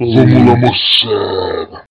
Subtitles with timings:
[0.00, 1.84] Vamos lá, moçada.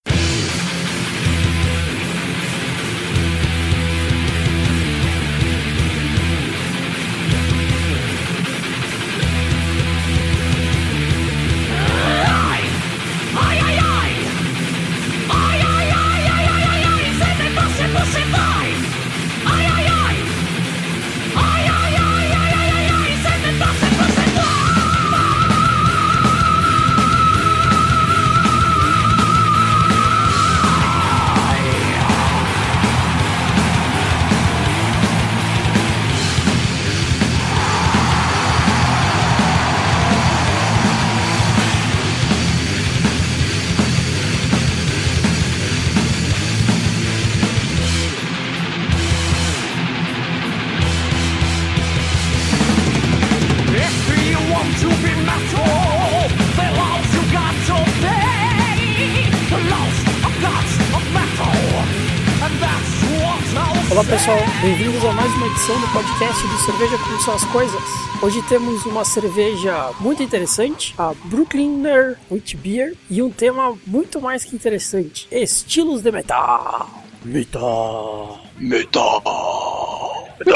[64.09, 67.81] Pessoal, bem-vindos a mais uma edição do podcast do Cerveja Como São as Coisas.
[68.23, 74.43] Hoje temos uma cerveja muito interessante, a Brooklyner Wheat Beer, e um tema muito mais
[74.43, 76.89] que interessante, estilos de metal.
[77.23, 78.39] Metal.
[78.57, 80.08] Metal.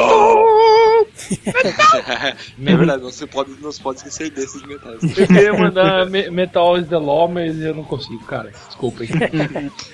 [2.66, 5.00] É verdade, você pode, não se pode esquecer desses metais.
[5.17, 8.52] Eu queria mandar me Metal is the Law, mas eu não consigo, cara.
[8.67, 9.09] Desculpa aí.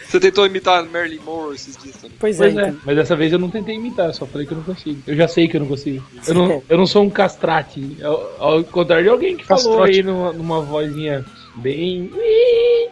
[0.07, 2.17] Você tentou imitar Marilyn Monroe esses dias também.
[2.19, 2.81] Pois é, Pois é, então.
[2.85, 5.01] mas dessa vez eu não tentei imitar, eu só falei que eu não consigo.
[5.05, 6.03] Eu já sei que eu não consigo.
[6.27, 7.97] Eu não, eu não sou um castrate.
[8.03, 9.97] Ao, ao contrário de alguém que falou Castrate.
[9.97, 12.11] aí numa, numa vozinha bem.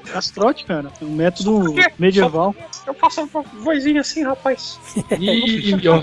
[0.06, 0.92] Castrote, cara.
[1.02, 2.56] Um método medieval.
[2.86, 4.80] Eu faço uma vozinha assim, rapaz.
[5.20, 6.02] E, e, ó,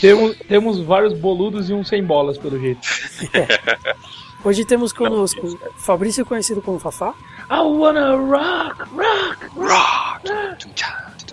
[0.00, 2.80] temos, temos vários boludos e um sem bolas, pelo jeito.
[4.44, 7.14] Hoje temos conosco Fabrício, conhecido como Fafá,
[7.48, 9.46] I wanna rock, rock.
[9.54, 10.28] Rock!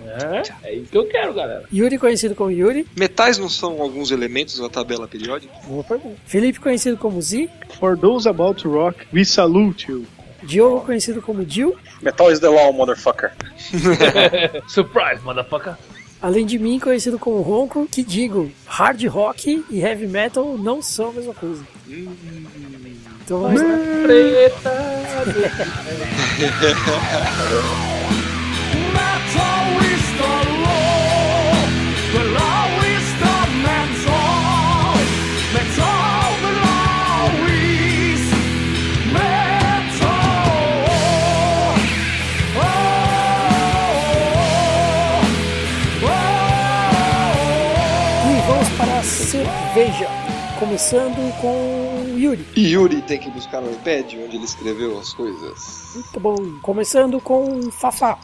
[0.06, 1.64] É, é isso que eu quero, galera.
[1.72, 5.52] Yuri, conhecido como Yuri, Metais não são alguns elementos da tabela periódica?
[5.66, 6.16] boa pergunta.
[6.26, 7.48] Felipe, conhecido como Z,
[7.80, 10.06] For those about to rock, we salute you.
[10.44, 13.32] Diogo, conhecido como Jill, Metal is the law, motherfucker.
[14.68, 15.74] Surprise, motherfucker.
[16.20, 21.08] além de mim, conhecido como Ronco, que digo, hard rock e heavy metal não são
[21.08, 21.64] a mesma coisa.
[21.88, 22.12] Então
[23.28, 23.74] vamos lá.
[48.26, 50.08] E vamos para a cerveja.
[50.58, 51.83] Começando com
[52.18, 52.44] Yuri.
[52.56, 55.92] E Yuri tem que buscar no iPad onde ele escreveu as coisas.
[55.94, 56.36] Muito bom.
[56.62, 58.18] Começando com Fafá.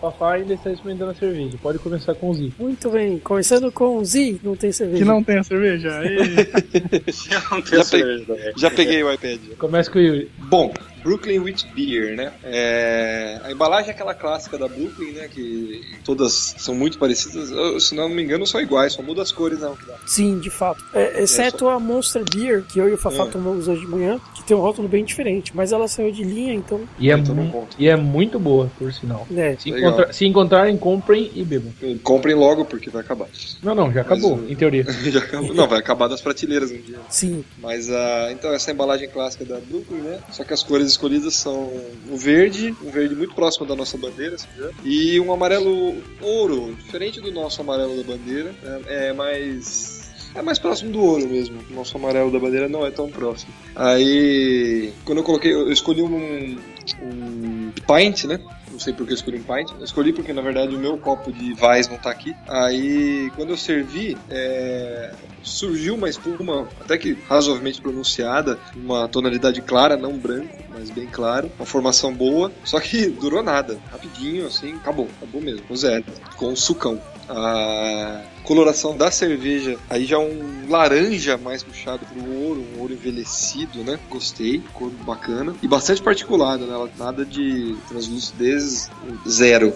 [0.00, 1.58] Papai ainda está experimentando a cerveja.
[1.62, 2.50] Pode começar com o Z.
[2.58, 3.18] Muito bem.
[3.18, 4.40] Começando com Z.
[4.42, 5.02] Não tem cerveja.
[5.02, 5.98] Que não tem a cerveja?
[5.98, 6.16] Aê.
[7.50, 8.52] Não tem Já, cerveja pe- também.
[8.56, 9.38] já peguei o iPad.
[9.58, 10.30] Começa com o Yuri.
[10.48, 10.72] Bom,
[11.02, 12.32] Brooklyn Wheat Beer, né?
[12.42, 15.28] É, A embalagem é aquela clássica da Brooklyn, né?
[15.28, 17.50] Que todas são muito parecidas.
[17.50, 19.76] Eu, se não me engano, são iguais, só muda as cores, não.
[20.06, 20.84] Sim, de fato.
[20.92, 23.26] É, exceto a Monster Beer, que eu e o Fafá É.
[23.26, 25.52] tomamos hoje de manhã, tem um rótulo bem diferente.
[25.54, 26.80] Mas ela saiu de linha, então.
[26.98, 29.26] E é, Então mu- e é muito boa, por sinal.
[29.34, 29.56] É.
[29.56, 31.72] Se, encontra- se encontrarem, comprem e bebam.
[32.02, 33.26] Comprem logo porque vai acabar.
[33.62, 34.84] Não, não, já acabou, Mas, em teoria.
[35.10, 35.54] Já acabou.
[35.54, 36.98] Não, vai acabar das prateleiras um dia.
[37.08, 37.44] Sim.
[37.58, 38.32] Mas a.
[38.32, 40.18] Então, essa é a embalagem clássica da Brooklyn, né?
[40.32, 41.70] Só que as cores escolhidas são
[42.10, 46.74] o verde, um verde muito próximo da nossa bandeira, se quiser, e um amarelo ouro,
[46.84, 48.52] diferente do nosso amarelo da bandeira.
[48.86, 49.99] É, é mais.
[50.34, 51.60] É mais próximo do ouro mesmo.
[51.70, 53.52] O nosso amarelo da bandeira não é tão próximo.
[53.74, 56.58] Aí, quando eu coloquei, eu escolhi um,
[57.02, 58.40] um pint, né?
[58.70, 59.70] Não sei porque eu escolhi um pint.
[59.72, 62.34] Eu escolhi porque, na verdade, o meu copo de Vais não tá aqui.
[62.46, 69.96] Aí, quando eu servi, é, surgiu uma espuma até que razoavelmente pronunciada, uma tonalidade clara,
[69.96, 75.08] não branco, mas bem claro, uma formação boa, só que durou nada, rapidinho assim, acabou,
[75.16, 76.04] acabou mesmo, o zero,
[76.36, 77.00] com sucão.
[77.30, 83.84] A coloração da cerveja, aí já um laranja mais puxado pro ouro, um ouro envelhecido,
[83.84, 83.98] né?
[84.10, 86.90] Gostei, cor bacana e bastante particulado, né?
[86.98, 88.90] Nada de translucidez
[89.28, 89.72] zero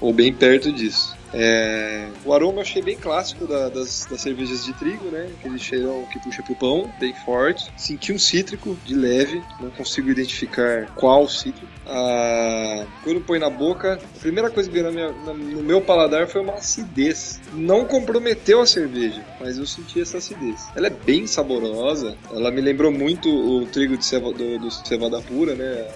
[0.00, 1.15] ou bem perto disso.
[1.32, 5.28] É, o aroma eu achei bem clássico da- das, das cervejas de trigo, né?
[5.38, 7.70] Aquele cheirão que puxa pro pão, bem forte.
[7.76, 11.66] Senti um cítrico de leve, não consigo identificar qual cítrico.
[11.86, 16.26] Ah, quando põe na boca, a primeira coisa que veio minha- na- no meu paladar
[16.28, 17.40] foi uma acidez.
[17.52, 20.66] Não comprometeu a cerveja, mas eu senti essa acidez.
[20.74, 25.20] Ela é bem saborosa, ela me lembrou muito o trigo de ceva, do, do cevada
[25.20, 25.86] pura, né?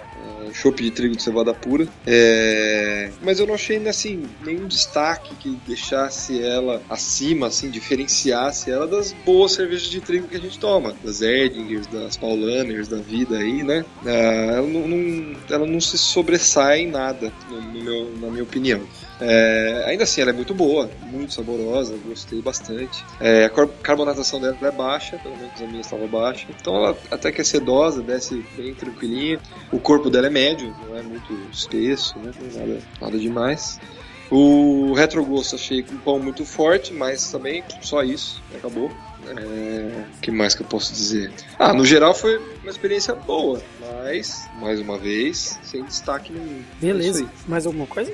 [0.52, 1.86] Chopp de trigo de cevada pura.
[2.06, 8.86] É, Mas eu não achei assim, nenhum destaque que deixasse ela acima, assim, diferenciasse ela
[8.86, 10.94] das boas cervejas de trigo que a gente toma.
[11.02, 13.84] Das Erdingers, das Paulaners, da vida aí, né?
[14.04, 14.10] Ah,
[14.56, 18.80] ela, não, não- ela não se sobressai em nada, no- no meu- na minha opinião.
[19.20, 23.04] É, ainda assim, ela é muito boa, muito saborosa, gostei bastante.
[23.20, 26.46] É, a car- carbonatação dela é baixa, pelo menos a minha estava baixa.
[26.58, 29.38] Então ela até que é sedosa, desce bem tranquilinha.
[29.70, 32.30] O corpo dela é médio, não é muito espesso, né?
[32.40, 33.78] é nada, nada demais.
[34.30, 38.90] O retrogosto achei com pão muito forte, mas também só isso, acabou.
[39.28, 41.30] É, que mais que eu posso dizer?
[41.58, 46.62] Ah, no geral foi uma experiência boa, mas, mais uma vez, sem destaque nenhum.
[46.82, 47.26] É Beleza.
[47.46, 48.12] Mais alguma coisa?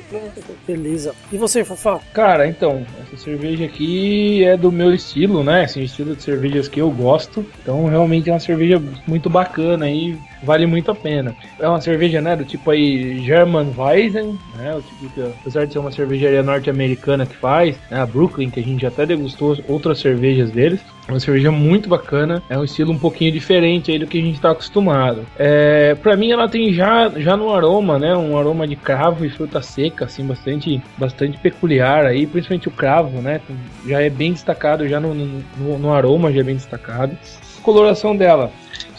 [0.67, 1.15] Beleza.
[1.31, 2.01] E você, Fafá?
[2.13, 5.67] Cara, então, essa cerveja aqui é do meu estilo, né?
[5.77, 7.47] O estilo de cervejas que eu gosto.
[7.63, 11.35] Então, realmente é uma cerveja muito bacana aí, vale muito a pena.
[11.59, 14.75] É uma cerveja, né, do tipo aí German Weizen, né?
[14.75, 18.61] O tipo que, apesar de ser uma cervejaria norte-americana que faz, né, a Brooklyn, que
[18.61, 20.81] a gente até degustou outras cervejas deles.
[21.09, 24.21] É uma cerveja muito bacana, é um estilo um pouquinho diferente aí do que a
[24.21, 25.25] gente está acostumado.
[25.39, 29.31] É, para mim ela tem já, já no aroma, né, um aroma de cravo e
[29.31, 33.41] fruta seca, assim, bastante, bastante peculiar aí, principalmente o cravo, né,
[33.87, 37.17] já é bem destacado, já no, no, no aroma já é bem destacado.
[37.59, 38.51] A coloração dela,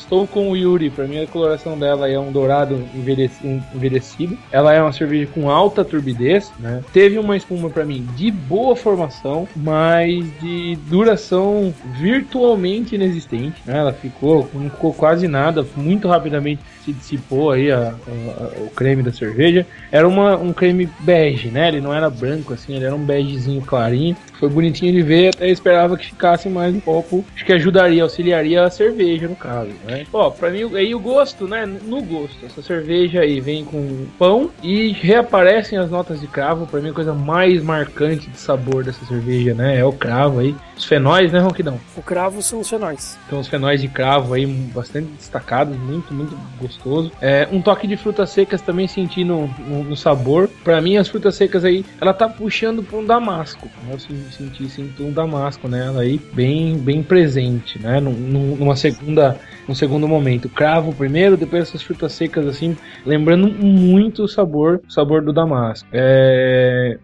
[0.07, 4.38] Estou com o Yuri, pra mim a coloração dela é um dourado envelheci- envelhecido.
[4.50, 6.81] Ela é uma cerveja com alta turbidez, né?
[6.94, 13.62] Teve uma espuma pra mim de boa formação, mas de duração virtualmente inexistente.
[13.65, 13.80] né?
[13.80, 18.69] Ela ficou, não ficou quase nada, muito rapidamente se dissipou aí a- a- a- o
[18.75, 19.66] creme da cerveja.
[19.92, 21.68] Era uma, um creme bege, né?
[21.68, 24.16] Ele não era branco assim, ele era um begezinho clarinho.
[24.39, 27.25] Foi bonitinho de ver, até esperava que ficasse mais um pouco.
[27.36, 30.06] Acho que ajudaria, auxiliaria a cerveja, no caso, né?
[30.13, 31.66] Ó, pra mim, aí o gosto, né?
[31.66, 36.68] No gosto, essa cerveja aí vem com pão e reaparecem as notas de cravo.
[36.68, 39.78] Pra mim, a coisa mais marcante de sabor dessa cerveja, né?
[39.78, 40.56] É o cravo aí.
[40.78, 41.80] Os fenóis, né, Ronquidão?
[41.95, 43.18] O cravo são os fenóis.
[43.25, 46.38] Então os fenóis de cravo aí bastante destacados, muito, muito
[46.77, 47.12] gostoso.
[47.21, 50.50] É, um toque de frutas secas também senti no, no, no sabor.
[50.63, 53.68] Pra mim as frutas secas aí, ela tá puxando pra um damasco.
[53.83, 53.94] né?
[53.94, 58.00] Eu sen- senti, sinto um damasco nela aí, bem, bem presente, né?
[58.00, 60.50] Num- num- Numa segunda, num segundo momento.
[60.50, 62.75] Cravo primeiro, depois essas frutas secas assim,
[63.06, 65.88] lembrando muito o sabor, o sabor do damasco.
[65.91, 66.97] É,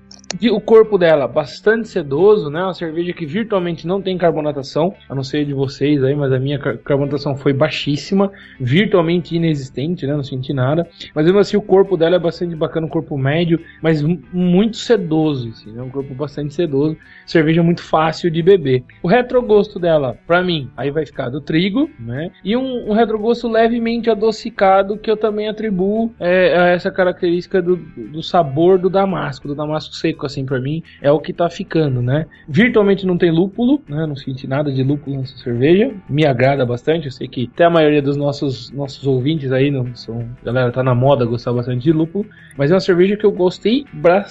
[0.51, 2.63] o corpo dela, bastante sedoso, né?
[2.63, 6.39] Uma cerveja que virtualmente não tem carbonatação, a não ser de vocês aí, mas a
[6.39, 10.15] minha car- carbonatação foi baixíssima, virtualmente inexistente, né?
[10.15, 10.87] Não senti nada.
[11.13, 14.77] Mas mesmo assim, o corpo dela é bastante bacana, um corpo médio, mas mu- muito
[14.77, 15.81] sedoso, assim, né?
[15.81, 16.97] Um corpo bastante sedoso.
[17.25, 18.83] Cerveja muito fácil de beber.
[19.01, 22.31] O retrogosto dela, pra mim, aí vai ficar do trigo, né?
[22.43, 27.75] E um, um retrogosto levemente adocicado que eu também atribuo é, a essa característica do,
[27.75, 32.01] do sabor do damasco, do damasco seco, assim, pra mim, é o que tá ficando,
[32.01, 32.25] né?
[32.47, 34.05] Virtualmente não tem lúpulo, né?
[34.05, 35.93] Não senti nada de lúpulo nessa cerveja.
[36.09, 39.95] Me agrada bastante, eu sei que até a maioria dos nossos, nossos ouvintes aí não
[39.95, 40.27] são.
[40.43, 42.25] Galera, tá na moda gostar bastante de lúpulo,
[42.57, 43.85] mas é uma cerveja que eu gostei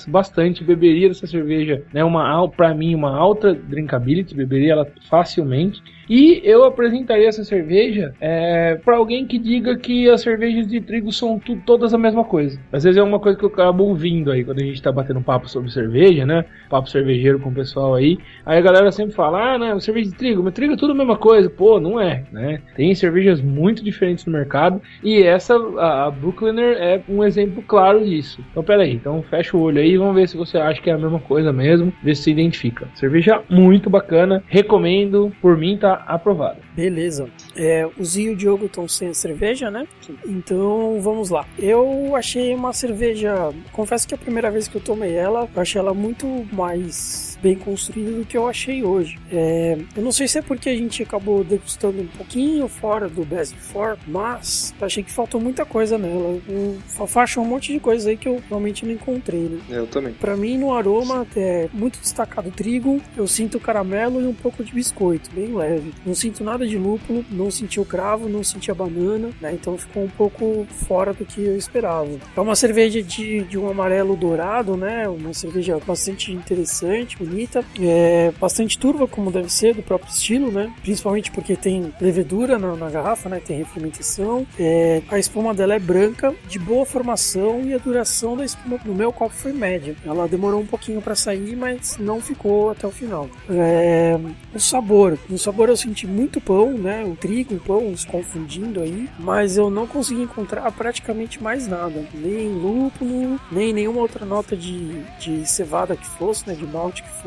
[0.06, 2.04] bastante, beberia dessa cerveja, né?
[2.04, 5.82] Uma, pra mim, uma alta drinkability, beberia ela facilmente.
[6.08, 11.12] E eu apresentaria essa cerveja é, para alguém que diga que as cervejas de trigo
[11.12, 12.58] são todas a mesma coisa.
[12.72, 15.20] Às vezes é uma coisa que eu acabo ouvindo aí quando a gente tá batendo
[15.20, 16.44] papo sobre cerveja, né?
[16.70, 18.18] Papo cervejeiro com o pessoal aí.
[18.46, 20.96] Aí a galera sempre fala: ah, não, cerveja de trigo, mas trigo é tudo a
[20.96, 21.50] mesma coisa.
[21.50, 22.60] Pô, não é, né?
[22.74, 28.04] Tem cervejas muito diferentes no mercado e essa, a, a Brooklyner, é um exemplo claro
[28.04, 28.42] disso.
[28.50, 30.90] Então, pera aí, então fecha o olho aí e vamos ver se você acha que
[30.90, 32.88] é a mesma coisa mesmo, ver se se identifica.
[32.94, 36.58] Cerveja muito bacana, recomendo, por mim tá aprovado.
[36.74, 37.28] Beleza.
[37.56, 39.86] É, o Zio e o Diogo estão sem a cerveja, né?
[40.24, 41.46] Então vamos lá.
[41.58, 43.52] Eu achei uma cerveja.
[43.72, 47.56] Confesso que a primeira vez que eu tomei ela, eu achei ela muito mais bem
[47.56, 49.18] construída do que eu achei hoje.
[49.30, 53.24] É, eu não sei se é porque a gente acabou degustando um pouquinho fora do
[53.24, 56.40] Best Before, mas achei que faltou muita coisa nela.
[56.48, 59.60] O Fafá um monte de coisa aí que eu realmente não encontrei, né?
[59.70, 60.12] Eu também.
[60.12, 64.72] Pra mim, no aroma, é muito destacado trigo, eu sinto caramelo e um pouco de
[64.72, 65.92] biscoito, bem leve.
[66.04, 69.52] Não sinto nada de lúpulo, não senti o cravo, não senti a banana, né?
[69.54, 72.08] Então ficou um pouco fora do que eu esperava.
[72.36, 75.08] É uma cerveja de, de um amarelo dourado, né?
[75.08, 77.64] Uma cerveja bastante interessante, bonita.
[77.80, 80.72] É bastante turva, como deve ser, do próprio estilo, né?
[80.82, 83.40] Principalmente porque tem levedura na, na garrafa, né?
[83.44, 84.46] Tem refermentação.
[84.58, 88.94] É, a espuma dela é branca, de boa formação e a duração da espuma no
[88.94, 89.96] meu copo foi média.
[90.04, 93.28] Ela demorou um pouquinho para sair, mas não ficou até o final.
[93.48, 94.18] É,
[94.54, 95.18] o sabor.
[95.28, 97.04] No sabor eu senti muito pão, né?
[97.04, 102.04] O trigo, o pão se confundindo aí, mas eu não consegui encontrar praticamente mais nada.
[102.14, 106.54] Nem lúpulo, nem nenhuma outra nota de, de cevada que fosse, né?
[106.54, 107.21] De malte que.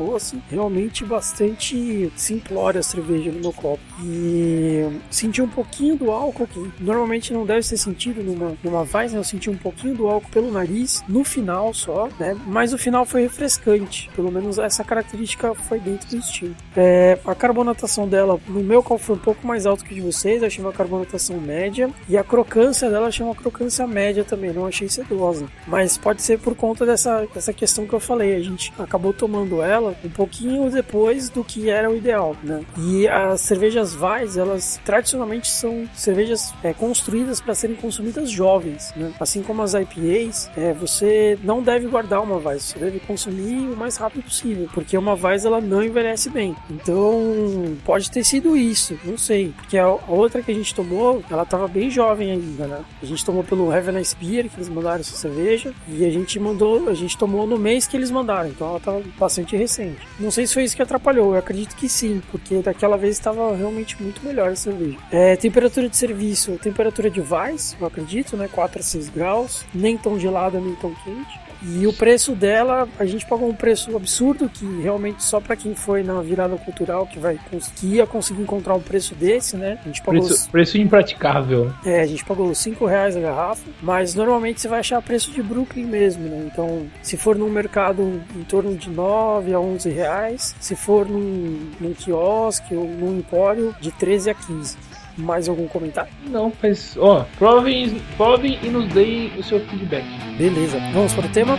[0.50, 3.82] Realmente bastante simplória a cerveja no meu copo.
[4.02, 9.18] E senti um pouquinho do álcool, que normalmente não deve ser sentido numa, numa Weizen,
[9.18, 12.36] eu senti um pouquinho do álcool pelo nariz, no final só, né?
[12.46, 14.10] Mas o final foi refrescante.
[14.14, 16.54] Pelo menos essa característica foi dentro do estilo.
[16.76, 20.42] É, a carbonatação dela, no meu copo, foi um pouco mais alto que de vocês.
[20.42, 21.90] Eu achei uma carbonatação média.
[22.08, 24.52] E a crocância dela, eu achei uma crocância média também.
[24.52, 25.46] Não achei sedosa.
[25.66, 28.34] Mas pode ser por conta dessa, dessa questão que eu falei.
[28.34, 32.62] A gente acabou tomando ela um pouquinho depois do que era o ideal, né?
[32.78, 39.12] E as cervejas Weiss, elas tradicionalmente são cervejas é, construídas para serem consumidas jovens, né?
[39.20, 43.76] Assim como as IPAs, é, você não deve guardar uma Weiss, você deve consumir o
[43.76, 46.56] mais rápido possível, porque uma Weiss ela não envelhece bem.
[46.70, 51.42] Então, pode ter sido isso, não sei, porque a outra que a gente tomou, ela
[51.42, 52.84] estava bem jovem ainda, né?
[53.02, 56.38] A gente tomou pelo Heaven Ice Beer, que eles mandaram essa cerveja, e a gente
[56.38, 60.00] mandou, a gente tomou no mês que eles mandaram, então ela estava bastante recente.
[60.18, 63.54] Não sei se foi isso que atrapalhou, eu acredito que sim, porque daquela vez estava
[63.54, 64.96] realmente muito melhor a cerveja.
[65.10, 68.48] É, temperatura de serviço, temperatura de Weiss, eu acredito, né?
[68.50, 71.46] 4 a 6 graus, nem tão gelada nem tão quente.
[71.74, 75.74] E o preço dela, a gente pagou um preço absurdo que realmente só para quem
[75.74, 77.38] foi na virada cultural que vai
[77.76, 79.78] que ia conseguir encontrar um preço desse, né?
[79.82, 81.72] A gente pagou Preço, preço impraticável.
[81.84, 85.42] é, a gente pagou 5 reais a garrafa, mas normalmente você vai achar preço de
[85.42, 86.48] Brooklyn mesmo, né?
[86.52, 91.70] Então, se for num mercado em torno de 9 a 11 reais, se for num,
[91.80, 94.76] num quiosque ou num empório, de 13 a 15.
[95.16, 96.12] Mais algum comentário?
[96.28, 100.04] Não, mas, ó, provem, provem e nos deem o seu feedback.
[100.36, 101.58] Beleza, vamos para o tema?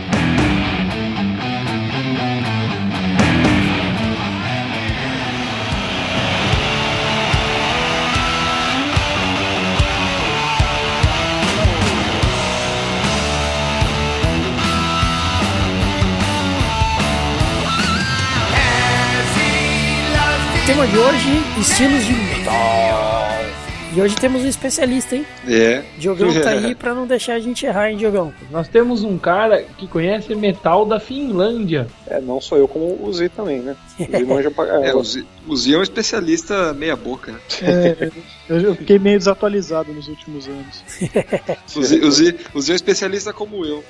[20.68, 22.97] Tema de hoje: estilos de metal.
[23.98, 25.26] E hoje temos um especialista, hein?
[25.48, 25.82] É.
[25.98, 28.32] Diogão tá aí pra não deixar a gente errar, hein, Diogão?
[28.52, 31.88] Nós temos um cara que conhece metal da Finlândia.
[32.06, 33.76] É, não sou eu como o Z também, né?
[34.00, 37.40] O Z manja pra É, o Zi o Zi é um especialista meia boca, né?
[37.64, 38.12] É,
[38.48, 40.84] eu, fiquei meio desatualizado nos últimos anos.
[41.76, 43.84] O Zi, o Zi- o Zi é um especialista como eu.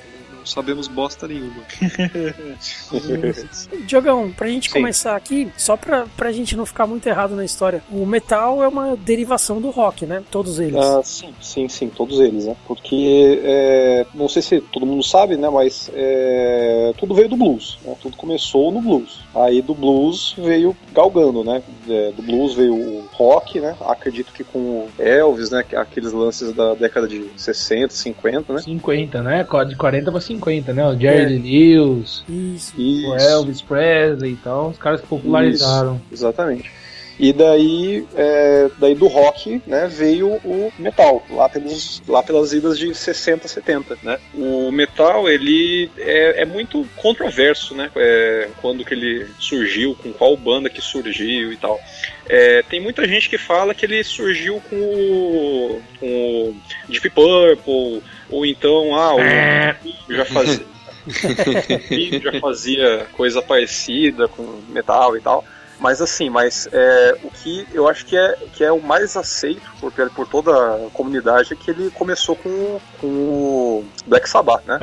[0.48, 1.62] Sabemos bosta nenhuma.
[3.86, 4.74] Diogão, pra gente Sim.
[4.74, 8.68] começar aqui, só pra, pra gente não ficar muito errado na história, o metal é
[8.68, 10.22] uma derivação do rock, né?
[10.30, 10.76] Todos eles.
[10.76, 12.56] Ah, sim, sim, sim, todos eles, né?
[12.66, 15.48] Porque, é, não sei se todo mundo sabe, né?
[15.48, 17.94] Mas é, tudo veio do blues, né?
[18.00, 19.20] Tudo começou no blues.
[19.34, 21.62] Aí do blues veio galgando, né?
[21.88, 23.76] É, do blues veio o rock, né?
[23.80, 25.64] Acredito que com o Elvis, né?
[25.76, 28.62] Aqueles lances da década de 60, 50, né?
[28.62, 29.46] 50, né?
[29.68, 30.37] De 40 pra 50,
[30.72, 30.86] né?
[30.86, 32.74] O Jerry Lee Lewis, Isso.
[32.76, 33.14] o Isso.
[33.16, 36.00] Elvis Presley e tal, os caras que popularizaram.
[36.10, 36.70] Exatamente.
[37.18, 42.78] E daí, é, daí do rock, né, veio o metal, lá, pelos, lá pelas idas
[42.78, 44.18] de 60, 70, né.
[44.34, 50.36] O metal, ele é, é muito controverso, né, é, quando que ele surgiu, com qual
[50.36, 51.80] banda que surgiu e tal.
[52.28, 56.56] É, tem muita gente que fala que ele surgiu com o, com o
[56.88, 60.66] Deep Purple, ou então, ah, o já fazia...
[62.22, 65.44] Já fazia coisa parecida com metal e tal.
[65.80, 69.62] Mas assim, mas é, o que eu acho que é, que é o mais aceito
[69.80, 74.78] por, por toda a comunidade é que ele começou com, com o Black Sabbath, né?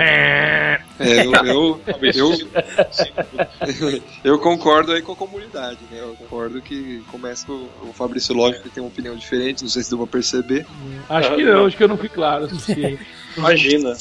[0.97, 1.81] É, eu, eu,
[2.13, 2.31] eu,
[4.23, 5.99] eu concordo aí com a comunidade, né?
[5.99, 9.83] Eu concordo que começa com o Fabrício Lógico que tem uma opinião diferente, não sei
[9.83, 10.65] se deu pra perceber.
[11.09, 13.05] Acho que não, acho que eu não fui claro o suficiente.
[13.35, 13.97] Imagina.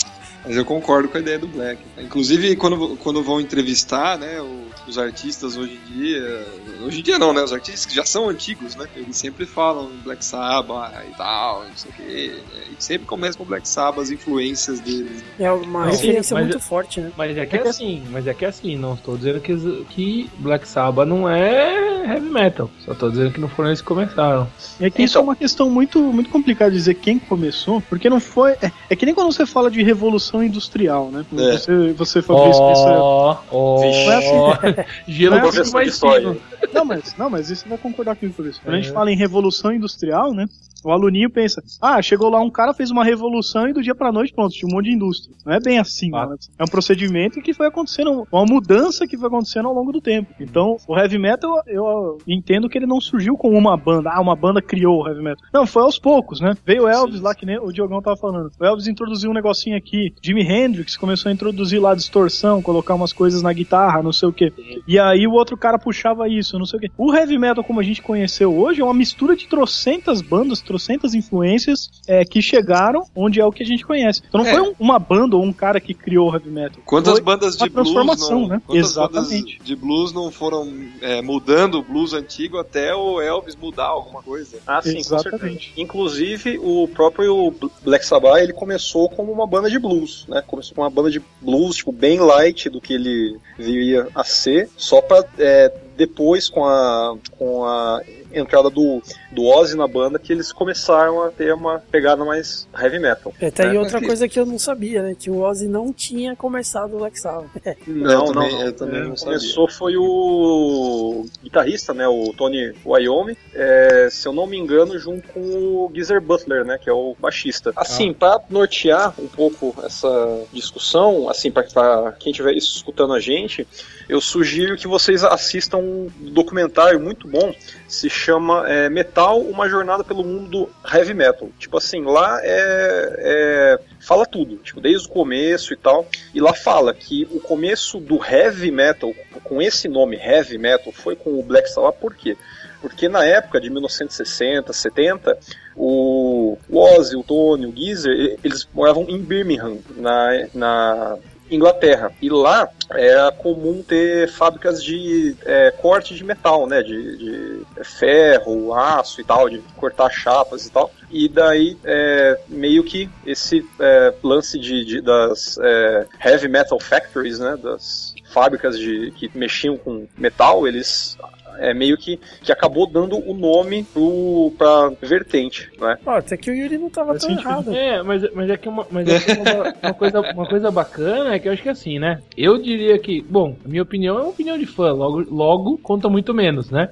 [0.46, 1.80] Mas eu concordo com a ideia do Black.
[1.98, 6.46] Inclusive, quando, quando vão entrevistar, né, o- os artistas hoje em dia,
[6.84, 9.90] hoje em dia não, né, os artistas que já são antigos, né, eles sempre falam
[10.04, 14.02] Black Sabbath e tal, não sei o quê, né, e sempre começam com Black Sabbath,
[14.02, 15.22] as influências deles.
[15.38, 17.10] É uma Não, referência mas muito eu- forte, né?
[17.16, 19.56] Mas é que é assim, mas é que é assim, não estou dizendo que,
[19.90, 22.70] que Black Sabbath não é heavy metal.
[22.84, 24.46] Só estou dizendo que não foram eles que começaram.
[24.78, 28.20] É que isso é uma questão muito, muito complicada de dizer quem começou, porque não
[28.20, 28.52] foi.
[28.60, 31.24] É, é que nem quando você fala de revolução industrial, né?
[31.32, 31.52] É.
[31.56, 34.73] Você, você Fabrício, isso é- Ó, ó, Vixe.
[35.06, 36.40] gelo Não é mais fino.
[36.72, 38.60] Não, mas, não, mas isso você vai concordar comigo por isso.
[38.62, 38.92] Quando a gente É.
[38.92, 40.46] fala em revolução industrial, né?
[40.84, 44.12] O aluninho pensa, ah, chegou lá um cara, fez uma revolução e do dia pra
[44.12, 45.34] noite, pronto, tinha um monte de indústria.
[45.44, 46.36] Não é bem assim, né?
[46.58, 50.34] É um procedimento que foi acontecendo, uma mudança que foi acontecendo ao longo do tempo.
[50.38, 54.36] Então, o heavy metal, eu entendo que ele não surgiu com uma banda, ah, uma
[54.36, 55.44] banda criou o heavy metal.
[55.52, 56.54] Não, foi aos poucos, né?
[56.66, 58.50] Veio o Elvis lá, que nem o Diogão tava falando.
[58.60, 60.12] O Elvis introduziu um negocinho aqui.
[60.22, 64.32] Jimi Hendrix começou a introduzir lá distorção, colocar umas coisas na guitarra, não sei o
[64.32, 64.52] que.
[64.86, 66.90] E aí o outro cara puxava isso, não sei o que.
[66.96, 70.73] O heavy metal, como a gente conheceu hoje, é uma mistura de trocentas bandas, trocentas
[71.14, 74.22] influências é, que chegaram onde é o que a gente conhece.
[74.28, 74.52] Então não É.
[74.52, 76.78] foi um- uma banda ou um cara que criou o heavy metal.
[76.84, 78.62] Quantas Foi bandas de uma blues transformação, não, né?
[78.70, 79.58] Exatamente.
[79.58, 84.22] bandas de blues não foram é, mudando o blues antigo até o Elvis mudar alguma
[84.22, 84.58] coisa?
[84.66, 85.40] Ah, sim, com Exatamente.
[85.66, 85.72] certeza.
[85.76, 90.42] Inclusive, o próprio Black Sabbath, ele começou como uma banda de blues, né?
[90.46, 94.68] Começou com uma banda de blues, tipo, bem light do que ele viria a ser,
[94.76, 98.00] só pra é, depois, com a, com a
[98.32, 102.98] entrada do, do Ozzy na banda, que eles começaram a ter uma pegada mais heavy
[102.98, 103.32] metal.
[103.40, 105.14] É, tá aí É, outra mas- coisa que eu não sabia, né?
[105.16, 107.50] Que o Ozzy não tinha começado o Black Sabbath.
[107.86, 109.38] eu também, eu também Quem não sabia.
[109.38, 115.28] começou foi o guitarrista, né, o Tony Wyoming, é, se eu não me engano, junto
[115.28, 117.72] com o Geezer Butler, né, que é o baixista.
[117.76, 123.66] Assim, pra nortear um pouco essa discussão, assim, pra, pra quem estiver escutando a gente,
[124.08, 127.54] eu sugiro que vocês assistam um documentário muito bom,
[127.88, 131.48] se chama é, Metal, uma jornada pelo mundo do heavy metal.
[131.58, 136.06] Tipo assim, lá é, é- fala tudo, tipo, desde o começo e tal.
[136.34, 141.16] E lá fala que o começo do heavy metal, com esse nome heavy metal, foi
[141.16, 142.36] com o Black Sabbath, por quê?
[142.80, 145.38] Porque na época de 1960, 70,
[145.74, 151.18] o Ozzy, o Tony, o Geezer, eles moravam em Birmingham, na, na
[151.50, 152.12] Inglaterra.
[152.20, 156.82] E lá era comum ter fábricas de é, corte de metal, né?
[156.82, 160.90] De, de ferro, aço e tal, de cortar chapas e tal.
[161.10, 167.38] E daí, é, meio que esse é, lance de, de- das é, heavy metal factories,
[167.38, 167.56] né?
[167.62, 171.16] Das fábricas de, que mexiam com metal, eles
[171.58, 175.96] é meio que, que acabou dando o nome pro, pra vertente, né?
[176.04, 177.48] Ó, até que o Yuri não tava tão sentido.
[177.48, 177.74] errado.
[177.74, 181.34] É, mas, mas é que, uma, mas é que uma, uma coisa, uma coisa bacana
[181.34, 182.20] é que eu acho que assim, né?
[182.36, 186.08] Eu diria que, bom, a minha opinião é uma opinião de fã, logo, logo conta
[186.08, 186.88] muito menos, né?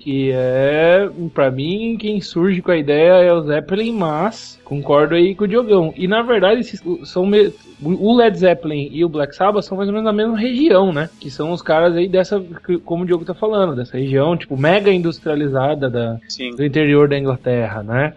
[0.00, 5.34] Que é, pra mim, quem surge com a ideia é o Zeppelin, mas concordo aí
[5.34, 5.92] com o Diogão.
[5.96, 9.88] E na verdade, esses são me- o Led Zeppelin e o Black Sabbath são mais
[9.88, 11.08] ou menos da mesma região, né?
[11.18, 12.42] Que são os caras aí dessa,
[12.84, 16.50] como o Diogo tá falando, dessa região, tipo, mega industrializada da, Sim.
[16.56, 18.14] do interior da Inglaterra, né?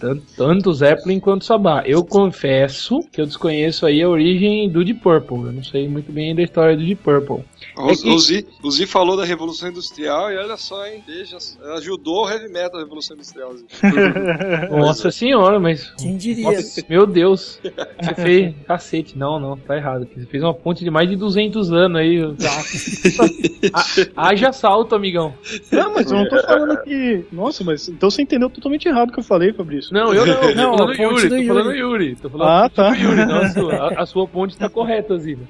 [0.00, 1.82] Tanto, tanto o Zeppelin quanto o Sabá.
[1.86, 5.36] Eu confesso que eu desconheço aí a origem do Deep Purple.
[5.46, 7.44] Eu não sei muito bem da história do Deep Purple.
[7.76, 8.08] O, É que-
[8.62, 11.02] o, Zi falou da Revolução Industrial e olha só, hein?
[11.06, 11.36] Veja,
[11.76, 13.52] ajudou o heavy metal a Revolução Industrial.
[14.70, 15.90] Nossa senhora, mas.
[15.98, 16.44] Quem diria?
[16.52, 17.58] Nossa, meu Deus.
[18.00, 18.54] Você fez.
[18.66, 20.06] Cacete, não, não, tá errado.
[20.14, 22.20] Você fez uma ponte de mais de 200 anos aí.
[24.16, 25.23] Haja salto, amigão.
[25.72, 27.24] Não, mas eu não tô falando que.
[27.32, 29.92] Nossa, mas então você entendeu totalmente errado o que eu falei, Fabrício.
[29.92, 30.34] Não, eu não.
[30.40, 31.28] Tô Não, falando a do ponte Yuri.
[31.28, 31.46] Tô Yuri.
[31.48, 32.16] falando do Yuri.
[32.16, 32.94] Tô falando Ah, tá.
[32.94, 33.74] Yuri, não a sua.
[33.74, 35.42] A, a sua ponte está correta, Zina.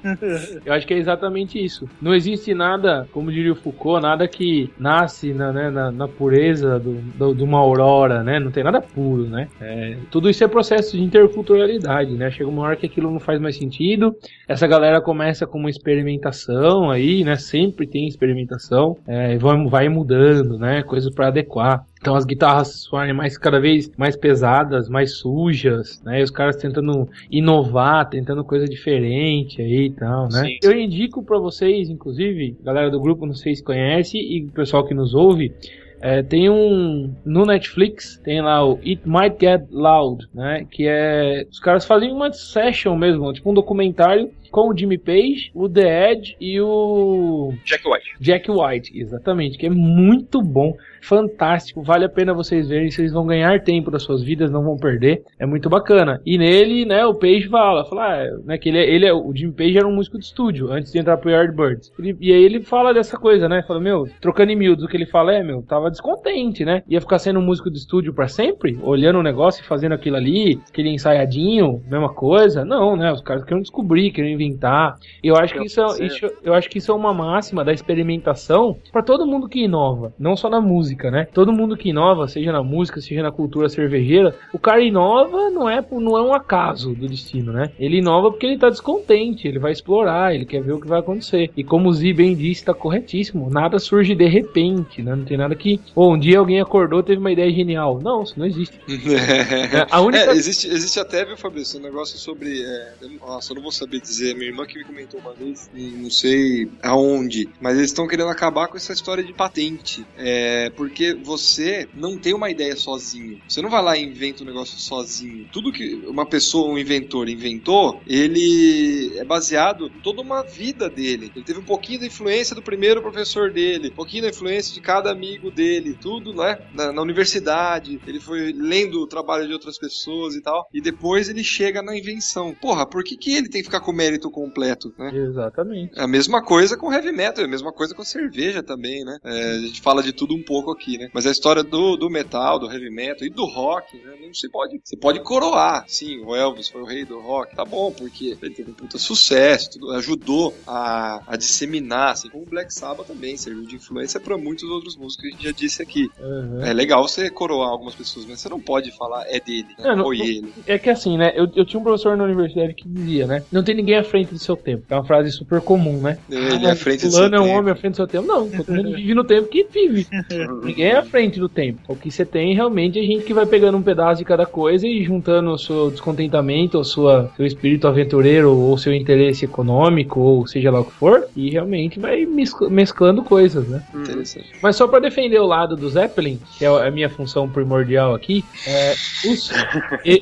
[0.65, 1.87] Eu acho que é exatamente isso.
[2.01, 6.79] Não existe nada, como diria o Foucault, nada que nasce na, né, na, na pureza
[6.79, 8.39] do, do- de uma aurora, né?
[8.39, 9.47] Não tem nada puro, né?
[9.61, 12.29] É, tudo isso é processo de interculturalidade, né?
[12.31, 14.15] Chega uma hora que aquilo não faz mais sentido.
[14.47, 17.35] Essa galera começa com uma experimentação aí, né?
[17.35, 18.97] Sempre tem experimentação.
[19.07, 19.37] É, e
[19.69, 20.83] vai, vai mudando, né?
[20.83, 21.85] Coisas para adequar.
[21.99, 26.21] Então as guitarras soarem mais cada vez mais pesadas, mais sujas, né?
[26.21, 30.43] Os caras tentando inovar, tentando coisa diferente aí e tal, né?
[30.43, 30.57] Sim.
[30.63, 34.85] Eu indico pra vocês, inclusive, galera do grupo, não sei se conhece e o pessoal
[34.85, 35.53] que nos ouve,
[36.01, 37.13] É, tem um.
[37.25, 40.67] No Netflix, tem lá o It Might Get Loud, né?
[40.69, 41.47] Que é.
[41.49, 46.11] Os caras fazem uma session mesmo, tipo um documentário com o Jimmy Page, o The
[46.11, 47.53] Edge e o.
[47.65, 48.15] Jack White.
[48.21, 53.25] Jack White, exatamente, que é muito bom, fantástico, vale a pena vocês verem, vocês vão
[53.25, 56.21] ganhar tempo das suas vidas, não vão perder, é muito bacana.
[56.25, 59.33] E nele, né, o Page fala, fala, ah, né, que ele, é- ele é, o
[59.35, 61.91] Jimmy Page era um músico de estúdio, antes de entrar pro Yardbirds.
[61.99, 64.97] Ele, e aí ele fala dessa coisa, né, fala, meu, trocando em miúdos, o que
[64.97, 68.27] ele fala é, meu, tava descontente, né, ia ficar sendo um músico de estúdio pra
[68.27, 73.21] sempre, olhando o negócio e fazendo aquilo ali, aquele ensaiadinho, mesma coisa, não, né, os
[73.21, 76.91] caras queriam descobrir, queriam inventar, eu acho que isso é, isso, eu acho que isso
[76.91, 81.27] é uma máxima da experimentação pra todo mundo que inova, não só na música, né?
[81.33, 85.69] Todo mundo que inova, seja na música, seja na cultura cervejeira, o cara inova não
[85.69, 87.71] é não é um acaso do destino, né?
[87.79, 90.99] Ele inova porque ele tá descontente, ele vai explorar, ele quer ver o que vai
[90.99, 91.51] acontecer.
[91.55, 95.15] E como o Zi bem disse, tá corretíssimo, nada surge de repente, né?
[95.15, 97.99] Não tem nada que, ou um dia alguém acordou, teve uma ideia genial.
[98.01, 98.79] Não, isso não existe.
[99.15, 102.61] É, a única É, existe, existe até, viu, Fabrício, um negócio sobre.
[102.61, 104.35] É, nossa, eu não vou saber dizer.
[104.35, 108.67] Minha irmã que me comentou uma vez, não sei aonde, mas eles estão querendo acabar
[108.67, 110.05] com essa história de patente.
[110.17, 113.39] É, porque você não tem uma ideia sozinho.
[113.47, 115.47] Você não vai lá e inventa um negócio sozinho.
[115.51, 121.31] Tudo que uma pessoa, um inventor, inventou, ele é baseado em toda uma vida dele.
[121.35, 124.81] Ele teve um pouquinho da influência do primeiro professor dele, um pouquinho da influência de
[124.81, 126.59] cada amigo dele, tudo, né?
[126.73, 131.29] Na, na universidade, ele foi lendo o trabalho de outras pessoas e tal, e depois
[131.29, 132.53] ele chega na invenção.
[132.53, 135.11] Porra, por que, que ele tem que ficar com o mérito completo, né?
[135.13, 135.97] Exatamente.
[135.97, 139.17] É a mesma coisa com heavy metal, é a mesma coisa com cerveja também, né?
[139.23, 141.09] É, a gente fala de tudo um pouco aqui, né?
[141.13, 144.13] Mas a história do, do metal, do heavy metal e do rock, né?
[144.21, 144.79] Não se pode.
[144.83, 148.53] Você pode coroar, sim, o Elvis foi o rei do rock, tá bom, porque ele
[148.53, 153.37] teve um puta sucesso, tudo, ajudou a, a disseminar, assim como o Black Sabbath também,
[153.37, 156.07] serviu de influência para muitos outros músicos que a gente já disse aqui.
[156.19, 156.61] Uhum.
[156.61, 159.89] É legal você coroar algumas pessoas, mas você não pode falar é dele, né?
[159.91, 160.53] É, não- Foi ele.
[160.67, 161.31] É que assim, né?
[161.35, 163.43] Eu, eu tinha um professor na universidade que dizia, né?
[163.51, 164.83] Não tem ninguém à frente do seu tempo.
[164.89, 166.17] É uma frase super comum, né?
[166.29, 167.43] Ele é à frente do seu é um tempo.
[167.45, 168.27] homem à frente do seu tempo.
[168.27, 170.07] Não, todo mundo vive no tempo que vive.
[170.63, 171.79] ninguém é à frente do tempo.
[171.87, 174.87] O que você tem realmente é gente que vai pegando um pedaço de cada coisa
[174.87, 180.47] e juntando o seu descontentamento, ou sua, seu espírito aventureiro, ou seu interesse econômico, ou
[180.47, 183.83] seja lá o que for, e realmente vai mescl- mesclando coisas, né?
[183.93, 184.51] Interessante.
[184.61, 188.43] Mas só pra defender o lado do Zeppelin, que é a minha função primordial aqui,
[188.67, 188.93] é,
[189.29, 189.51] os-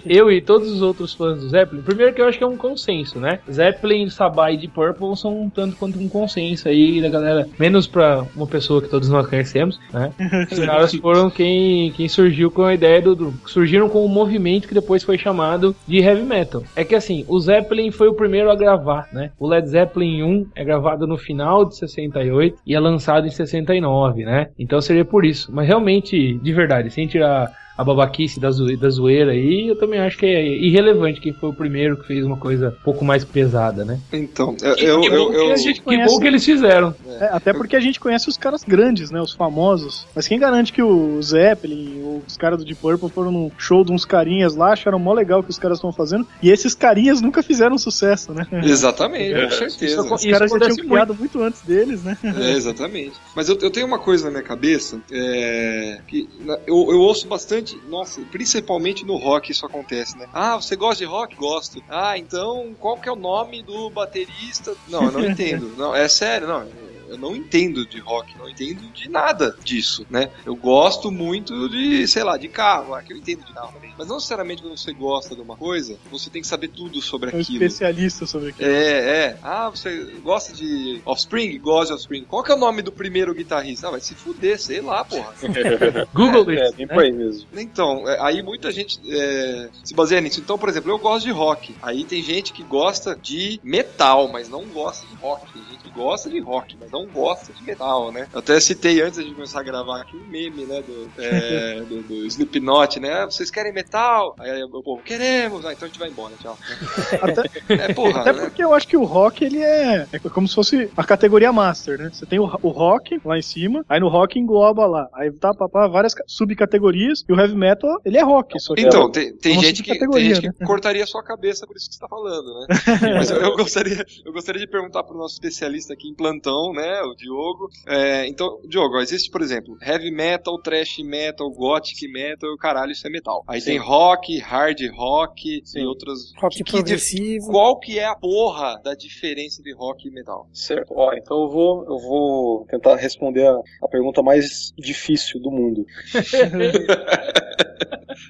[0.05, 2.57] eu e todos os outros fãs do Zeppelin, primeiro que eu acho que é um
[2.57, 3.39] consenso, né?
[3.51, 7.87] Zeppelin, Sabá e Deep Purple são um tanto quanto um consenso aí da galera, menos
[7.87, 10.11] pra uma pessoa que todos nós conhecemos, né?
[10.51, 14.67] Os caras foram quem, quem surgiu com a ideia do, do- surgiram com o movimento
[14.67, 16.63] que depois foi chamado de heavy metal.
[16.75, 19.31] É que assim, o Zeppelin foi o primeiro a gravar, né?
[19.39, 24.23] O Led Zeppelin 1 é gravado no final de 68 e é lançado em 69,
[24.25, 24.47] né?
[24.57, 25.51] Então seria por isso.
[25.53, 29.99] Mas realmente, de verdade, sem tirar a babaquice da, zoe- da zoeira aí, eu também
[29.99, 33.23] acho que é irrelevante quem foi o primeiro que fez uma coisa um pouco mais
[33.25, 33.99] pesada, né?
[34.11, 36.93] Então, eu, eu, que, eu, bom eu- que, que bom que eles fizeram.
[37.19, 39.19] É, até porque a gente conhece os caras grandes, né?
[39.21, 40.05] Os famosos.
[40.15, 43.91] Mas quem garante que o Zeppelin os caras do Deep Purple foram num show de
[43.91, 46.27] uns carinhas lá, acharam mó legal o que os caras estão fazendo.
[46.41, 48.45] E esses carinhas nunca fizeram sucesso, né?
[48.63, 49.43] Exatamente, É.
[49.45, 49.85] com certeza.
[49.85, 52.17] Isso Os caras já tinham criado muito antes deles, né?
[52.23, 53.13] É, exatamente.
[53.35, 57.27] Mas eu, eu tenho uma coisa na minha cabeça é, que na- eu, eu ouço
[57.27, 60.27] bastante, nossa, principalmente no rock isso acontece, né?
[60.33, 61.35] Ah, você gosta de rock?
[61.35, 61.83] Gosto.
[61.89, 64.75] Ah, então qual que é o nome do baterista?
[64.87, 65.69] Não, eu não entendo.
[65.77, 66.67] Não, é sério, não.
[67.13, 70.29] Eu não entendo de rock, não entendo de nada disso, né?
[70.45, 73.93] Eu gosto muito de, sei lá, de carro, ah, que eu entendo de carro também.
[73.97, 77.31] Mas não necessariamente quando você gosta de uma coisa, você tem que saber tudo sobre
[77.31, 77.63] É um aquilo.
[77.63, 78.69] especialista sobre aquilo.
[78.69, 79.37] É, é.
[79.43, 81.57] Ah, você gosta de Offspring?
[81.59, 82.23] Gosta de Offspring.
[82.25, 83.87] Qual que é o nome do primeiro guitarrista?
[83.87, 85.33] Ah, vai se fuder, sei lá, porra.
[86.13, 86.75] Google É, isso.
[86.75, 86.93] bem né?
[86.93, 87.47] por aí mesmo.
[87.55, 90.39] Então, é, aí muita gente é, se baseia nisso.
[90.39, 91.75] Então, por exemplo, eu gosto de rock.
[91.81, 95.51] Aí tem gente que gosta de metal, mas não gosta de rock.
[95.53, 98.27] Tem gente que gosta de rock, mas não gosta de metal, né?
[98.33, 102.01] Eu até citei antes de começar a gravar aqui um meme, né, do, é, do,
[102.03, 103.13] do Slipknot, né?
[103.13, 104.35] Ah, vocês querem metal?
[104.39, 105.65] Aí o povo, queremos!
[105.65, 106.57] Ah, então a gente vai embora, tchau.
[107.21, 108.41] Até, É porra, até né?
[108.41, 111.97] porque eu acho que o rock, ele é, é como se fosse a categoria master,
[111.97, 112.09] né?
[112.11, 115.07] Você tem o, o rock lá em cima, aí no rock engloba lá.
[115.13, 118.59] Aí tá, papá, várias ca- subcategorias, e o heavy metal, ele é rock.
[118.59, 120.53] Só que Então, tem, tem uma gente, que, tem gente né?
[120.57, 122.67] que cortaria a sua cabeça por isso que você tá falando, né?
[123.17, 126.92] Mas eu, eu gostaria, eu gostaria de perguntar pro nosso especialista aqui em plantão, né?
[126.93, 127.01] Né?
[127.01, 127.69] O Diogo.
[127.87, 133.09] É, então, Diogo, existe, por exemplo, heavy metal, thrash metal, gothic metal, caralho, isso é
[133.09, 133.43] metal.
[133.47, 133.71] Aí Sim.
[133.71, 135.81] tem rock, hard rock Sim.
[135.81, 136.33] e outras.
[136.37, 137.47] Rock que- que progressivo.
[137.51, 140.47] Qual que é a porra da diferença de rock e metal?
[140.53, 140.93] Certo.
[140.95, 145.85] Ó, então eu vou, eu vou tentar responder a, a pergunta mais difícil do mundo.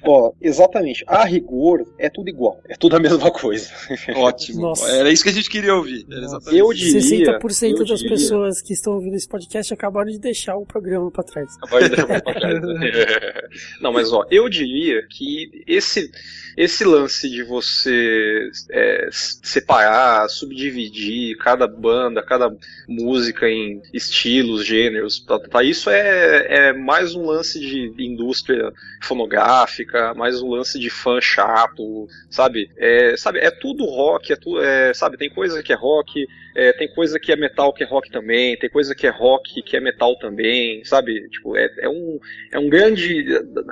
[0.04, 1.04] Ó, exatamente.
[1.06, 2.60] A rigor é tudo igual.
[2.68, 3.68] É tudo a mesma coisa.
[4.16, 4.62] Ótimo.
[4.62, 4.90] Nossa.
[4.90, 6.06] Era isso que a gente queria ouvir.
[6.10, 7.38] Era exatamente Eu diria.
[7.40, 11.10] 60% eu das diria- pessoas que estão ouvindo esse podcast acabaram de deixar o programa
[11.10, 11.48] pra trás.
[11.70, 12.90] Vai dar pra trás, né?
[13.80, 16.10] Não, mas ó, eu diria que esse,
[16.56, 22.54] esse lance de você é, separar, subdividir cada banda, cada
[22.88, 29.83] música em estilos, gêneros, tá, tá, isso é, é mais um lance de indústria fonográfica,
[30.16, 32.70] mais um lance de fã chato, sabe?
[32.76, 36.72] É, sabe, é tudo rock, é tudo, é, sabe, tem coisa que é rock, é,
[36.72, 39.76] tem coisa que é metal que é rock também, tem coisa que é rock que
[39.76, 41.28] é metal também, sabe?
[41.28, 42.18] Tipo, é, é um,
[42.52, 43.26] é um grande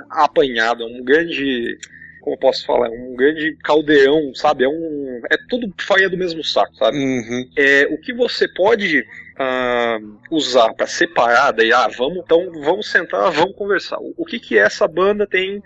[0.09, 1.77] apanhado, é um grande.
[2.21, 2.87] Como eu posso falar?
[2.87, 4.63] É um grande caldeirão, sabe?
[4.63, 5.21] É um.
[5.29, 6.97] É tudo farinha do mesmo saco, sabe?
[6.97, 7.49] Uhum.
[7.55, 9.05] É, o que você pode
[9.37, 9.97] ah,
[10.29, 13.97] usar para separar, daí, ah, vamos, então vamos sentar, vamos conversar.
[13.99, 15.61] O, o que que essa banda tem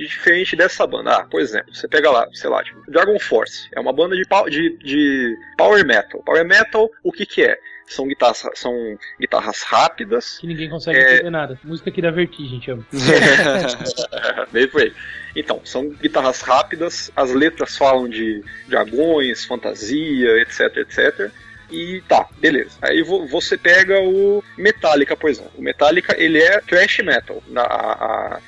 [0.00, 1.16] de diferente dessa banda?
[1.16, 4.24] Ah, por exemplo, você pega lá, sei lá, tipo, Dragon Force, é uma banda de,
[4.50, 6.22] de, de power metal.
[6.22, 7.58] Power metal, o que que é?
[7.86, 8.72] São guitarras, são
[9.20, 11.14] guitarras rápidas, Que ninguém consegue É.
[11.14, 11.58] entender nada.
[11.64, 12.86] Música aqui da Vertigem, chama.
[14.52, 14.92] Meio por aí.
[15.34, 21.30] Então, são guitarras rápidas, as letras falam de dragões, fantasia, etc, etc.
[21.70, 22.76] E tá, beleza.
[22.82, 25.52] Aí vo- você pega o Metallica, por exemplo.
[25.56, 27.42] O Metallica, ele é thrash metal.
[27.48, 27.92] Na, a,
[28.36, 28.40] a,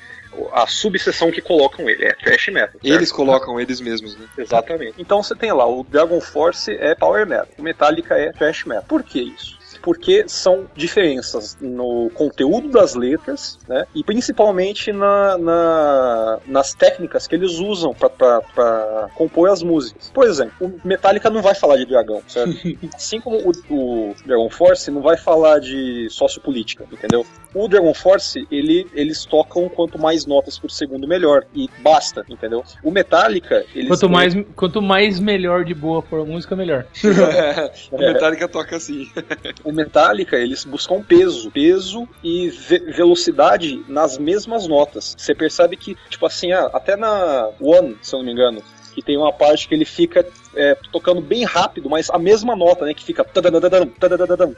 [0.51, 2.71] a subseção que colocam ele é thrash metal.
[2.73, 2.85] certo?
[2.85, 4.27] Eles colocam eles mesmos, né?
[4.37, 4.95] Exatamente.
[4.97, 8.83] Então você tem lá, o Dragon Force é Power Metal, o Metallica é Thrash Metal.
[8.87, 9.57] Por que isso?
[9.83, 13.85] Porque são diferenças no conteúdo das letras, né?
[13.93, 20.09] E principalmente na, na- nas técnicas que eles usam para compor as músicas.
[20.13, 22.53] Por exemplo, o Metallica não vai falar de dragão, certo?
[22.95, 27.25] assim como o, o Dragon Force não vai falar de sociopolítica, entendeu?
[27.53, 31.45] O Dragon Force, ele, eles tocam quanto mais notas por segundo, melhor.
[31.53, 32.63] E basta, entendeu?
[32.81, 36.85] O Metallica, eles Quanto têm- mais, quanto mais melhor de boa for a música, melhor.
[37.91, 39.11] o Metallica toca assim.
[39.63, 45.15] O Metallica, eles buscam peso, peso e ve- velocidade nas mesmas notas.
[45.17, 48.61] Você percebe que, tipo assim, ah, até na One, se eu não me engano,
[48.93, 52.85] que tem uma parte que ele fica é, tocando bem rápido, mas a mesma nota,
[52.85, 53.25] né, que fica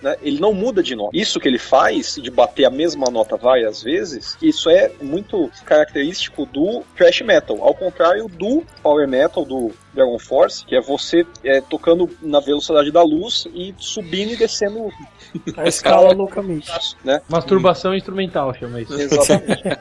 [0.01, 1.15] né, ele não muda de nota.
[1.15, 6.45] Isso que ele faz, de bater a mesma nota várias vezes, isso é muito característico
[6.45, 11.61] do thrash metal, ao contrário do power metal, do Dragon Force, que é você é,
[11.61, 14.91] tocando na velocidade da luz e subindo e descendo
[15.57, 16.71] A escala loucamente.
[17.03, 17.21] né?
[17.29, 18.93] Masturbação instrumental, chama isso.
[18.93, 19.63] Exatamente.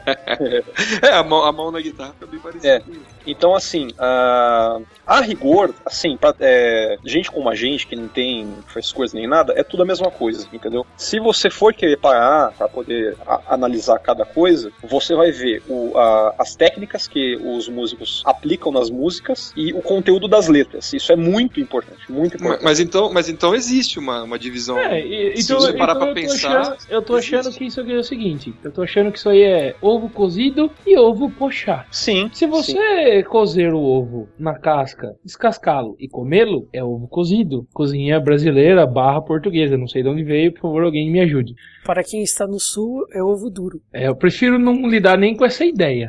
[1.03, 2.68] É, a mão, a mão na guitarra fica bem parecida.
[2.68, 2.83] É.
[3.27, 8.47] Então, assim, a, a rigor, assim, pra, é, gente como a gente, que não tem
[8.67, 10.87] frescura nem nada, é tudo a mesma coisa, entendeu?
[10.97, 15.97] Se você for querer parar para poder a- analisar cada coisa, você vai ver o,
[15.97, 20.93] a- as técnicas que os músicos aplicam nas músicas e o conteúdo das letras.
[20.93, 22.64] Isso é muito importante, muito importante.
[22.64, 24.79] Mas então, mas então existe uma, uma divisão.
[24.79, 27.59] É, e- Se então, você parar então pra eu pensar, achando, eu tô achando existe.
[27.59, 30.71] que isso aqui é o seguinte, eu tô achando que isso aí é ovo cozido
[30.87, 31.87] e ovo pochá.
[31.90, 32.31] Sim.
[32.33, 37.67] Se você cozer o ovo na casca, descascá-lo e comê-lo, é ovo cozido.
[37.73, 39.77] Cozinha brasileira barra portuguesa.
[39.77, 41.55] Não sei de onde veio, por favor, alguém me ajude.
[41.85, 43.81] Para quem está no sul, é ovo duro.
[43.93, 46.09] É, eu prefiro não lidar nem com essa ideia.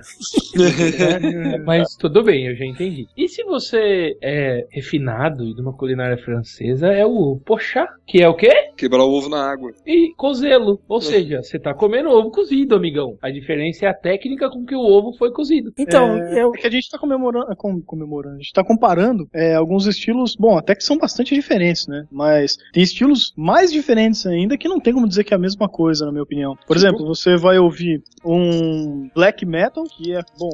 [1.66, 3.08] Mas tudo bem, eu já entendi.
[3.18, 8.30] E se você é refinado e de uma culinária francesa, é o pochá, que é
[8.30, 8.52] o quê?
[8.78, 9.72] Quebrar o ovo na água.
[9.86, 10.80] E cozê-lo.
[10.88, 13.18] Ou seja, você tá comendo ovo cozido, amigão.
[13.22, 15.74] A diferença é a técnica com que o ovo foi cozido.
[15.78, 18.64] Então, É, eu, é que a gente tá comemorando, é, com- comemorando, a gente tá
[18.64, 22.06] comparando é, alguns estilos, bom, até que são bastante diferentes, né?
[22.12, 25.68] Mas tem estilos mais diferentes ainda que não tem como dizer que é a mesma
[25.68, 26.58] coisa, na minha opinião.
[26.66, 30.50] Por exemplo, você vai ouvir um black metal, que é, bom,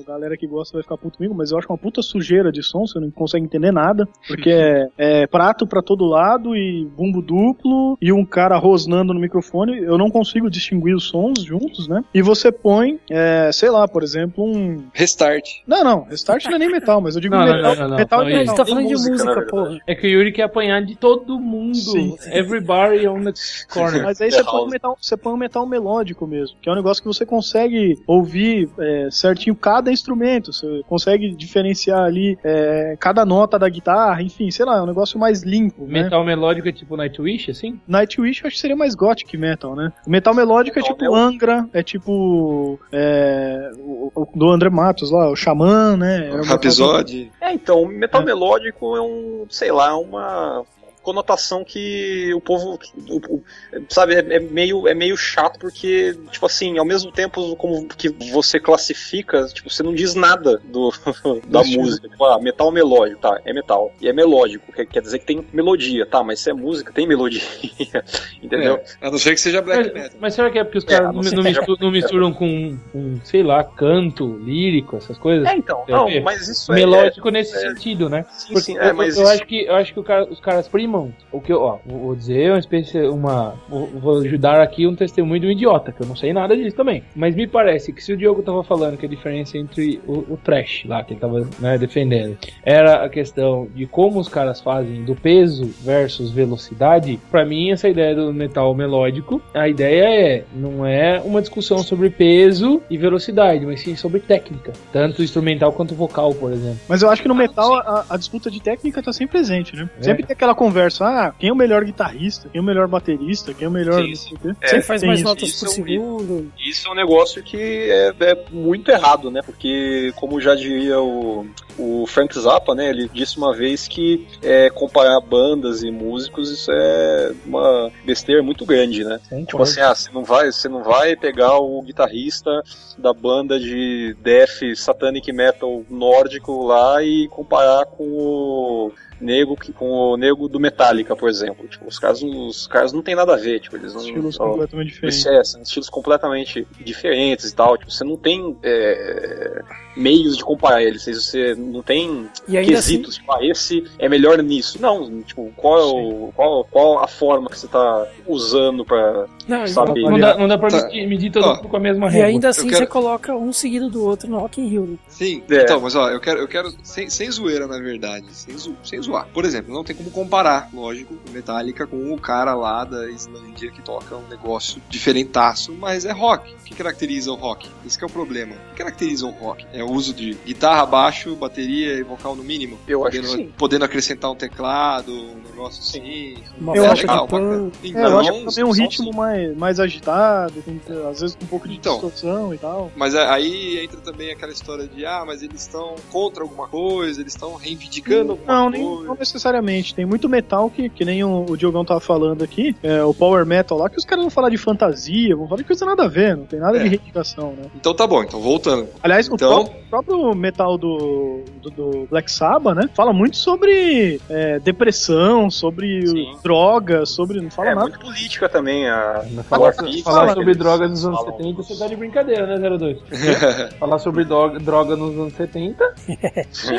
[0.00, 2.62] a galera que gosta vai ficar puto comigo, mas eu acho uma puta sujeira de
[2.62, 7.20] som, você não consegue entender nada, porque é, é prato pra todo lado e bumbo
[7.20, 12.02] duplo e um cara rosnando no microfone, eu não consigo distinguir os sons juntos, né?
[12.14, 15.44] E você põe, é, sei lá, por exemplo, um Restart.
[15.66, 17.76] não, não, Restart não é nem metal, mas eu digo Não, metal.
[17.76, 18.59] não, não, metal é metal.
[18.64, 19.78] Tá falando de música, porra.
[19.86, 21.74] É que o Yuri quer apanhar de todo mundo.
[21.76, 22.16] Sim.
[22.32, 23.32] Everybody on the
[23.72, 24.02] corner.
[24.02, 26.76] Mas aí você põe, um metal, você põe um metal melódico mesmo, que é um
[26.76, 33.24] negócio que você consegue ouvir é, certinho cada instrumento, você consegue diferenciar ali é, cada
[33.24, 36.04] nota da guitarra, enfim, sei lá, é um negócio mais limpo, né?
[36.04, 37.80] Metal melódico é tipo Nightwish, assim?
[37.86, 39.92] Nightwish eu acho que seria mais gothic metal, né?
[40.06, 45.10] O metal melódico é Metal tipo Angra, é tipo é, o, o do André Matos
[45.10, 46.28] lá, o Xamã, né?
[46.28, 47.30] É Rapisode.
[47.40, 48.24] É, então, metal É.
[48.40, 50.64] melódico é um, sei lá, uma
[51.10, 53.42] conotação que o povo, o- o-
[53.88, 58.08] sabe, é, é meio, é meio chato porque, tipo assim, ao mesmo tempo como que
[58.32, 60.90] você classifica, tipo, você não diz nada do,
[61.48, 62.08] da música.
[62.08, 63.92] Tipo, ah, metal melódico, tá, é metal.
[64.00, 67.06] E é melódico, quer, quer dizer que tem melodia, tá, mas se é música, tem
[67.06, 67.42] melodia.
[68.42, 68.76] Entendeu?
[69.00, 70.18] É, a não ser que seja black Mas, metal.
[70.20, 72.78] mas será que é porque os É, caras a não, não misturam, não misturam com,
[72.92, 75.46] com, sei lá, canto, lírico, essas coisas?
[75.48, 78.24] É, então, não, mas isso é- Melódico nesse é- sentido, né?
[78.32, 80.24] Sim, Porque sim, eu, é, mas eu isso- acho que eu acho que o cara-
[80.30, 80.99] os caras primam
[81.32, 85.46] o que eu, ó, vou dizer uma espécie uma vou, ajudar aqui um testemunho de
[85.46, 87.02] um idiota, que eu não sei nada disso também.
[87.14, 90.38] Mas me parece que se o Diogo tava falando que a diferença entre o, o
[90.42, 95.04] trash lá que ele tava né, defendendo era a questão de como os caras fazem
[95.04, 100.86] do peso versus velocidade, pra mim essa ideia do metal melódico, a ideia é não
[100.86, 106.34] é uma discussão sobre peso e velocidade, mas sim sobre técnica, tanto instrumental quanto vocal,
[106.34, 106.80] por exemplo.
[106.88, 109.88] Mas eu acho que no metal a, a disputa de técnica tá sempre presente, né?
[109.98, 110.02] É.
[110.02, 113.52] Sempre tem aquela conversa, ah, quem é o melhor guitarrista, quem é o melhor baterista,
[113.54, 114.02] quem é o melhor.
[114.14, 114.54] Sim, quê.
[114.60, 115.28] É, Sempre faz mais isso.
[115.28, 116.18] notas Isso por é horrível.
[116.18, 116.52] segundo.
[116.58, 117.56] Isso é um negócio que
[117.90, 119.40] é, é muito errado, né?
[119.44, 121.46] Porque, como já diria o,
[121.78, 122.90] o Frank Zappa, né?
[122.90, 128.64] Ele disse uma vez que é, comparar bandas e músicos isso é uma besteira muito
[128.64, 129.20] grande, né?
[129.46, 132.62] Tipo assim, ah, você não vai, você não vai pegar o guitarrista
[132.98, 139.88] da banda de death satanic metal nórdico lá e comparar com o nego que com
[139.88, 141.68] o nego do Metallica, por exemplo.
[141.68, 144.88] Tipo, os caras, os caras não tem nada a ver, tipo, eles não Estilos completamente
[144.88, 145.26] diferentes.
[145.26, 147.76] é, são estilos completamente diferentes e tal.
[147.76, 149.62] Tipo, você não tem é,
[149.96, 151.04] meios de comparar eles.
[151.04, 154.80] Você não tem E ainda assim, quesitos, tipo, ah, esse é melhor nisso.
[154.80, 159.26] Não, tipo, qual, é o, qual, qual a forma que você tá usando pra.
[159.48, 160.02] não, sabe?
[160.02, 160.86] Não dá, não dá pra Tá.
[160.86, 162.26] medir, medir todo Ó, mundo com a mesma e régua.
[162.28, 164.86] ainda assim quero- você coloca um seguido do outro no Rock in Rio.
[164.86, 164.96] né?
[165.08, 165.62] Sim, É.
[165.62, 169.00] então, mas ó, eu quero, eu quero sem, sem zoeira, na verdade, sem, zo- sem
[169.02, 169.26] zoar.
[169.32, 173.82] Por exemplo, não tem como comparar, lógico, Metallica com o cara lá da Islândia que
[173.82, 176.52] toca um negócio diferentaço, mas é rock.
[176.54, 177.68] O que caracteriza o rock?
[177.84, 178.54] Esse que é o problema.
[178.54, 179.66] O que caracteriza o rock?
[179.72, 182.78] É o uso de guitarra, baixo, bateria e vocal no mínimo.
[182.86, 183.52] Eu acho podendo, que sim.
[183.56, 186.34] podendo acrescentar um teclado, um negócio assim.
[186.60, 187.40] Uma Eu acho legal, pan.
[187.40, 187.72] bacana.
[187.82, 191.36] É, eu Então, acho que também um são- ritmo mais, mais agitado, com- às vezes
[191.36, 191.92] com um pouco de Então.
[191.94, 192.90] distorção e tal.
[192.96, 197.20] Mas a- aí entra também aquela história de, ah, mas eles estão contra alguma coisa,
[197.20, 199.04] eles estão reivindicando alguma Não, nem, coisa.
[199.08, 199.94] não necessariamente.
[199.94, 203.44] Tem muito metal que, que nem o, o Diogão tava falando aqui, é, o power
[203.46, 206.08] metal lá, que os caras vão falar de fantasia, vão falar de coisa nada a
[206.08, 206.82] ver, não tem nada É.
[206.82, 207.64] de reivindicação, né?
[207.76, 208.88] Então tá bom, então voltando.
[209.02, 209.36] Aliás, o
[209.70, 212.88] Então- próprio, metal do, do, do Black Sabbath, né?
[212.94, 216.32] Fala muito sobre é, depressão, sobre Sim.
[216.44, 217.40] droga, sobre.
[217.40, 217.88] Não fala É nada.
[217.88, 218.88] muito política também.
[218.88, 219.72] A, Falar,
[220.04, 222.98] falar né, sobre eles drogas nos anos falam- 70, você tá de brincadeira, né, 02?
[223.80, 225.84] falar sobre droga, droga nos anos 70.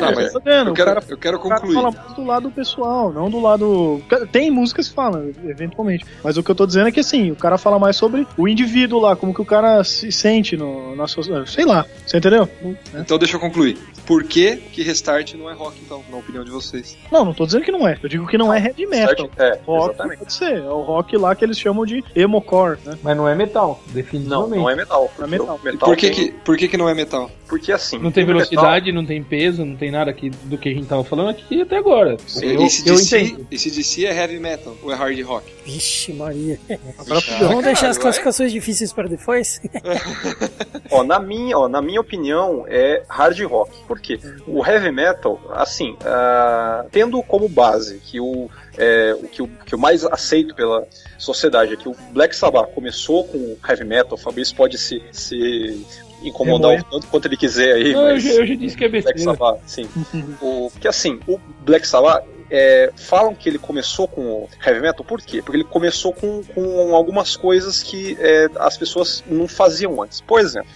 [0.00, 0.68] Tá, mas Tá vendo?
[0.68, 1.74] eu O quero, cara- eu quero O cara concluir.
[1.74, 4.02] fala do lado pessoal, não do lado.
[4.32, 6.04] Tem músicas que falam, eventualmente.
[6.24, 8.48] Mas o que eu tô dizendo é que assim, o cara fala mais sobre o
[8.48, 11.44] indivíduo lá, como que o cara se sente no, na sua.
[11.46, 12.48] Sei lá, você entendeu?
[12.94, 13.78] Então deixa eu concluir.
[14.06, 16.96] Por que, que Restart não é rock, então, na opinião de vocês?
[17.10, 17.98] Não, não tô dizendo que não é.
[18.02, 19.30] Eu digo que não é heavy metal.
[19.38, 20.18] É, Rock exatamente.
[20.18, 20.58] pode ser.
[20.58, 22.98] É o rock lá que eles chamam de emocore, né?
[23.02, 24.56] Mas não é metal, Não, definitivamente.
[24.60, 25.12] não é metal.
[25.18, 25.60] Não é metal.
[25.64, 27.30] E por que, tem- que, por que, que não é metal?
[27.52, 27.98] Porque assim.
[27.98, 30.72] Não tem o metal- velocidade, não tem peso, não tem nada aqui do que a
[30.72, 32.16] gente tava falando aqui até agora.
[32.40, 35.52] Eu, esse, eu DC, esse DC é heavy metal ou é hard rock?
[35.62, 36.58] Vixe, Maria.
[36.98, 37.44] Agora Vixe.
[37.44, 38.04] Vamos deixar as vai.
[38.04, 39.60] classificações difíceis para depois?
[40.90, 43.70] Ó, na minha, ó, na minha opinião, é hard rock.
[43.86, 44.18] Por quê?
[44.46, 49.74] O heavy metal, assim, ah, tendo como base que o, é, o que o que
[49.74, 50.86] o mais aceito pela
[51.18, 55.02] sociedade é que o Black Sabbath começou com o heavy metal, o Fabrício pode se,
[55.12, 55.84] se
[56.24, 58.84] incomodar o tanto quanto ele quiser aí, Não, eu, mas já, eu já disse que
[58.84, 59.32] é Black besteira.
[59.32, 59.88] Sabbath, sim.
[60.40, 65.04] o, porque assim, o Black Sabbath é, falam que ele começou com o heavy metal,
[65.04, 65.40] por quê?
[65.40, 70.20] Porque ele começou com, com algumas coisas que é, as pessoas não faziam antes.
[70.20, 70.68] Por exemplo,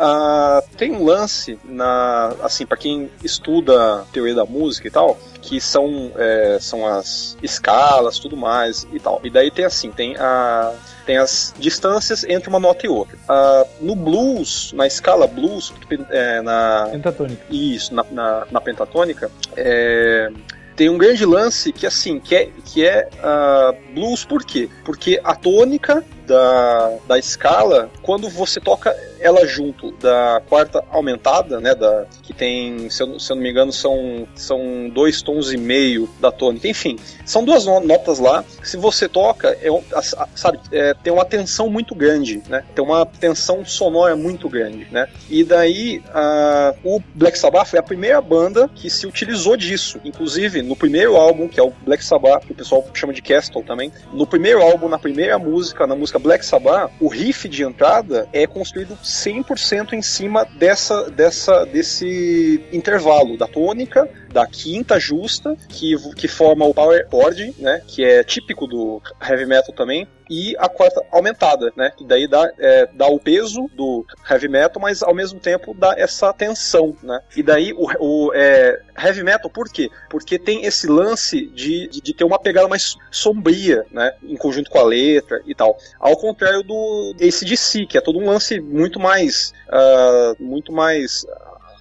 [0.00, 5.60] ah, tem um lance na assim para quem estuda teoria da música e tal que
[5.60, 10.72] são é, são as escalas tudo mais e tal e daí tem assim tem a
[11.08, 13.16] tem as distâncias entre uma nota e outra.
[13.26, 15.72] Ah, no blues, na escala blues,
[16.10, 17.42] é, na Pentatônica.
[17.50, 20.28] isso, na, na, na pentatônica, é,
[20.76, 24.68] tem um grande lance que assim que é, que é ah, blues por quê?
[24.84, 31.74] Porque a tônica da, da escala, quando você toca ela junto da quarta aumentada, né,
[31.74, 35.56] da, que tem, se eu, se eu não me engano, são, são dois tons e
[35.56, 40.28] meio da tônica, enfim, são duas no- notas lá, se você toca, é, a- a-
[40.36, 45.08] sabe, é, tem uma tensão muito grande, né, tem uma tensão sonora muito grande, né,
[45.28, 50.62] e daí ah, o Black Sabbath foi a primeira banda que se utilizou disso, inclusive
[50.62, 53.90] no primeiro álbum, que é o Black Sabbath, que o pessoal chama de Castle também,
[54.12, 58.46] no primeiro álbum, na primeira música, na música Black Sabbath, o riff de entrada é
[58.46, 66.28] construído 100% em cima dessa, dessa, desse intervalo da tônica, da quinta justa, que, que
[66.28, 71.04] forma o power chord, né, que é típico do heavy metal também, e a quarta
[71.10, 75.40] aumentada, né, que daí dá, é, dá o peso do heavy metal, mas ao mesmo
[75.40, 79.90] tempo dá essa tensão, né, e daí o, o é, heavy metal, por quê?
[80.08, 84.70] Porque tem esse lance de, de, de ter uma pegada mais sombria, né, em conjunto
[84.70, 89.00] com a letra e tal, ao contrário do ACDC, que é todo um lance muito
[89.00, 91.26] mais, ah, muito mais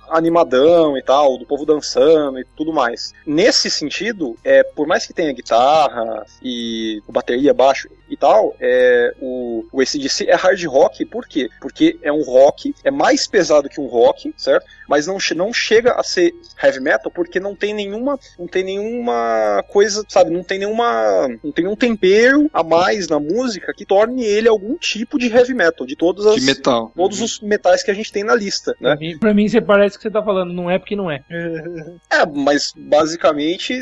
[0.10, 3.14] animadão e tal, do povo dançando e tudo mais.
[3.26, 9.66] Nesse sentido, é, por mais que tenha guitarra e bateria, baixo e tal, é, o,
[9.72, 11.50] o ACDC é hard rock, por quê?
[11.62, 14.66] Porque é um rock, é mais pesado que um rock, certo?
[14.88, 19.64] Mas não, não chega a ser heavy metal porque não tem nenhuma, não tem nenhuma
[19.68, 20.30] coisa, sabe?
[20.30, 24.76] Não tem nenhuma, não tem nenhum tempero a mais na música que torne ele algum
[24.78, 26.92] tipo de heavy metal, de todas as De metal.
[26.96, 28.92] todos os metais que a gente tem na lista, né?
[28.92, 31.24] Pra mim, pra mim, você parece que você tá falando, não é porque não é.
[32.10, 33.74] É, mas basicamente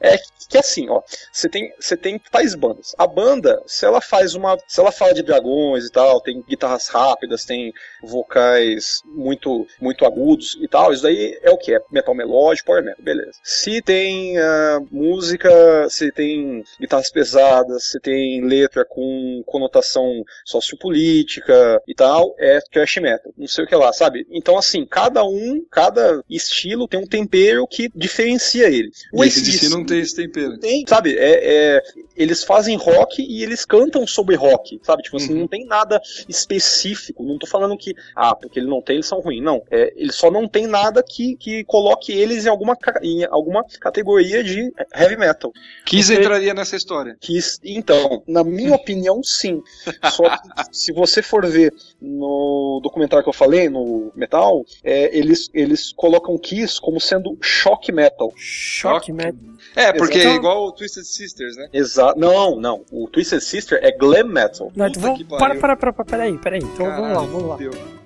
[0.00, 1.00] é, é que assim, ó,
[1.32, 2.94] você tem, você tem tais bandas.
[2.98, 6.88] A banda, se ela faz uma, se ela fala de dragões e tal, tem guitarras
[6.88, 7.72] rápidas, tem
[8.02, 12.82] vocais muito muito agudos e tal, isso daí é o que é metal melódico, power
[12.82, 13.32] metal, beleza.
[13.42, 15.50] Se tem ah, música,
[15.88, 23.32] se tem guitarras pesadas, se tem letra com conotação sociopolítica e tal, é thrash metal.
[23.36, 24.26] Não sei o que lá, sabe?
[24.30, 28.90] Então assim, cada um, cada estilo tem um tempero que diferencia ele.
[29.12, 30.58] O ACDC não tem esse tempero.
[30.58, 31.16] tem, sabe?
[31.16, 31.82] É, é-
[32.16, 35.02] eles fazem rock e eles cantam sobre rock, sabe?
[35.02, 35.40] Tipo assim, Uhum.
[35.40, 37.22] não tem nada específico.
[37.24, 39.42] Não tô falando que, ah, porque ele não tem, eles são ruins.
[39.42, 39.62] Não.
[39.70, 44.42] É, eles só não tem nada que, que coloque eles em alguma, em alguma categoria
[44.44, 45.52] de heavy metal.
[45.84, 47.16] Kiss Você- entraria nessa história.
[47.28, 49.62] Is- então, na minha opinião, sim.
[50.10, 55.48] Só que se você for ver no documentário que eu falei, no Metal, é, eles,
[55.54, 58.32] eles colocam Kiss como sendo shock metal.
[58.36, 59.38] Choque, metal.
[59.74, 60.34] É, porque Exato.
[60.34, 61.68] é igual o Twisted Sisters, né?
[61.72, 62.18] Exato.
[62.18, 62.84] Não, não.
[62.90, 64.70] O Twisted Sister é glam metal.
[64.74, 66.60] Não, então vamos, para, para, para, para, peraí, peraí.
[66.62, 67.56] Então vamos lá, Caralho, vamos lá.
[67.56, 68.01] fudeu.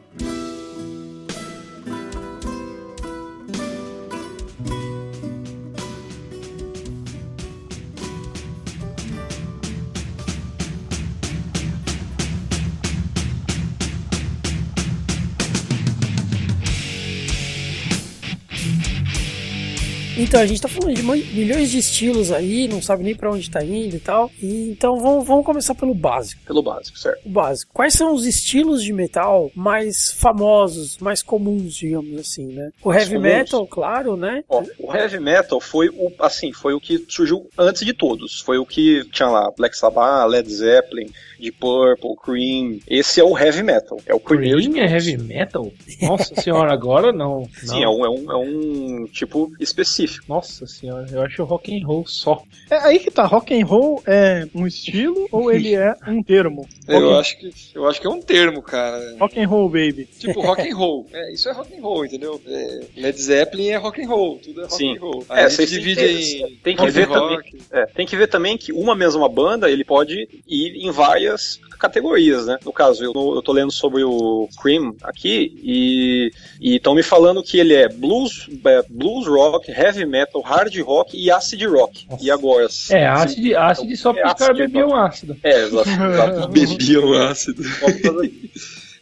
[20.16, 23.50] Então, a gente tá falando de milhões de estilos aí, não sabe nem pra onde
[23.50, 24.30] tá indo e tal.
[24.40, 26.40] E, então vamos, vamos começar pelo básico.
[26.46, 27.20] Pelo básico, certo?
[27.26, 27.70] O básico.
[27.74, 32.70] Quais são os estilos de metal mais famosos, mais comuns, digamos assim, né?
[32.82, 34.42] O heavy metal, claro, né?
[34.48, 38.40] Ó, o heavy metal foi o, assim, foi o que surgiu antes de todos.
[38.40, 42.78] Foi o que tinha lá Black Sabbath, Led Zeppelin, Deep Purple, Cream.
[42.88, 44.00] Esse é o heavy metal.
[44.06, 45.70] É o primeiro de Cream é heavy metal?
[46.00, 47.46] Nossa senhora, agora não.
[47.60, 47.82] Sim, não.
[47.82, 50.05] é um, é, um, é um tipo específico.
[50.28, 52.42] Nossa senhora, eu acho rock and roll só.
[52.70, 56.66] É aí que tá, rock and roll é um estilo ou ele é um termo?
[56.88, 59.16] Eu acho, que, eu acho que é um termo, cara.
[59.18, 60.08] Rock and roll, baby.
[60.18, 61.06] Tipo rock and roll.
[61.12, 62.40] É, isso é rock and roll, entendeu?
[62.46, 64.96] É, Led Zeppelin é rock and roll, tudo é rock Sim.
[64.96, 65.24] and roll.
[65.30, 67.50] É, Aí a vocês gente têm divide que- em tem que ver rock.
[67.50, 67.62] também.
[67.72, 72.46] É, tem que ver também que uma mesma banda ele pode ir em várias categorias,
[72.46, 72.56] né?
[72.64, 76.30] No caso, eu, eu tô lendo sobre o Cream aqui e
[76.60, 81.30] estão me falando que ele é blues, é, blues rock, heavy metal, hard rock e
[81.30, 82.06] acid rock.
[82.08, 82.24] Nossa.
[82.24, 82.66] E agora?
[82.90, 85.36] É, ácido, ácido só É porque o cara ácido, bebeu um ácido.
[85.42, 86.48] É, exato.
[86.50, 87.62] Bebiam ácido.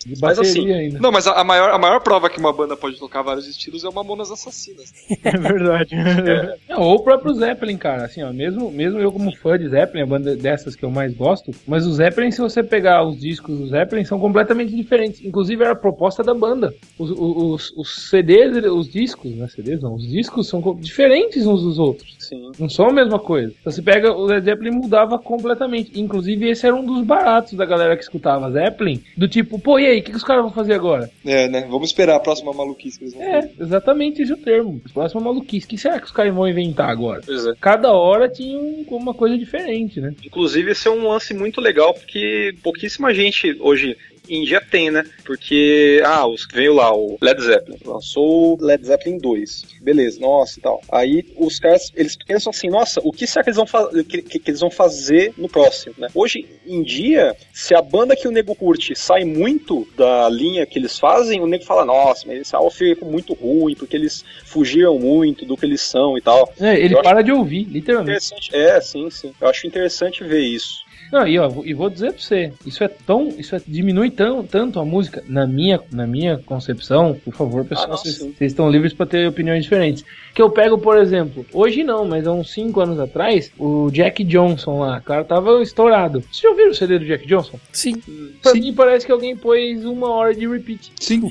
[0.04, 0.98] De Mas bateria assim, ainda.
[0.98, 3.84] Não, mas a, a maior, a maior prova que uma banda pode tocar vários estilos
[3.84, 4.92] é o Mamonas Assassinas.
[5.24, 5.94] É verdade.
[6.68, 10.02] Não, ou o próprio Zeppelin, cara, assim, ó, mesmo, mesmo eu como fã de Zeppelin,
[10.02, 13.58] a banda dessas que eu mais gosto, mas o Zeppelin, se você pegar os discos
[13.58, 15.24] do Zeppelin, são completamente diferentes.
[15.24, 16.74] Inclusive era a proposta da banda.
[16.98, 21.78] Os, os, os CDs, os discos, né, CDs não, os discos são diferentes uns dos
[21.78, 22.23] outros.
[22.28, 22.50] Sim.
[22.58, 23.52] Não são a mesma coisa.
[23.60, 26.00] Então você pega o Led Zeppelin mudava completamente.
[26.00, 29.02] Inclusive, esse era um dos baratos da galera que escutava Zeppelin.
[29.16, 31.10] Do tipo, pô, e aí, o que, que os caras vão fazer agora?
[31.24, 31.66] É, né?
[31.70, 33.54] Vamos esperar a próxima maluquice que eles vão É, fazer.
[33.60, 34.80] exatamente esse é o termo.
[34.92, 35.66] Próxima maluquice.
[35.66, 37.20] O que será que os caras vão inventar agora?
[37.24, 37.52] Pois é.
[37.60, 40.14] Cada hora tinha um- uma coisa diferente, né?
[40.24, 43.96] Inclusive, esse é um lance muito legal, porque pouquíssima gente hoje
[44.28, 45.04] em dia tem, né?
[45.24, 49.64] Porque, ah, os que veio lá, o Led Zeppelin, lançou o Led Zeppelin 2.
[49.80, 50.80] Beleza, nossa e tal.
[50.90, 53.66] Aí os caras, eles pensam assim, nossa, o que será que eles vão,
[54.04, 56.08] que, que- que eles vão fazer no próximo, né?
[56.14, 60.78] Hoje em dia, se a banda que o nego curte sai muito da linha que
[60.78, 64.98] eles fazem, o nego fala, nossa, mas esse álbum ficou muito ruim, porque eles fugiram
[64.98, 66.52] muito do que eles são e tal.
[66.60, 68.14] É, ele Eu para de ouvir, literalmente.
[68.52, 69.32] É, sim, sim.
[69.40, 70.83] Eu acho interessante ver isso.
[71.14, 73.28] Não, e, ó, vou- e vou dizer pra você, isso é tão.
[73.38, 77.86] Isso é- diminui tão, tanto a música, na minha, na minha concepção, por favor, pessoal,
[77.86, 78.34] Ah, não, vocês sim.
[78.36, 80.04] vocês estão livres pra ter opiniões diferentes.
[80.34, 84.24] Que eu pego, por exemplo, hoje não, mas há uns 5 anos atrás, o Jack
[84.24, 86.20] Johnson lá, o cara tava estourado.
[86.22, 87.60] Vocês já ouviram o CD do Jack Johnson?
[87.70, 87.94] Sim.
[88.42, 90.90] Pra mim parece que alguém pôs uma hora de repeat.
[90.98, 91.20] Sim.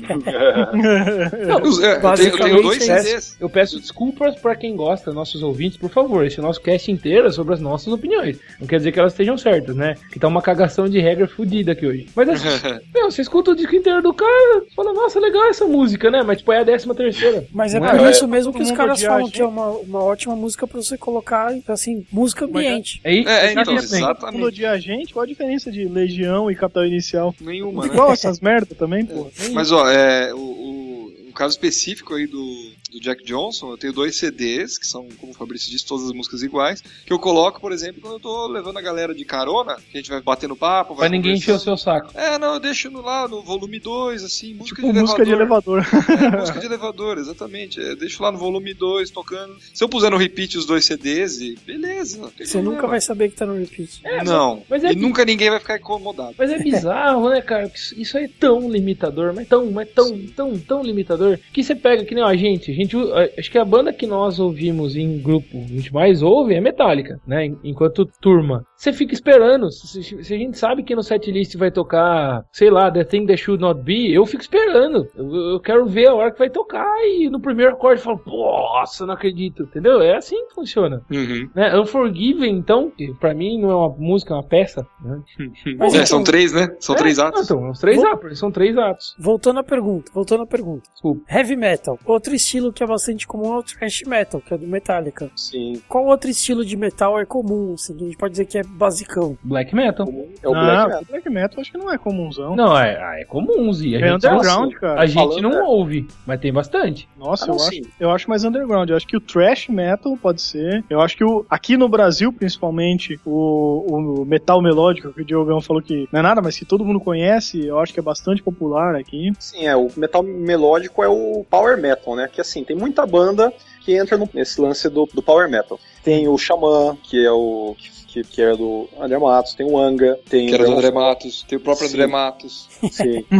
[0.72, 3.36] Não, Eu, é, eu tenho, eu tenho dois é CDs.
[3.40, 6.24] Eu peço desculpas pra quem gosta, nossos ouvintes, por favor.
[6.24, 8.38] Esse nosso cast inteiro é sobre as nossas opiniões.
[8.60, 9.94] Não quer dizer que elas estejam certas, né?
[10.10, 12.06] Que tá uma cagação de regra fodida aqui hoje.
[12.14, 12.48] Mas assim,
[12.94, 16.22] meu, você escuta o disco inteiro do cara, fala, nossa, legal essa música, né?
[16.22, 17.46] Mas tipo, é a décima terceira.
[17.52, 18.10] Mas é por é?
[18.10, 21.54] isso mesmo que os caras falam que é uma, uma ótima música pra você colocar,
[21.68, 23.00] assim, música é- ambiente.
[23.04, 24.64] É, isso, É, então, exatamente.
[24.64, 27.34] A gente, qual a diferença de Legião e Capital Inicial?
[27.40, 27.92] Nenhuma, né?
[27.92, 29.30] Igual essas merda também, pô.
[29.52, 33.92] Mas ó, é, o, o, um caso específico aí do, do Jack Johnson, eu tenho
[33.92, 37.60] dois CDs, que são, como o Fabrício disse, todas as músicas iguais, que eu coloco,
[37.60, 40.54] por exemplo, quando eu tô levando a galera de carona, que a gente vai batendo
[40.56, 42.10] papo, vai Pra ninguém encher o seu saco.
[42.14, 45.32] É, não, eu deixo no, lá no volume 2, assim, música Tipo de música de
[45.32, 45.78] elevador.
[45.78, 46.34] elevador.
[46.34, 47.80] É, música de elevador, exatamente.
[47.80, 49.56] É, deixo lá no volume 2 tocando.
[49.72, 52.18] Se eu puser no repeat os dois CDs, e beleza.
[52.18, 52.74] não tem Você problema.
[52.76, 54.00] nunca vai saber que tá no repeat.
[54.24, 54.62] Não.
[54.68, 56.34] mas é e que- nunca ninguém vai ficar incomodado.
[56.38, 57.70] Mas é bizarro, né, cara?
[57.96, 61.38] Isso é tão limitador, mas tão, mas tão, tão, tão limitador.
[61.52, 62.70] Que você pega que nem ó, a gente.
[62.70, 66.22] A gente uh, acho que a banda que nós ouvimos em grupo, a gente mais
[66.22, 67.46] ouve é Metallica, né?
[67.46, 68.64] en- Enquanto turma.
[68.84, 69.70] Você fica esperando.
[69.72, 73.40] Se, se- a gente sabe que no setlist vai tocar, sei lá, The Thing That
[73.40, 75.08] Should Not Be, eu fico esperando.
[75.16, 78.20] Eu, eu quero ver a hora que vai tocar e no primeiro acorde eu falo,
[78.26, 80.02] nossa, não acredito, entendeu?
[80.02, 81.02] É assim que funciona.
[81.10, 81.48] Uhum.
[81.54, 81.74] Né?
[81.80, 85.18] Unforgiven, então, que pra mim não é uma música, é uma peça, né?
[85.78, 86.76] Mas É, então- são três, né?
[86.78, 87.44] São É, três não, atos.
[87.44, 89.16] Então, os três Vou- atos, são três atos.
[89.18, 90.82] Voltando à pergunta, voltando à pergunta.
[90.92, 91.22] Desculpa.
[91.34, 91.98] Heavy metal.
[92.04, 95.30] Outro estilo que é bastante comum é o thrash metal, que é do Metallica.
[95.36, 95.80] Sim.
[95.88, 99.36] Qual outro estilo de metal é comum, assim, a gente pode dizer que é basicão?
[99.42, 100.06] Black metal.
[100.42, 101.04] É o não, Black Metal.
[101.10, 102.54] Black Metal acho que não é comunzão.
[102.56, 103.94] Não, é, ah, é comum, Zi.
[103.96, 105.00] A É gente, underground, cara.
[105.00, 105.62] a gente falando, não é.
[105.62, 107.08] ouve, mas tem bastante.
[107.16, 107.80] Nossa, Ah, não, eu, sim.
[107.80, 108.90] acho, eu acho mais underground.
[108.90, 110.84] Eu acho que o thrash metal pode ser.
[110.90, 115.60] Eu acho que o, aqui no Brasil, principalmente, o, o metal melódico, que o Diogão
[115.60, 118.42] falou que não é nada, mas que todo mundo conhece, eu acho que é bastante
[118.42, 119.32] popular aqui.
[119.38, 122.28] Sim, é, o metal melódico é o power metal, né?
[122.32, 125.78] Que assim, tem muita banda que entra no- nesse lance do, do power metal.
[126.04, 127.74] Tem o Xamã, que é o.
[128.06, 130.92] Que, que era do André Matos, tem o Anga, tem Que era do o André
[130.92, 131.44] Matos.
[131.48, 131.94] Tem o próprio Sim.
[131.94, 132.68] André Matos.
[132.92, 133.24] Sim.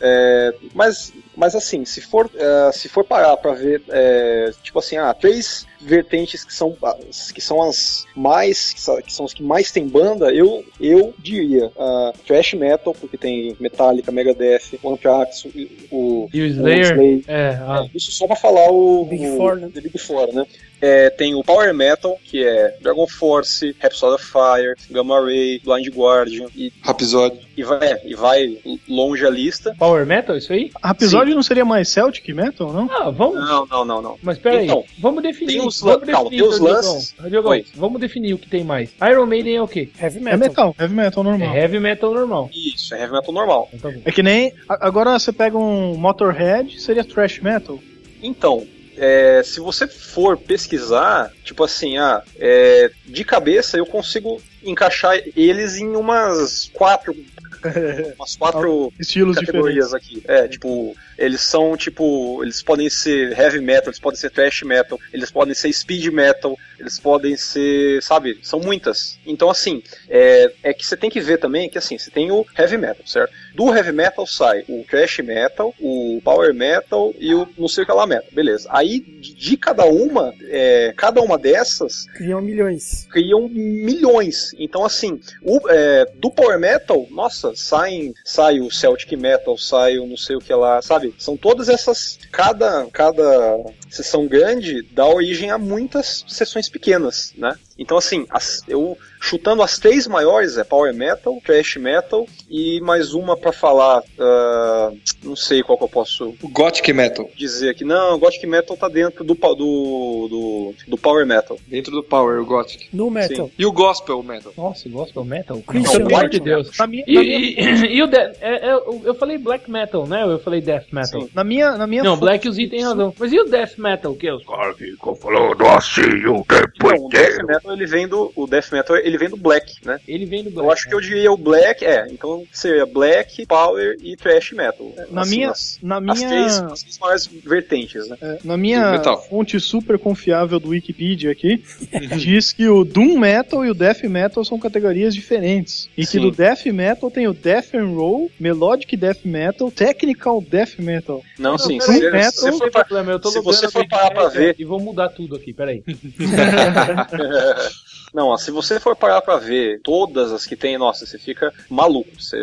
[0.00, 4.96] É, mas, mas assim, se for, é, se for parar pra ver, é, tipo assim,
[4.96, 9.70] ah, três vertentes que são, as- que são as mais, que são- as que mais
[9.70, 15.48] tem banda, eu, eu diria ah, thrash metal, porque tem Metallica, Megadeth, o Anthrax, o,
[15.90, 16.92] o, E o o Slayer.
[16.92, 17.24] Slayer.
[17.26, 19.68] É, ah, É, isso só pra falar o Big o- Four, né?
[19.72, 20.46] The Big Four, né?
[20.86, 25.88] É, tem o Power Metal, que é Dragon Force, Rhapsody of Fire, Gamma Ray, Blind
[25.88, 27.38] Guardian, e, Rapisódio.
[27.56, 29.74] e, vai, é, e vai longe a lista.
[29.78, 30.70] Power Metal, isso aí?
[30.90, 32.86] Episódio não seria mais Celtic Metal, não?
[32.92, 33.36] Ah, vamos.
[33.36, 34.18] Não, não, não, não.
[34.22, 35.52] Mas pera Então, vamos definir.
[35.58, 38.90] tem os vamos calma, definir, tem os lances- Diogão, vamos definir o que tem mais.
[39.10, 39.88] Iron Maiden é o quê?
[39.98, 40.38] Heavy É metal.
[40.38, 41.56] metal, heavy metal É normal.
[41.56, 42.50] heavy metal normal.
[42.52, 43.70] Isso, é heavy metal normal.
[43.72, 44.02] Então, tá bom.
[44.04, 44.52] É que nem.
[44.68, 47.78] Agora você pega um Motorhead, seria thrash metal.
[48.22, 48.66] Então,
[48.96, 55.76] é, se você for pesquisar, tipo assim, ah, é, de cabeça eu consigo encaixar eles
[55.76, 57.14] em umas quatro,
[58.16, 60.22] umas quatro Estilos categorias aqui.
[60.26, 64.98] É, tipo, eles são tipo, eles podem ser heavy metal, eles podem ser thrash metal,
[65.12, 69.18] eles podem ser speed metal, eles podem ser, sabe, são muitas.
[69.26, 72.46] Então, assim, é, é que você tem que ver também que, assim, você tem o
[72.56, 73.32] heavy metal, certo?
[73.54, 77.86] Do heavy metal sai o thrash metal, o power metal e o não sei o
[77.86, 78.68] que lá metal, beleza.
[78.70, 83.06] Aí, de, cada uma, é, cada uma dessas Criam milhões.
[83.10, 84.52] criam milhões.
[84.58, 90.06] Então, assim, o, é, do Power Metal, nossa, saem, sai o Celtic Metal, sai o
[90.06, 91.14] não sei o que lá, sabe?
[91.18, 92.18] São todas essas.
[92.32, 93.56] Cada, cada
[93.94, 97.56] sessão grande dá origem a muitas sessões pequenas, né?
[97.78, 103.14] Então, assim, as- eu chutando as três maiores é Power Metal, Thrash Metal e mais
[103.14, 104.92] uma pra falar, ah,
[105.24, 107.28] não sei qual que eu posso O Gothic Metal.
[107.36, 107.84] dizer aqui.
[107.84, 111.58] Não, Gothic Metal tá dentro do, do, do, do Power Metal.
[111.66, 112.88] Dentro do Power, o Gothic.
[112.92, 113.50] No metal.
[113.58, 114.52] E o Gospel Metal.
[114.56, 115.60] Nossa, gospel metal?
[115.66, 116.40] Christian Não, pelo amor de.
[116.40, 116.70] Deus.
[116.78, 120.06] Na minha, E, na minha, e, e o de, é, é, eu, falei black metal,
[120.06, 120.24] né?
[120.24, 121.22] Ou eu falei death metal?
[121.22, 121.30] Sim.
[121.34, 123.14] na minha, na minha Não, black os itens tem razão.
[123.18, 123.83] Mas e o death metal,
[124.18, 127.46] que é os cara ficou falando assim o tempo Não, o Death inteiro.
[127.46, 130.00] Metal ele vem do o Death Metal ele vem do Black, né?
[130.08, 130.66] Ele vem do black.
[130.66, 134.92] Eu acho que eu diria o Black, é, então seria Black, Power e Thrash Metal.
[135.10, 138.16] Na Assim, minha, as, na as minha, três, as três maiores vertentes, né?
[138.20, 139.20] é, na minha metal.
[139.28, 141.62] fonte super confiável do Wikipedia aqui,
[142.16, 145.88] diz que o Doom Metal e o Death Metal são categorias diferentes.
[145.96, 146.20] E que Sim.
[146.20, 151.22] do Death Metal tem o Death and Roll, Melodic Death Metal, Technical Death Metal.
[151.38, 151.78] Não, sim.
[151.78, 154.10] peraí, Se, Metal, se você Não for pra, problema, eu tô se você for parar
[154.10, 155.82] pra ver- E vou mudar tudo aqui, peraí.
[158.14, 161.52] Não, ó, se você for parar pra ver todas as que tem, nossa, você fica
[161.68, 162.10] maluco.
[162.16, 162.38] Você,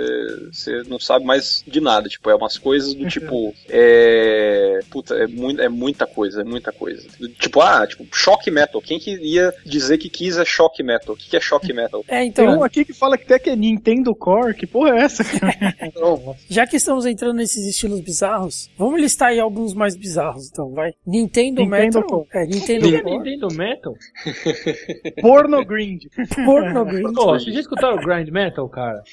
[0.51, 2.09] você não sabe mais de nada.
[2.09, 3.55] Tipo, é umas coisas do tipo.
[3.69, 4.79] É.
[4.89, 7.07] Puta, é, muito, é muita coisa, é muita coisa.
[7.39, 8.81] Tipo, ah, tipo, shock metal.
[8.81, 11.15] Quem que ia dizer que quis é shock metal?
[11.15, 12.03] O que que é shock metal?
[12.07, 14.53] É, Tem um então, aqui que fala que até que é Nintendo Core.
[14.53, 15.23] Que porra é essa?
[16.49, 20.91] já que estamos entrando nesses estilos bizarros, vamos listar aí alguns mais bizarros, então, vai.
[21.07, 22.03] Nintendo, Nintendo Metal.
[22.03, 22.27] Core.
[22.33, 23.03] É, Nintendo é.
[23.03, 23.93] Nintendo Metal?
[25.21, 26.05] Porno Grind.
[26.45, 27.13] Porno Grind.
[27.15, 29.03] Pô, vocês já escutaram Grind Metal, cara?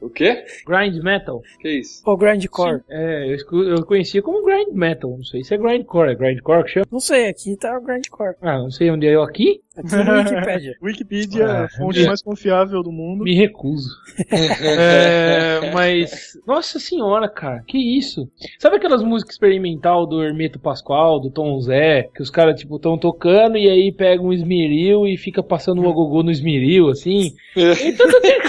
[0.00, 0.44] O quê?
[0.66, 1.42] Grind Metal?
[1.60, 2.02] Que isso?
[2.06, 2.82] Ou Grindcore.
[2.88, 5.10] É, eu, escu- eu conhecia como Grind Metal.
[5.10, 6.10] Não sei se é Grindcore.
[6.12, 6.86] É Grindcore que chama?
[6.90, 8.36] Não sei, aqui tá o Grindcore.
[8.42, 9.60] Ah, não sei onde é eu aqui.
[9.76, 10.76] Aqui no Wikipedia.
[10.82, 12.06] Wikipedia, Ah, a fonte é.
[12.06, 13.24] mais confiável do mundo.
[13.24, 13.90] Me recuso.
[14.30, 18.28] É, mas, nossa senhora, cara, que isso?
[18.58, 22.96] Sabe aquelas músicas experimental do Hermeto Pascoal, do Tom Zé, que os caras, tipo, tão
[22.98, 27.32] tocando e aí pega um esmeril e fica passando um agogô no esmeril, assim?
[27.56, 28.40] Então tem...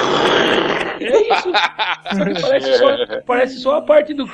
[1.00, 1.52] É isso.
[2.16, 4.26] Só que parece só, parece só a parte do...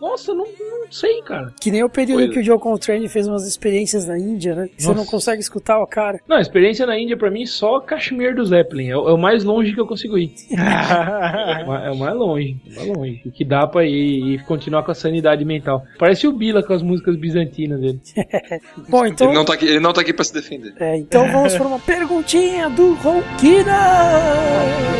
[0.00, 1.52] Nossa, não, não sei, cara.
[1.60, 2.32] Que nem o período Pois.
[2.34, 4.68] que o Joe Coltrane fez umas experiências na Índia, né?
[4.78, 6.20] Você não consegue escutar o cara.
[6.26, 8.88] Não, a experiência na Índia, pra mim, só Kashmir do Zeppelin.
[8.90, 10.32] É, o é o mais longe que eu consigo ir.
[10.60, 12.56] É o mais- é o mais longe.
[12.76, 13.22] É o mais longe.
[13.26, 15.84] O que dá pra ir e continuar com a sanidade mental.
[15.98, 18.00] Parece o Bila com as músicas bizantinas dele.
[18.88, 19.28] Bom, então.
[19.28, 20.72] Ele, não tá aqui, ele não tá aqui pra se defender.
[20.78, 23.72] É, então vamos para uma perguntinha do Ronquina!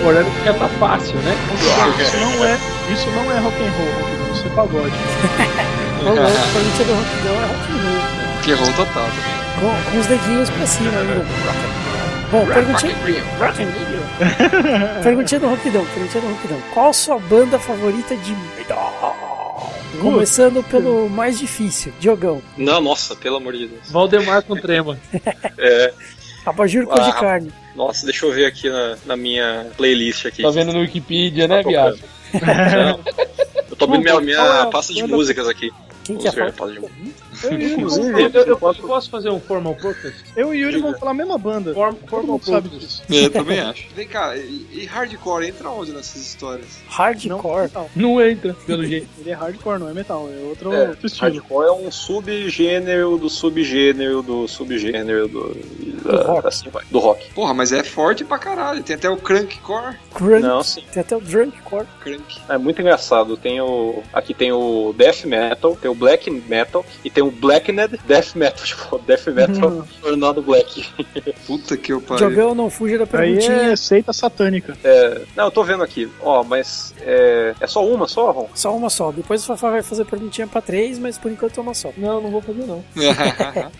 [0.00, 1.34] Agora já tá fácil, né?
[2.00, 2.58] Isso não é,
[2.92, 4.94] isso não é rock and roll, rock and roll, isso é pagode.
[6.00, 8.42] Ô, louco, a perguntinha do Ronquidão é rock and roll.
[8.42, 9.40] Que errou total também.
[9.60, 11.26] Com, com os dedinhos pra cima ainda.
[12.30, 12.94] Bom, perguntinha.
[13.38, 13.90] Rock and roll.
[15.02, 16.58] perguntinha do Ronquidão, perguntinha do Ronquidão.
[16.72, 19.30] Qual sua banda favorita de metal?
[20.00, 22.40] Começando pelo mais difícil, Diogão.
[22.56, 23.90] Não, nossa, pelo amor de Deus.
[23.90, 24.98] Valdemar com trema.
[25.58, 25.92] É,
[26.46, 27.12] Abajur cor de Ah.
[27.12, 27.52] carne.
[27.76, 30.42] nossa, deixa eu ver aqui na, na minha playlist aqui.
[30.42, 31.98] Tá vendo no Wikipedia, né, Tá viado?
[32.34, 33.00] Não.
[33.70, 35.70] Eu tô abrindo minha, minha a pasta de músicas aqui.
[36.04, 36.52] Quem que é ver,
[37.42, 37.82] Eu, e Yuri
[38.22, 40.16] Eu, eu- eu posso fazer um formal protest?
[40.36, 41.72] eu e o Yuri vamos falar a mesma banda.
[41.74, 43.02] Form, formal sabe protest.
[43.08, 43.24] disso.
[43.24, 43.86] Eu também acho.
[43.94, 46.66] Vem cá, e, e hardcore entra onde nessas histórias?
[46.86, 47.62] Não, Hardcore.
[47.62, 47.90] metal.
[47.96, 49.08] Não entra, pelo jeito.
[49.20, 51.30] Ele é hardcore, não é metal, é outro, É, estilo.
[51.32, 55.54] Hardcore é um subgênero do subgênero do subgênero do,
[56.02, 56.46] Do rock.
[56.48, 57.30] assim vai, do rock.
[57.32, 58.82] Porra, mas é forte pra caralho.
[58.82, 59.96] Tem até o crankcore.
[60.14, 60.42] Crunk.
[60.42, 60.82] Não, sim.
[60.92, 61.86] Tem até o Drunkcore.
[62.00, 62.40] Crank.
[62.48, 63.36] É muito engraçado.
[63.36, 67.98] Tem o aqui tem o death metal, tem o black metal e tem o blackened
[68.06, 70.86] death metal, tipo death metal tornado black.
[71.46, 72.28] Puta que eu pariu.
[72.28, 73.72] Diogão, não fuja da Aí perguntinha.
[73.72, 74.76] é seita satânica.
[74.84, 76.08] É, não, eu tô vendo aqui.
[76.20, 78.48] Ó, mas é, é só uma só, Ron?
[78.54, 79.10] Só uma só.
[79.12, 81.90] Depois o Fafá vai fazer perguntinha pra três, mas por enquanto é uma só.
[81.96, 82.84] Não, não vou fazer não.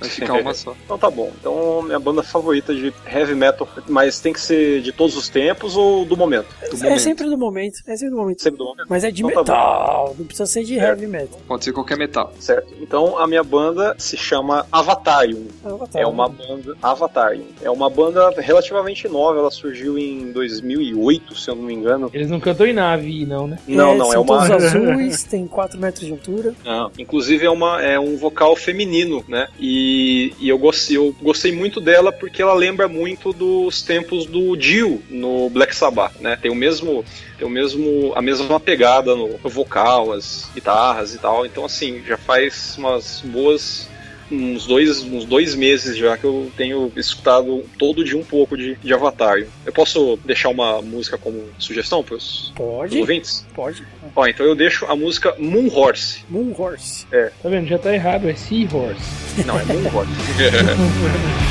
[0.01, 0.75] Vai ficar uma só.
[0.85, 1.31] Então tá bom.
[1.39, 5.77] Então minha banda favorita de heavy metal, mas tem que ser de todos os tempos
[5.77, 6.47] ou do momento?
[6.71, 7.01] Do É momento.
[7.01, 7.79] sempre do momento.
[7.87, 8.43] É sempre do momento.
[8.43, 8.87] Sempre do momento.
[8.89, 10.15] Mas é de Então tá metal.
[10.19, 11.39] não precisa ser de heavy metal.
[11.47, 12.33] Pode ser qualquer metal.
[12.39, 12.73] Certo.
[12.81, 15.47] Então a minha minha banda se chama Avatarium.
[15.65, 16.03] Avatar.
[16.03, 17.47] É uma banda Avatarium.
[17.63, 22.11] É uma banda relativamente nova, ela surgiu em 2008, se eu não me engano.
[22.13, 23.59] Eles não cantam em nave, não, né?
[23.67, 26.55] Não, não, é uma todos azuis, tem 4 metros de altura.
[26.65, 29.49] Não, inclusive é, uma, é um vocal feminino, né?
[29.59, 34.57] E, e eu, gostei, eu gostei muito dela porque ela lembra muito dos tempos do
[34.57, 36.37] Dio no Black Sabbath, né?
[36.41, 37.05] Tem o mesmo,
[37.41, 41.47] tem o mesmo, a mesma pegada no vocal, as guitarras e tal.
[41.47, 43.89] Então assim, já faz umas boas
[44.31, 48.77] uns dois, uns dois meses já que eu tenho escutado todo dia um pouco de,
[48.77, 49.43] de Avatar.
[49.67, 52.53] Eu posso deixar uma música como sugestão para os
[52.95, 53.45] ouvintes?
[53.55, 53.85] pode.
[54.15, 56.25] Ó, então eu deixo a música Moon Horse.
[56.29, 57.07] Moon Horse.
[57.43, 57.67] Tá vendo?
[57.67, 59.45] Já tá errado, é Seahorse.
[59.45, 60.13] Não, é Moon Horse.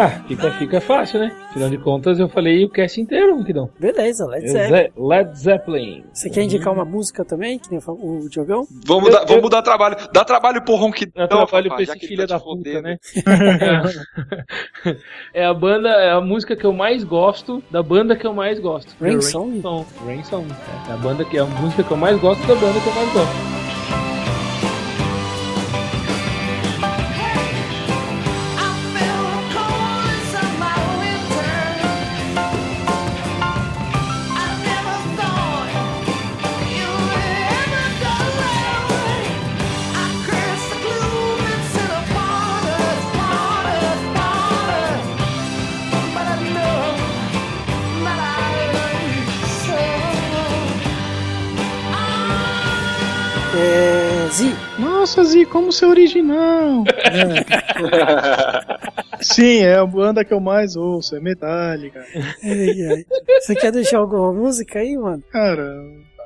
[0.00, 1.30] Ah, fica, fica fácil, né?
[1.50, 3.68] Afinal de contas, eu falei o cast inteiro, que não.
[3.78, 4.74] Beleza, let's É go.
[4.74, 6.04] Ze- Led Zeppelin.
[6.12, 8.66] Você quer indicar uma música também, que nem o Diogão?
[8.86, 9.96] Vamos, Eu- dar, eu- vamos dar trabalho.
[10.12, 11.12] Dá trabalho pro Ronquidão.
[11.16, 12.82] Dá trabalho pra esse filho tá da puta, fodendo.
[12.82, 12.96] né?
[15.34, 18.58] É a banda, é a música que eu mais gosto da banda que eu mais
[18.58, 18.94] gosto.
[19.00, 19.60] Rain É Song?
[19.60, 19.86] Song.
[20.06, 20.46] Rain Song.
[20.88, 22.94] É a banda que é a música que eu mais gosto da banda que eu
[22.94, 23.79] mais gosto.
[55.50, 56.84] Como ser original?
[59.20, 62.04] Sim, é a banda que eu mais ouço, é Metallica.
[63.40, 65.22] Você quer deixar alguma música aí, mano?
[65.30, 65.76] Cara,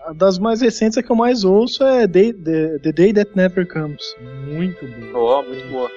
[0.06, 3.30] a das mais recentes a que eu mais ouço é Day- The, The Day That
[3.34, 4.02] Never Comes.
[4.46, 5.18] Muito bom.
[5.18, 5.90] Ó, muito boa.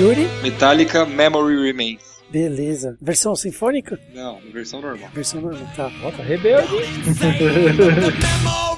[0.00, 0.26] Yuri?
[0.42, 2.00] Metallica Memory Remains.
[2.30, 2.96] Beleza.
[3.02, 3.98] Versão sinfônica?
[4.14, 5.10] Não, versão normal.
[5.12, 5.90] Versão normal, tá.
[5.90, 6.68] Nossa, rebelde.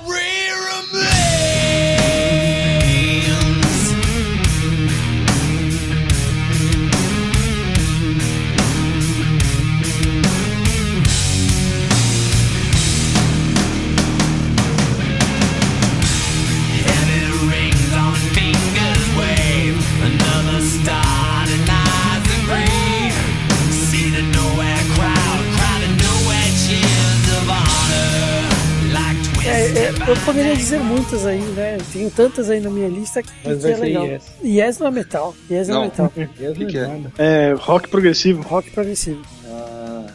[30.43, 31.79] poderia dizer muitas aí, né?
[31.93, 34.07] Tenho tantas aí na minha lista que, Mas que vai é ser legal.
[34.07, 34.33] Yes.
[34.43, 35.35] Yes não é metal.
[35.49, 35.85] Yes não, é Não.
[35.85, 36.13] metal.
[36.55, 37.01] Que que é?
[37.19, 38.43] É rock progressivo.
[38.43, 39.23] Rock progressivo.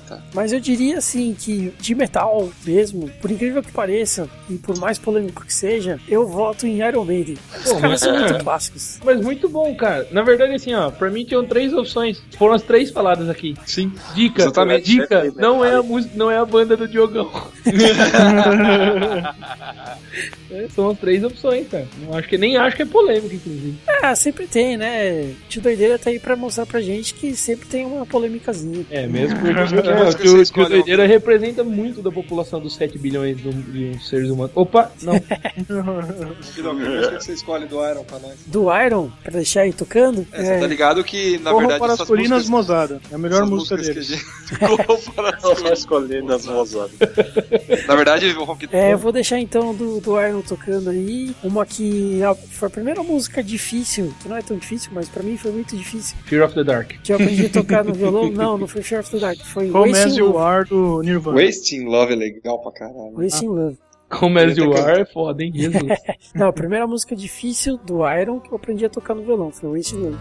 [0.07, 0.21] Tá.
[0.33, 4.97] Mas eu diria assim que de metal mesmo, por incrível que pareça, e por mais
[4.97, 7.37] polêmico que seja, eu voto em Iron Maiden.
[7.57, 8.19] Os Pô, caras mas- são é.
[8.19, 8.99] muito clássicos.
[9.03, 10.07] Mas muito bom, cara.
[10.11, 12.21] Na verdade, assim, ó, pra mim tinham três opções.
[12.37, 13.55] Foram as três faladas aqui.
[13.65, 13.91] Sim.
[14.15, 14.85] Dica, Exatamente.
[14.85, 17.29] dica, não é a música, não é a banda do Diogão.
[20.49, 21.85] É, São as três opções, cara.
[22.01, 23.75] Não acho que nem acho que é polêmico, inclusive.
[24.01, 25.33] Ah, sempre tem, né?
[25.49, 28.85] Tio Doideira tá aí pra mostrar pra gente que sempre tem uma polêmicazinha.
[28.89, 29.53] É, mesmo porque
[30.03, 32.75] é, que o você que o- que o escolhe doideira representa muito da população dos
[32.75, 34.51] 7 bilhões do- de seres humanos.
[34.55, 35.13] Opa, não.
[35.19, 38.35] Que música que você escolhe do Iron pra nós?
[38.45, 40.25] Do Iron, pra deixar aí tocando.
[40.31, 42.49] É, você tá ligado que, na Corram verdade, para as colinas músicas...
[42.49, 43.01] Mosada.
[43.11, 44.23] É a melhor música a gente...
[44.59, 46.45] Corram para as colinas.
[46.45, 46.91] mozadas.
[47.87, 51.35] Na verdade, o Rock É, eu vou deixar então do, do Iron tocando aí.
[51.43, 52.19] Uma que
[52.51, 55.75] foi a primeira música difícil, que não é tão difícil, mas pra mim foi muito
[55.75, 56.15] difícil.
[56.25, 56.91] Fear of the Dark.
[57.03, 58.31] Que eu aprendi a tocar no violão.
[58.31, 60.37] Não, não foi Fear of the Dark, foi Como As Wasting You Love.
[60.37, 61.37] Are do Nirvana.
[61.37, 63.13] Wasting Love é legal pra caralho.
[63.15, 63.77] Wasting Love.
[64.09, 65.51] Comércio de Ele tá War é foda, hein?
[65.53, 65.83] Jesus.
[66.33, 69.69] Não, a primeira música difícil do Iron que eu aprendi a tocar no violão foi
[69.69, 70.17] o Wasteland.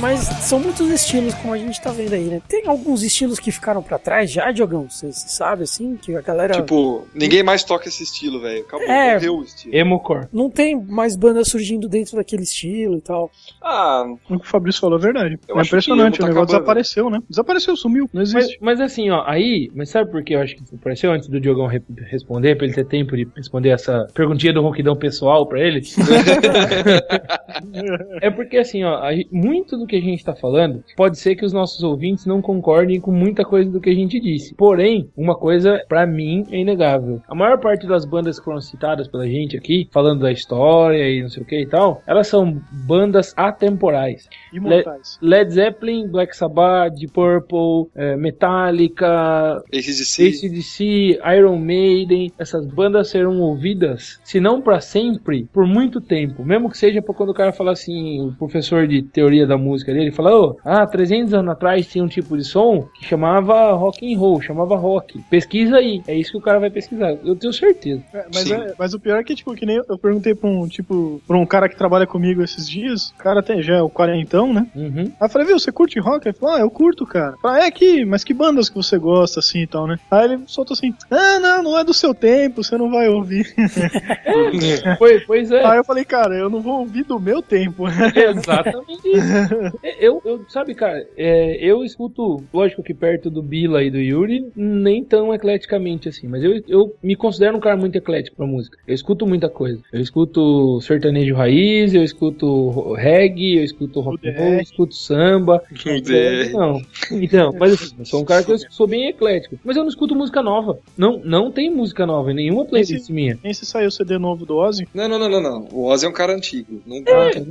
[0.00, 2.40] Mas são muitos estilos, como a gente tá vendo aí, né?
[2.48, 4.88] Tem alguns estilos que ficaram pra trás já, Diogão?
[4.88, 6.54] Você você sabe, assim, que a galera...
[6.54, 8.60] Tipo, ninguém mais toca esse estilo, velho.
[8.60, 9.14] Acabou, É.
[9.14, 9.74] morreu o estilo.
[9.74, 10.28] Emocore.
[10.32, 13.30] Não tem mais bandas surgindo dentro daquele estilo e tal.
[13.60, 15.38] Ah, O que o Fabrício falou é verdade.
[15.48, 16.46] Eu é impressionante, emo o tá negócio acabando.
[16.46, 17.18] desapareceu, né?
[17.28, 18.58] Desapareceu, sumiu, não Mas, existe.
[18.60, 21.66] mas assim, ó, aí, mas sabe por que eu acho que apareceu antes do Diogão
[21.66, 25.82] re- responder, pra ele ter tempo de responder essa perguntinha do ronquidão pessoal pra ele?
[28.22, 29.00] é porque assim, ó,
[29.32, 33.00] muito do que a gente tá falando, pode ser que os nossos ouvintes não concordem
[33.00, 34.54] com muita coisa do que a gente disse.
[34.54, 37.20] Porém, uma coisa pra mim é inegável.
[37.26, 41.22] A maior parte das bandas que foram citadas pela gente aqui, falando da história e
[41.22, 44.28] não sei o que e tal, elas são bandas atemporais.
[44.52, 45.18] Imortais.
[45.20, 50.28] Led Zeppelin, Black Sabbath, Deep Purple, eh, Metallica, ACDC.
[50.28, 56.44] ACDC, Iron Maiden, essas bandas serão ouvidas, se não pra sempre, por muito tempo.
[56.44, 59.77] Mesmo que seja pra quando o cara fala assim, o professor de teoria da música
[59.84, 64.12] dele fala, ô, ah, 300 anos atrás tinha um tipo de som que chamava rock
[64.14, 65.18] and roll, chamava rock.
[65.30, 67.12] Pesquisa aí, é isso que o cara vai pesquisar.
[67.24, 68.02] Eu tenho certeza.
[68.14, 70.66] É, mas, é- mas o pior é que, tipo, que nem eu, perguntei pra um,
[70.68, 73.88] tipo, pra um cara que trabalha comigo esses dias, o cara até já é o
[73.90, 74.66] quarentão, né?
[74.74, 75.04] Uhum.
[75.20, 76.26] Aí eu falei, viu, você curte rock?
[76.28, 77.32] Ele falou, ah, eu curto, cara.
[77.32, 79.98] Eu falei, é que, mas que bandas que você gosta, assim, e tal, né?
[80.10, 83.46] Aí ele soltou assim, ah, não, não é do seu tempo, você não vai ouvir.
[84.98, 85.64] Pois, pois é.
[85.64, 87.84] Aí eu falei, cara, eu não vou ouvir do meu tempo.
[87.88, 89.28] Exatamente isso.
[89.98, 94.50] Eu, eu, sabe, cara, é, eu escuto, lógico que perto do Bila e do Yuri,
[94.54, 98.78] nem tão ecleticamente assim, mas eu, eu me considero um cara muito eclético pra música.
[98.86, 99.80] Eu escuto muita coisa.
[99.92, 105.62] Eu escuto sertanejo raiz, eu escuto reggae, eu escuto rock and roll, eu escuto samba.
[106.02, 106.52] DR.
[106.52, 106.80] Não.
[107.10, 109.58] Então, mas assim, eu sou um cara que eu sou bem eclético.
[109.64, 110.78] Mas eu não escuto música nova.
[110.96, 113.38] Não, não tem música nova em nenhuma playlist minha.
[113.42, 114.86] Nem se saiu o CD novo do Ozzy.
[114.94, 115.68] Não, não, não, não, não.
[115.72, 116.80] O Ozzy é um cara antigo.
[116.86, 117.02] Não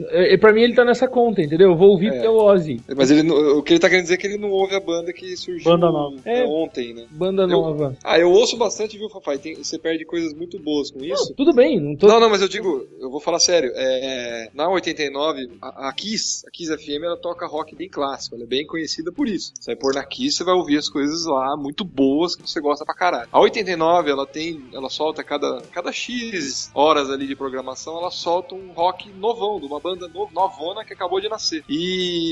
[0.10, 1.72] É, é, pra mim ele tá nessa conta, entendeu?
[1.72, 2.12] Eu vou ouvir É.
[2.12, 2.82] porque é o Ozzy.
[2.96, 5.12] Mas ele, o que ele tá querendo dizer é que ele não ouve a banda
[5.14, 6.18] que surgiu Banda nova.
[6.26, 6.46] é, É.
[6.46, 7.06] ontem, né?
[7.12, 7.98] Banda Eu- nova.
[8.04, 9.38] Ah, eu ouço bastante, viu, Fafai?
[9.38, 11.30] Tem- você perde coisas muito boas com isso.
[11.30, 12.08] Não, tudo bem, não tô.
[12.08, 13.72] Não, não, mas eu digo, eu vou falar sério.
[13.76, 18.36] É, na 89, a, a Kiss, a Kiss FM, ela toca rock bem clássico.
[18.36, 19.52] Ela é bem conhecida por isso.
[19.60, 22.60] Você vai pôr na Kiss, você vai ouvir as coisas lá muito boas que você
[22.62, 23.28] gosta pra caralho.
[23.32, 28.56] A 89, ela tem, ela solta cada, cada X horas ali de programação, ela solta
[28.56, 31.64] um rock novão, de uma banda no- novona que acabou de nascer.
[31.70, 31.87] E,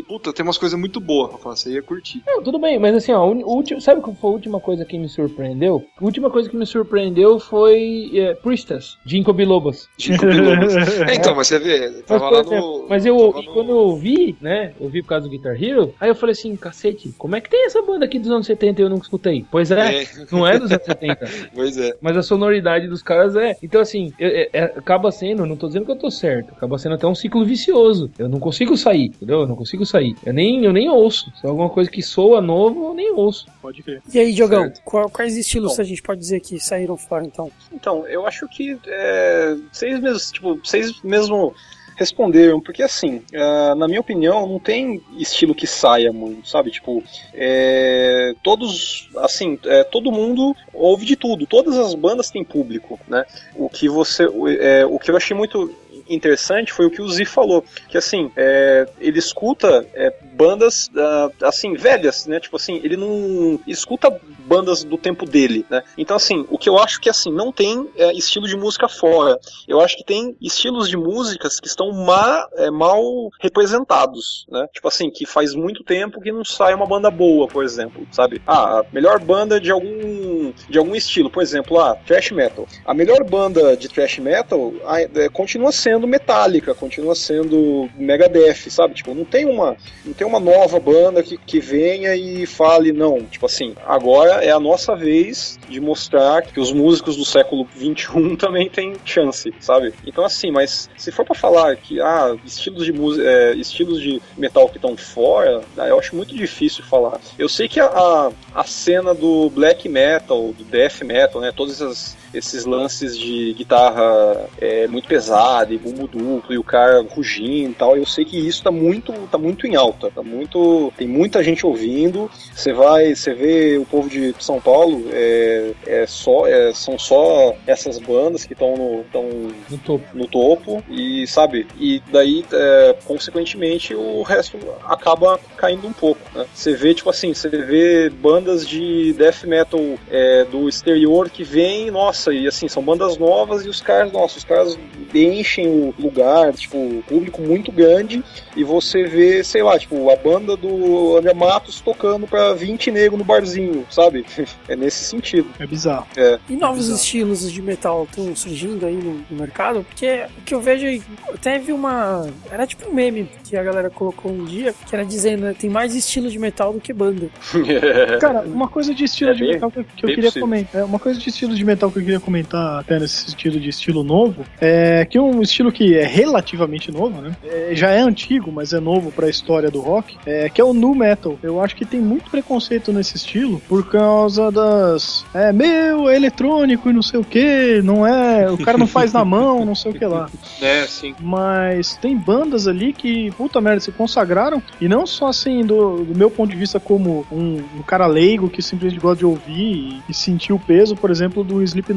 [0.08, 2.22] puta, tem umas coisas muito boas, Rafa, você ia curtir.
[2.26, 4.98] Não, tudo bem, mas assim, ó, o último, sabe qual foi a última coisa que
[4.98, 5.84] me surpreendeu?
[6.00, 9.88] A última coisa que me surpreendeu foi é, Priestess, de Inco Bilobas.
[10.00, 10.76] Bilobas.
[11.08, 12.90] É, então, mas você vê, Mas, tava por lá exemplo, no.
[12.90, 14.74] mas eu e no- quando eu ouvi, né?
[14.80, 17.66] Ouvi por causa do Guitar Hero, aí eu falei assim, cacete, como é que tem
[17.66, 19.46] essa banda aqui dos anos 70 e eu nunca escutei?
[19.52, 21.26] Pois é, É, não é dos anos 70.
[21.54, 21.92] pois é.
[22.02, 23.56] Mas a sonoridade dos caras é.
[23.62, 26.96] Então, assim, é- é- acaba sendo, não tô dizendo que eu tô certo, acaba sendo
[26.96, 28.12] até um ciclo vicioso.
[28.18, 29.45] Eu não consigo sair, entendeu?
[29.46, 30.16] Eu não consigo sair.
[30.26, 31.32] Eu nem, eu nem ouço.
[31.40, 33.46] Se é alguma coisa que soa novo, eu nem ouço.
[33.62, 34.02] Pode crer.
[34.12, 35.82] E aí, Diogão, qual- quais estilos Bom.
[35.82, 37.52] a gente pode dizer que saíram fora, então?
[37.72, 41.54] Então, eu acho que é, vocês mesmos, tipo, vocês mesmo
[41.96, 46.70] responderam, porque assim, ah, na minha opinião, não tem estilo que saia muito, sabe?
[46.72, 47.02] Tipo,
[47.34, 53.24] é, todos, assim, é, todo mundo ouve de tudo, todas as bandas têm público, né?
[53.56, 54.24] O que você,
[54.60, 55.74] é, o que eu achei muito
[56.08, 61.30] interessante foi o que o Zi falou, que assim, é, ele escuta é, bandas ah,
[61.44, 62.40] assim velhas, né?
[62.40, 65.82] Tipo assim, ele não escuta bandas do tempo dele, né?
[65.98, 69.40] Então assim, o que eu acho que assim não tem é, estilo de música fora.
[69.68, 73.02] Eu acho que tem estilos de músicas que estão ma- é, mal
[73.40, 74.68] representados, né?
[74.74, 78.42] Tipo assim, que faz muito tempo que não sai uma banda boa, por exemplo, sabe?
[78.46, 82.68] Ah, a melhor banda de algum de algum estilo, por exemplo, ah, thrash metal.
[82.86, 84.74] A melhor banda de thrash metal
[85.16, 88.94] é, continua sendo Metallica, continua sendo Megadeth, sabe?
[88.96, 93.24] Tipo, não tem uma não tem uma nova banda que, que venha e fale não,
[93.24, 98.36] tipo assim, agora é a nossa vez de mostrar que os músicos do século 21
[98.38, 99.94] também têm chance, sabe?
[100.06, 104.22] Então assim, mas se for pra falar que ah, estilos de música, é, estilos de
[104.38, 107.20] metal que estão fora, ah, eu acho muito difícil falar.
[107.38, 111.80] Eu sei que a, a, a cena do black metal, do death metal, né, todos
[111.80, 117.72] esses, esses lances de guitarra é, muito pesada e bumbo duplo e o cara rugindo
[117.72, 117.98] e tal.
[117.98, 121.66] Eu sei que isso tá muito, tá muito em alta, tá muito, tem muita gente
[121.66, 122.30] ouvindo.
[122.54, 127.56] Você vai, você vê o povo de São Paulo, é, é só, é, são só
[127.66, 129.26] essas bandas que estão no, tão
[129.70, 130.06] No topo.
[130.14, 136.46] no topo e sabe e daí é, consequentemente o resto acaba caindo um pouco né?
[136.54, 139.80] você vê tipo assim você vê bandas de death metal
[140.10, 144.38] é, do exterior que vêm nossa e assim são bandas novas e os caras nossa
[144.38, 144.78] os caras
[145.14, 148.24] enchem o lugar tipo público muito grande
[148.56, 153.18] e você vê sei lá tipo a banda do André Matos tocando pra 20 negros
[153.20, 154.26] no barzinho sabe
[154.68, 156.06] é nesse sentido É bizarro.
[156.50, 159.84] E novos estilos de metal estão surgindo aí no, no mercado?
[159.84, 161.02] Porque o que eu vejo, aí,
[161.42, 162.28] teve uma.
[162.52, 165.70] Era tipo um meme que a galera colocou um dia, que era dizendo, né, tem
[165.70, 167.28] mais estilo de metal do que banda.
[168.20, 170.42] Cara, uma coisa de estilo É de bem- metal que, eu- que eu queria possível.
[170.48, 170.82] comentar.
[170.82, 173.70] é, Uma coisa de estilo de metal que eu queria comentar até nesse sentido de
[173.70, 177.36] estilo novo é que um estilo que é relativamente novo, né?
[177.44, 180.74] é, já é antigo, mas é novo pra história do rock, é, que é o
[180.74, 181.38] nu metal.
[181.42, 185.26] Eu acho que tem muito preconceito nesse estilo por causa das.
[185.34, 188.52] É, meu, é eletrônico e não sei o que, não é.
[188.52, 190.30] O cara não faz na mão, não sei o que lá.
[190.62, 191.14] É, sim.
[191.20, 194.64] Mas tem bandas ali que, puta merda, se consagraram.
[194.80, 198.50] E não só assim, do, do meu ponto de vista, como um, um cara leigo
[198.50, 201.95] que simplesmente gosta de ouvir e, e sentir o peso, por exemplo, do Slipknot.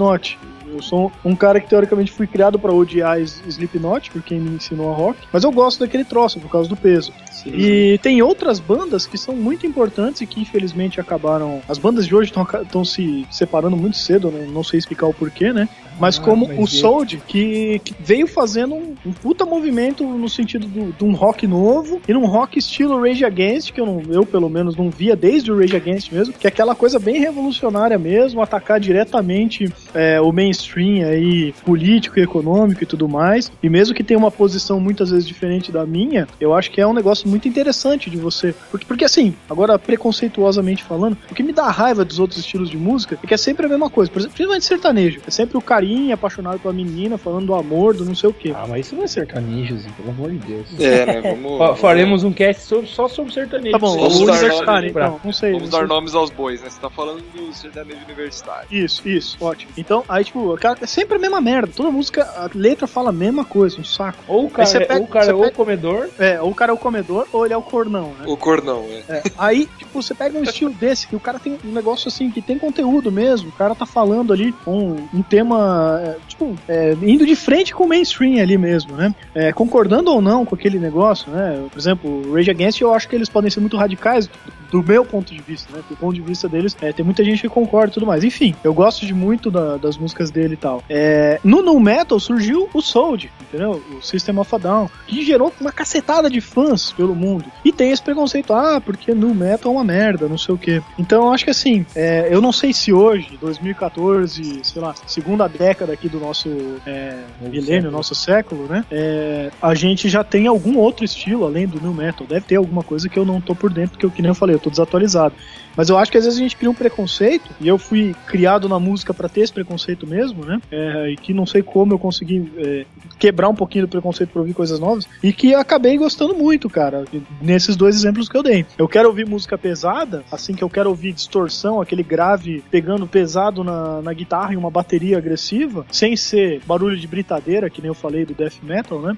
[0.70, 4.92] Eu sou um cara que teoricamente fui criado pra odiar Slipknot, por quem me ensinou
[4.92, 7.12] a rock, mas eu gosto daquele troço por causa do peso.
[7.46, 11.62] E tem outras bandas que são muito importantes e que infelizmente acabaram.
[11.68, 14.46] As bandas de hoje estão se separando muito cedo, né?
[14.52, 15.68] não sei explicar o porquê, né?
[15.98, 20.28] Mas Ah, como mas o Sold, que, que veio fazendo um, um puta movimento no
[20.28, 24.02] sentido do- de um rock novo e num rock estilo Rage Against, que eu, não,
[24.10, 27.18] eu pelo menos não via desde o Rage Against mesmo, que é aquela coisa bem
[27.20, 33.50] revolucionária mesmo, atacar diretamente é, o mainstream aí, político e econômico e tudo mais.
[33.62, 36.86] E mesmo que tenha uma posição muitas vezes diferente da minha, eu acho que é
[36.86, 38.54] um negócio muito interessante de você.
[38.70, 42.76] Porque, porque assim, agora preconceituosamente falando, o que me dá raiva dos outros estilos de
[42.76, 44.10] música é que é sempre a mesma coisa.
[44.10, 45.20] Por exemplo, principalmente sertanejo.
[45.26, 48.52] É sempre o carinha apaixonado pela menina, falando do amor, do não sei o quê.
[48.54, 50.66] Ah, mas isso não é sertanejozinho, pelo amor de Deus.
[50.78, 51.20] É, né?
[51.34, 51.58] Vamos.
[51.58, 53.72] Fa- Faremos um cast sobre- só sobre sertanejo.
[53.72, 55.20] Tá bom, Vamos universitário, nome então.
[55.24, 55.52] Não sei.
[55.52, 55.96] Vamos não dar sei.
[55.96, 56.68] nomes aos bois, né?
[56.70, 58.66] Você tá falando do sertanejo universitário.
[58.70, 59.72] Isso, isso, ótimo.
[59.76, 61.72] Então, aí, tipo, cara, é sempre a mesma merda.
[61.74, 64.18] Toda música, a letra fala a mesma coisa, um saco.
[64.28, 66.50] Ou o cara, é- pega- ou o, cara você é o pega- comedor, É, ou
[66.50, 68.24] o cara é o comedor, ou ele é o cornão, né?
[68.26, 69.02] O cornão, é.
[69.18, 72.30] É, aí, tipo, você pega um estilo desse, que o cara tem um negócio assim,
[72.30, 76.96] que tem conteúdo mesmo, o cara tá falando ali um, um tema, é, tipo, é,
[77.02, 79.14] indo de frente com o mainstream ali mesmo, né?
[79.34, 81.64] É, concordando ou não com aquele negócio, né?
[81.70, 84.28] Por exemplo, Rage Against, eu acho que eles podem ser muito radicais
[84.70, 85.82] do meu ponto de vista, né?
[85.88, 88.22] Do ponto de vista deles, é, tem muita gente que concorda e tudo mais.
[88.22, 90.82] Enfim, eu gosto de muito da- das músicas dele e tal.
[90.90, 93.82] É, no No Metal surgiu o Sold, entendeu?
[93.92, 97.46] O System of a Down, que gerou uma cacetada de fãs pelo mundo.
[97.64, 100.82] E tem esse preconceito, ah, porque No Metal é uma merda, não sei o quê.
[100.98, 105.48] Então eu acho que assim, é, eu não sei se hoje, 2014, sei lá, segunda
[105.48, 106.48] década aqui do nosso
[106.86, 108.84] é, Novo milênio, nosso século, né?
[108.90, 112.26] É, a gente já tem algum outro estilo além do New Metal.
[112.26, 114.34] Deve ter alguma coisa que eu não tô por dentro, porque, eu, que nem eu
[114.34, 115.34] falei, eu tô desatualizado.
[115.78, 118.68] Mas eu acho que às vezes a gente cria um preconceito, e eu fui criado
[118.68, 120.60] na música pra ter esse preconceito mesmo, né?
[120.72, 122.84] É, e que não sei como eu consegui é,
[123.16, 127.04] quebrar um pouquinho do preconceito pra ouvir coisas novas, e que acabei gostando muito, cara,
[127.40, 128.66] nesses dois exemplos que eu dei.
[128.76, 133.62] Eu quero ouvir música pesada, assim que eu quero ouvir distorção, aquele grave pegando pesado
[133.62, 137.94] na, na guitarra e uma bateria agressiva, sem ser barulho de britadeira, que nem eu
[137.94, 139.16] falei do death metal, né?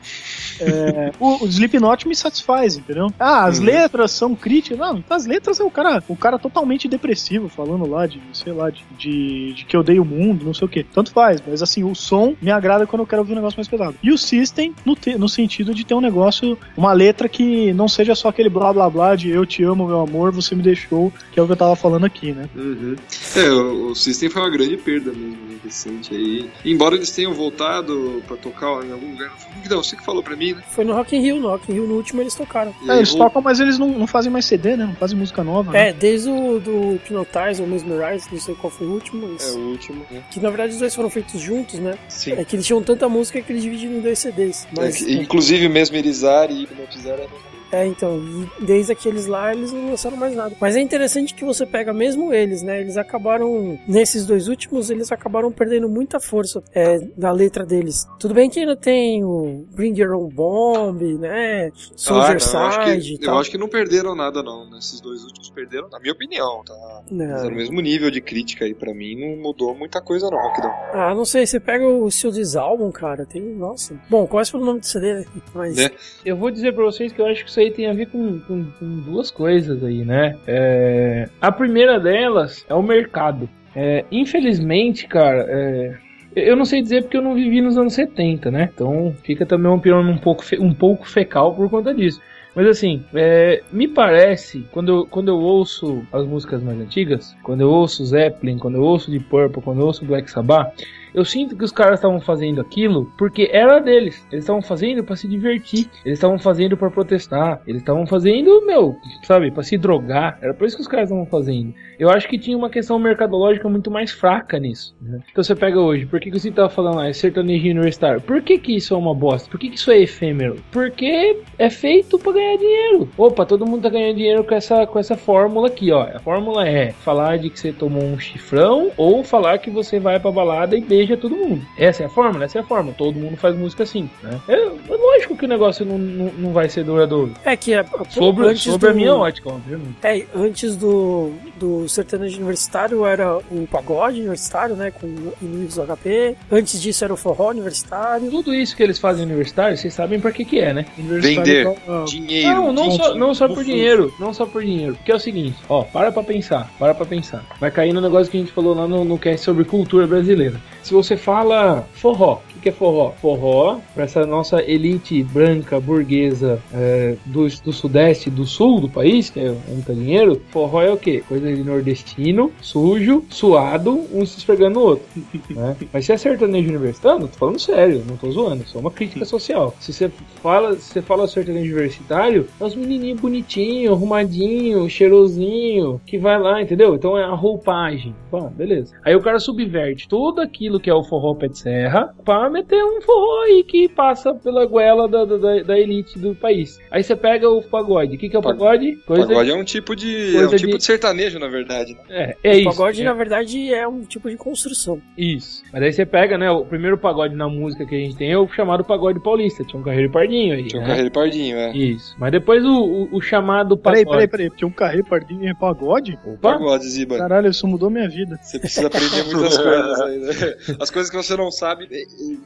[0.61, 3.09] É, o, o Slipknot me satisfaz, entendeu?
[3.19, 3.65] Ah, as Uhum.
[3.65, 4.79] letras são críticas.
[4.79, 8.69] Não, as letras é o cara, o cara totalmente depressivo, falando lá de, sei lá,
[8.71, 10.83] de, de, de que eu odeio o mundo, não sei o que.
[10.83, 13.69] Tanto faz, mas assim, o som me agrada quando eu quero ouvir um negócio mais
[13.69, 13.95] pesado.
[14.03, 17.89] E o System, no, te- no sentido de ter um negócio, uma letra que não
[17.89, 21.13] seja só aquele blá blá blá de eu te amo, meu amor, você me deixou,
[21.33, 22.49] que é o que eu tava falando aqui, né?
[22.55, 22.97] Uhum.
[23.37, 26.51] É, o, System foi uma grande perda mesmo, recente aí.
[26.65, 29.31] Embora eles tenham voltado pra tocar em algum lugar.
[29.69, 30.63] Não, você que falou pra mim, né?
[30.71, 32.75] Foi no Rock in Rio, no Rock in Rio no último eles tocaram.
[32.83, 34.87] E É, eles vol- tocam, mas eles não, não fazem mais CD, né?
[34.87, 35.73] Não fazem música nova.
[35.73, 35.89] né?
[35.89, 39.49] É, desde o do Hypnotize ou Mesmerize, não sei qual foi o último, mas...
[39.55, 40.23] É o último, né?
[40.31, 41.97] Que na verdade os dois foram feitos juntos, né?
[42.09, 42.33] Sim.
[42.33, 44.67] É que eles tinham tanta música que eles dividiram em dois CDs.
[44.77, 47.50] É Mas que, inclusive, mesmerizar e hipnotizar é a mesma coisa.
[47.73, 50.55] É, então, e desde aqueles lá eles não lançaram mais nada.
[50.61, 52.81] Mas é interessante que você pega mesmo eles, né?
[52.81, 58.07] Eles acabaram, nesses dois últimos, eles acabaram perdendo muita força é, da letra deles.
[58.19, 61.71] Tudo bem que ainda tem o Bring Your Own Bomb, né?
[61.97, 64.69] Soldier Ah, não, eu acho Side que, eu acho que não perderam nada, não.
[64.71, 67.03] Nesses dois últimos perderam, na minha opinião, tá?
[67.11, 67.49] Mas é Não.
[67.49, 70.73] o mesmo nível de crítica aí, pra mim, não mudou muita coisa, não, Rockdown.
[70.93, 73.95] Ah, não sei, você pega o This Album, cara, tem, nossa.
[74.09, 75.25] Bom, qual é o nome do CD, né?
[75.55, 75.91] Mas, Né?
[76.25, 78.65] Eu vou dizer pra vocês que eu acho que aí tem a ver com, com-
[78.79, 80.37] com duas coisas aí, né?
[80.47, 83.49] É, a primeira delas é o mercado.
[83.75, 85.95] É, infelizmente, cara, é,
[86.35, 88.71] eu não sei dizer porque eu não vivi nos anos 70, né?
[88.75, 92.21] Então fica também uma opinião um pouco, um pouco fecal por conta disso.
[92.55, 97.61] Mas assim, é, me parece, quando eu, quando eu ouço as músicas mais antigas, quando
[97.61, 100.73] eu ouço Zeppelin, quando eu ouço Deep Purple, quando eu ouço Black Sabbath,
[101.15, 104.25] eu sinto que os caras estavam fazendo aquilo porque era deles.
[104.31, 105.89] Eles estavam fazendo pra se divertir.
[106.05, 107.61] Eles estavam fazendo pra protestar.
[107.67, 110.39] Eles estavam fazendo, meu, sabe, pra se drogar.
[110.41, 111.75] Era por isso que os caras estavam fazendo.
[111.99, 114.95] Eu acho que tinha uma questão mercadológica muito mais fraca nisso.
[115.03, 115.21] né?
[115.31, 118.21] Então você pega hoje, por que, que você tava falando lá, é sertanejo universitário?
[118.23, 119.51] Por que, que isso é uma bosta?
[119.51, 120.57] Por que, que isso é efêmero?
[120.73, 123.09] Porque é feito pra ganhar dinheiro.
[123.19, 126.03] Opa, todo mundo tá ganhando dinheiro com essa, com essa fórmula aqui, ó.
[126.15, 130.19] A fórmula é falar de que você tomou um chifrão ou falar que você vai
[130.19, 131.63] pra balada e beija todo mundo.
[131.79, 132.45] Essa é a fórmula?
[132.45, 132.95] Essa é a fórmula.
[132.97, 134.39] Todo mundo faz música assim, né?
[134.49, 137.33] É, é lógico que o negócio não, não, não vai ser duradouro.
[137.45, 139.97] é que é, Sobre, antes sobre a do- minha ótica, obviamente.
[140.03, 144.91] É, antes do, do sertanejo universitário era o pagode universitário, né?
[144.91, 145.07] Com
[145.41, 146.37] inimigos do HP.
[146.51, 148.31] Antes disso era o forró universitário.
[148.31, 150.85] Tudo isso que eles fazem universitário, vocês sabem pra que que é, né?
[150.97, 151.67] Vender.
[151.67, 152.51] é- Dinheiro.
[152.55, 154.95] Não, não só, não só por dinheiro, não só por dinheiro.
[154.97, 157.45] Porque é o seguinte, ó, para pra pensar, para pra pensar.
[157.61, 160.61] Vai cair no negócio que a gente falou lá no, no cast sobre cultura brasileira.
[160.83, 163.13] Se você fala forró, o que, é forró?
[163.13, 168.89] Forró, pra essa nossa elite branca, burguesa é, do, do sudeste e do sul do
[168.89, 171.25] país, que é muito dinheiro, forró é o quê?
[171.27, 175.07] Coisa de nordestino, sujo, suado, um se esfregando no outro.
[175.49, 175.75] né?
[175.91, 179.75] Mas se é sertanejo universitário, tô falando sério, não tô zoando, só uma crítica social.
[179.81, 180.11] Se você
[180.43, 186.61] fala, se você fala sertanejo universitário, é os menininhos bonitinhos, arrumadinho, cheirosinho, que vai lá,
[186.61, 186.95] entendeu?
[186.95, 188.15] Então é a roupagem.
[188.31, 188.95] Bom, beleza.
[189.03, 192.85] Aí o cara subverte tudo aquilo que é o forró pé de serra pra meter
[192.85, 196.79] um forró aí que passa pela goela da, da, da- elite do país.
[196.91, 198.17] Aí você pega o pagode.
[198.17, 198.97] O que, que é o Pag- pagode?
[199.07, 200.37] Coisa Pagode é um tipo de.
[200.37, 201.95] É um tipo de- de sertanejo, na verdade.
[201.95, 202.01] né?
[202.11, 202.65] É, é o isso.
[202.71, 203.05] pagode, é.
[203.05, 205.01] na verdade, é um tipo de construção.
[205.17, 205.63] Isso.
[205.73, 206.51] Mas aí você pega, né?
[206.51, 209.65] O primeiro pagode na música que a gente tem é o chamado pagode paulista.
[209.65, 210.67] Tinha um carreiro e pardinho aí.
[210.67, 210.89] Tinha um né?
[210.91, 211.73] carreiro pardinho, é.
[211.77, 212.15] Isso.
[212.19, 214.29] Mas depois o, o, o chamado Peraí, pagode.
[214.29, 214.59] peraí, peraí.
[214.59, 216.19] Tinha um carré pardinho em pagode?
[216.27, 216.53] Opa.
[216.53, 217.17] Pagode, Ziba.
[217.17, 218.39] Caralho, isso mudou minha vida.
[218.43, 220.33] Você precisa aprender muitas coisas aí, né?
[220.81, 221.89] As coisas que você não sabe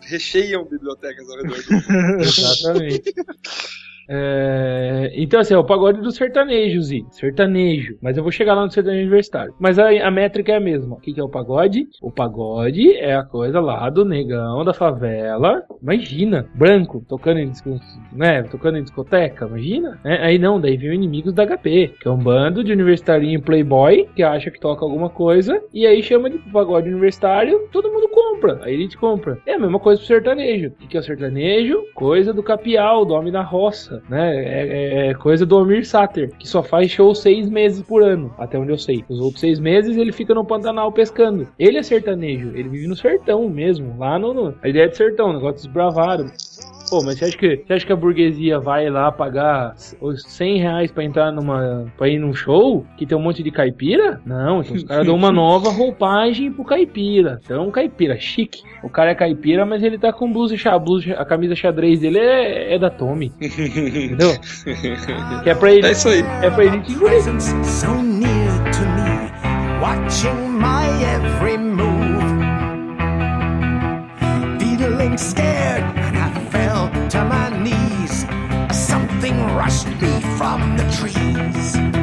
[0.02, 2.20] recheiam bibliotecas ao redor do mundo.
[2.22, 3.14] Exatamente.
[4.08, 7.04] É, então, assim, é o pagode do sertanejo, Zi.
[7.10, 7.96] Sertanejo.
[8.02, 9.54] Mas eu vou chegar lá no sertanejo universitário.
[9.58, 10.96] Mas a, a métrica é a mesma.
[10.96, 11.86] O que, que é o pagode?
[12.02, 15.62] O pagode é a coisa lá do negão da favela.
[15.82, 17.52] Imagina, branco, tocando em,
[18.12, 19.98] né, tocando em discoteca, imagina.
[20.04, 20.18] né?
[20.22, 24.08] Aí não, daí vem o Inimigos da HP, que é um bando de universitarinho playboy
[24.14, 28.60] que acha que toca alguma coisa e aí chama de pagode universitário, todo mundo compra,
[28.62, 29.38] a elite compra.
[29.46, 30.68] É a mesma coisa pro sertanejo.
[30.68, 31.82] O que que é o sertanejo?
[31.94, 34.36] Coisa do capial, do homem da roça, né?
[34.36, 34.68] É,
[35.06, 38.58] é- é coisa do Almir Sater, que só faz show seis meses por ano, até
[38.58, 39.04] onde eu sei.
[39.08, 41.46] Os outros seis meses ele fica no Pantanal pescando.
[41.58, 44.32] Ele é sertanejo, ele vive no sertão mesmo, lá no.
[44.34, 46.30] no- a ideia é de sertão, negócio desbravado.
[46.94, 50.58] Pô, mas você acha, que, você acha que a burguesia vai lá pagar os 100
[50.58, 51.86] reais pra entrar numa.
[51.96, 54.20] pra ir num show que tem um monte de caipira?
[54.24, 57.40] Não, então os caras dão uma nova roupagem pro caipira.
[57.44, 58.62] Então, caipira, chique.
[58.82, 62.18] O cara é caipira, mas ele tá com blusa, xa- blusa a camisa xadrez dele
[62.18, 63.32] é, é da Tommy.
[63.40, 64.30] Entendeu?
[65.42, 65.86] que é pra ele.
[65.88, 66.20] É isso aí.
[66.42, 67.10] É pra ele te engolir.
[67.10, 70.86] presence so near to me, watching my
[71.16, 72.14] every move.
[74.58, 75.53] Feeling scared,
[79.68, 81.93] Something rushed me from the trees,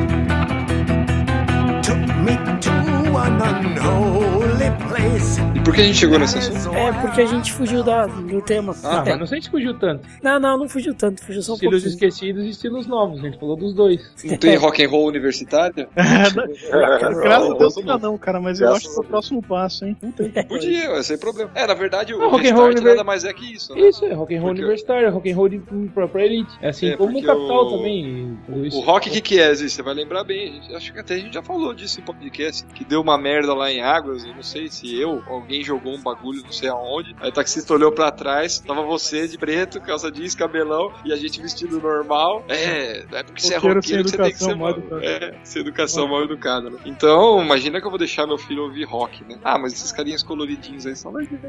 [5.55, 6.73] E por que a gente chegou nesse assunto?
[6.75, 8.73] É porque a gente fugiu da, do tema.
[8.83, 9.09] Ah, É.
[9.11, 10.07] mas não sei se fugiu tanto.
[10.23, 11.93] Não, não, não fugiu tanto, fugiu só um Estilos pouquinho.
[12.09, 13.19] esquecidos e estilos novos.
[13.19, 14.01] A gente falou dos dois.
[14.23, 15.87] Não tem rock and roll universitário?
[17.21, 19.95] Graças a Deus ainda não, cara, mas eu acho que é o próximo passo, hein?
[19.99, 20.43] Puta.
[20.45, 21.51] Podia, vai sem problema.
[21.55, 23.73] É, na verdade, o Não, rock and roll restart univer- nada mais é que isso,
[23.75, 23.81] né?
[23.81, 26.51] Isso, é rock and roll Porque- universitário, é rock and roll de pra elite.
[26.61, 28.37] É assim É, como o capital o- também.
[28.73, 29.67] O rock, o que, que é, Zé?
[29.67, 30.49] Você vai lembrar bem.
[30.49, 32.65] a gente- acho que até a gente já falou disso em podcast.
[32.73, 36.01] Que deu uma merda lá em Águas, eu não sei se eu, alguém jogou um
[36.01, 37.15] bagulho, não sei aonde.
[37.19, 41.15] Aí o taxista olhou pra trás, tava você de preto, calça jeans, cabelão, e a
[41.15, 42.43] gente vestido normal.
[42.47, 45.03] É, é porque você é Roqueiro que você tem que educação, ser mal educado.
[45.03, 46.77] É, ser educação mal educada, né?
[46.85, 49.37] Então, imagina que eu vou deixar meu filho ouvir rock, né?
[49.43, 51.39] Ah, mas esses carinhas coloridinhos aí são legais.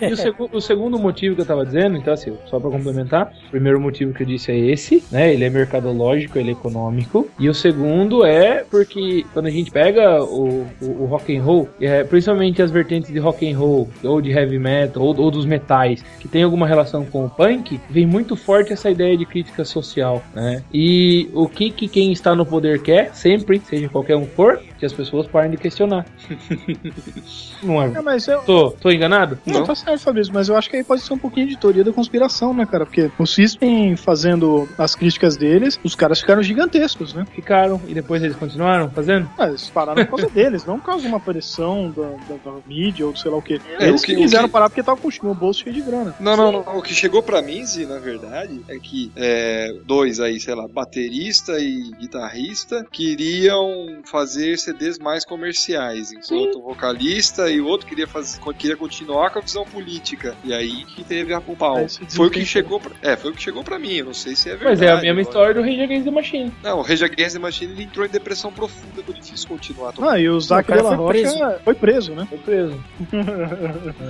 [0.00, 3.32] E o, segu- o segundo motivo que eu tava dizendo, então assim, só pra complementar,
[3.46, 5.32] o primeiro motivo que eu disse é esse, né?
[5.32, 7.28] Ele é mercadológico, ele é econômico.
[7.38, 11.68] E o segundo é porque quando a gente pega o, o, o rock and roll,
[11.80, 15.44] é, principalmente as vertentes de rock and roll, ou de heavy metal, ou, ou dos
[15.44, 19.64] metais, que tem alguma relação com o punk, vem muito forte essa ideia de crítica
[19.64, 20.62] social, né?
[20.72, 24.86] E o que, que quem está no poder quer, sempre, seja qualquer um for, que
[24.86, 26.04] as pessoas parem de questionar.
[27.62, 27.86] Não é?
[27.86, 29.38] É, mas eu, Tô, tô enganado?
[29.46, 31.84] Não, tá certo, Fabrício, mas eu acho que aí pode ser um pouquinho de teoria
[31.84, 32.84] da conspiração, né, cara?
[32.84, 37.24] Porque o System fazendo as críticas deles, os caras ficaram gigantescos, né?
[37.32, 39.30] Ficaram e depois eles continuaram fazendo?
[39.38, 42.02] Ah, eles pararam por causa deles, não por causa de uma pressão da,
[42.34, 43.60] da- da mídia ou sei lá o quê.
[43.78, 45.82] É, Eles o que, o quiseram que- parar porque tava com o bolso cheio de
[45.82, 46.12] grana.
[46.18, 46.60] Não, não, não.
[46.78, 50.66] O que chegou pra mim, Zi, na verdade, é que é, dois aí, sei lá,
[50.66, 58.06] baterista e guitarrista queriam fazer CDs mais comerciais, enquanto o vocalista e o outro queria,
[58.06, 60.34] fazer, queria continuar com a visão política.
[60.44, 61.88] E aí que teve a pau.
[61.88, 63.94] Se Foi o que chegou pra, É, foi o que chegou pra mim.
[63.94, 64.80] Eu não sei se é verdade.
[64.80, 65.20] Mas é a mesma agora.
[65.22, 66.52] história do Rage Against the Machine.
[66.62, 69.92] Não, o Rage Against the Machine ele entrou em depressão profunda, foi difícil continuar.
[69.92, 70.10] tocando.
[70.10, 71.38] Ah, e o Zac de foi Rocha preso.
[71.64, 72.26] foi preso, né?
[72.28, 72.84] Foi preso.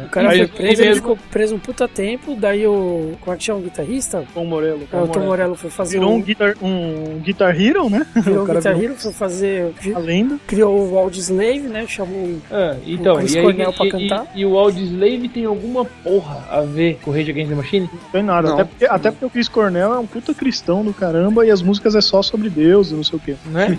[0.03, 3.13] O cara Aí foi preso, ele ficou preso um puta tempo, daí o.
[3.21, 4.25] Como é que chama o guitarrista?
[4.35, 4.87] Tom Morello.
[4.93, 6.23] É, o Tom Morello foi fazer Virou um um.
[6.23, 8.07] guitar, um guitar hero, né?
[8.17, 9.73] Virou o um Guitar virou Hero, foi fazer.
[9.95, 10.39] a lenda.
[10.53, 11.87] Criou o Audioslave, né?
[11.87, 12.37] Chamou.
[12.51, 14.27] Ah, então, Chris e, aí, Cornell pra e, cantar.
[14.35, 17.91] e, e o Audioslave tem alguma porra a ver com o Rage Against the Machine?
[17.91, 18.49] Não tem nada.
[18.49, 18.55] Não.
[18.55, 21.63] Até, porque, até porque o Chris Cornell é um puta cristão do caramba e as
[21.63, 23.35] músicas é só sobre Deus e não sei o quê.
[23.47, 23.79] Né?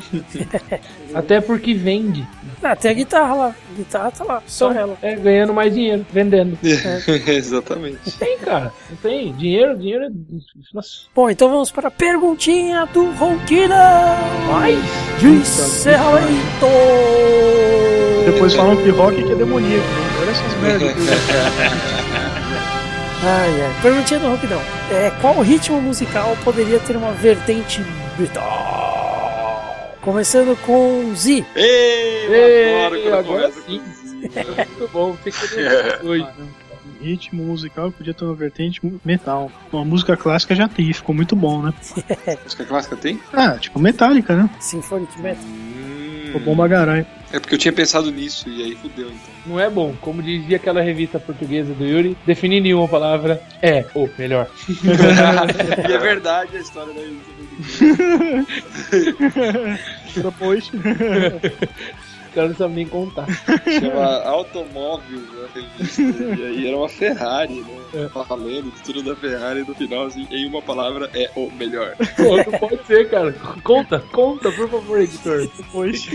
[1.13, 2.27] Até porque vende.
[2.61, 3.55] Ah, tem a guitarra lá.
[3.73, 4.97] Guitarra tá lá, só Então, ela.
[5.01, 6.57] É, ganhando mais dinheiro, vendendo.
[7.27, 8.11] Exatamente.
[8.17, 8.71] Tem, cara.
[8.89, 9.33] Não tem.
[9.33, 10.09] Dinheiro, dinheiro é.
[10.73, 10.89] Nossa.
[11.13, 14.17] Bom, então vamos para a perguntinha do Ronquina
[14.51, 14.79] Mais?
[15.19, 16.33] de encerramento.
[18.25, 19.85] Depois falam que rock que é demoníaco.
[19.85, 20.19] Né?
[20.21, 20.95] Olha essas merdas.
[23.25, 23.81] Ai, ai.
[23.81, 24.61] Perguntinha do Ronquidão.
[24.91, 27.81] É, qual ritmo musical poderia ter uma vertente
[28.19, 28.92] metal?
[30.03, 31.45] Começando com Z.
[31.55, 33.79] Ei, eu Ei, adoro quando agora começa sim.
[33.79, 34.55] com Z.
[34.79, 35.13] Muito bom.
[35.23, 36.27] Fica hoje.
[37.01, 39.51] Ritmo musical que podia ter uma vertente metal.
[39.71, 41.73] Uma música clássica já tem, ficou muito bom, né?
[42.43, 43.19] Música clássica tem?
[43.33, 44.49] Ah, tipo Metallica, né?
[44.61, 45.43] Symphonic Metal.
[46.27, 47.05] Ficou bom pra caralho.
[47.33, 49.33] É porque eu tinha pensado nisso e aí fudeu então.
[49.47, 49.95] Não é bom.
[49.99, 54.47] Como dizia aquela revista portuguesa do Yuri, definir nenhuma palavra é o melhor.
[55.89, 57.01] e é verdade a história da
[60.15, 60.69] Depois.
[60.75, 60.77] O
[62.33, 63.25] cara não sabe nem contar.
[63.79, 65.47] Chama Automóvel, né?
[65.53, 66.01] revista.
[66.01, 68.09] E aí era uma Ferrari, né?
[68.27, 71.95] Falando de tudo da Ferrari e no final, assim, em uma palavra é o melhor.
[72.15, 73.33] Pô, não pode ser, cara.
[73.63, 75.47] Conta, conta, por favor, editor.
[75.55, 76.09] Depois.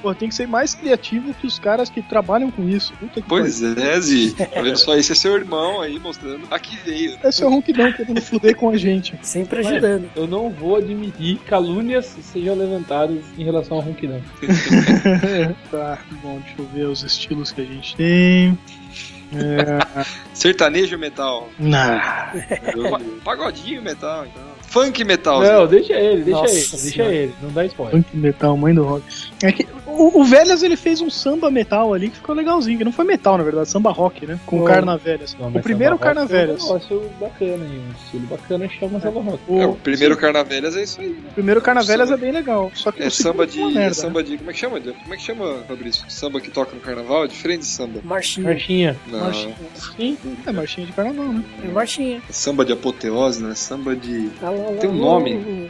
[0.00, 2.92] Pô, tem que ser mais criativo que os caras que trabalham com isso.
[2.94, 4.34] Puta que Pois é, Zi.
[4.34, 4.96] Tá vendo só?
[4.96, 7.16] Esse é seu irmão aí mostrando a que veio.
[7.22, 9.14] é o ronquidão querendo fuder com a gente.
[9.22, 10.10] Sempre ajudando.
[10.16, 14.20] Eu não vou admitir calúnias sejam levantadas em relação ao ronquidão.
[15.70, 18.58] Tá, bom, deixa eu ver os estilos que a gente tem.
[19.34, 20.06] É...
[20.34, 21.48] Sertanejo metal.
[21.58, 22.00] Não.
[23.24, 24.42] Pagodinho metal, então.
[24.72, 25.42] Funk metal.
[25.42, 25.70] Não, Zi.
[25.70, 27.34] deixa ele, deixa Nossa ele, deixa ele.
[27.42, 28.02] Não dá spoiler.
[28.02, 29.04] Punk metal, mãe do rock.
[29.42, 32.84] É que o, o Velhas ele fez um samba metal ali que ficou legalzinho, que
[32.84, 34.38] não foi metal, na verdade, samba rock, né?
[34.46, 34.66] Com o Não.
[34.66, 35.36] Carna Velhas.
[35.38, 36.62] Não, o primeiro Carna é um Velhas.
[36.62, 39.40] negócio bacana aí, um estilo bacana chama Samba Rock.
[39.48, 41.08] É, o primeiro Carnavelhas é isso aí.
[41.08, 41.16] né?
[41.30, 42.70] O primeiro Carna Velhas é bem legal.
[42.74, 43.60] Só que É o samba de.
[43.60, 43.90] É merda, né?
[43.94, 44.38] samba de.
[44.38, 44.80] Como é que chama?
[44.80, 46.04] Como é que chama, Fabrício?
[46.08, 47.24] Samba que toca no carnaval?
[47.24, 48.00] É diferente de samba.
[48.04, 48.46] Marchinha.
[48.48, 48.96] Marchinha.
[49.08, 49.20] Não.
[49.20, 49.54] Marchinha.
[49.96, 50.18] Sim.
[50.46, 51.44] É marchinha de carnaval, né?
[51.64, 52.22] É marchinha.
[52.28, 53.54] É samba de apoteose, né?
[53.54, 54.30] Samba de.
[54.40, 54.50] Lá,
[54.80, 55.68] Tem um nome.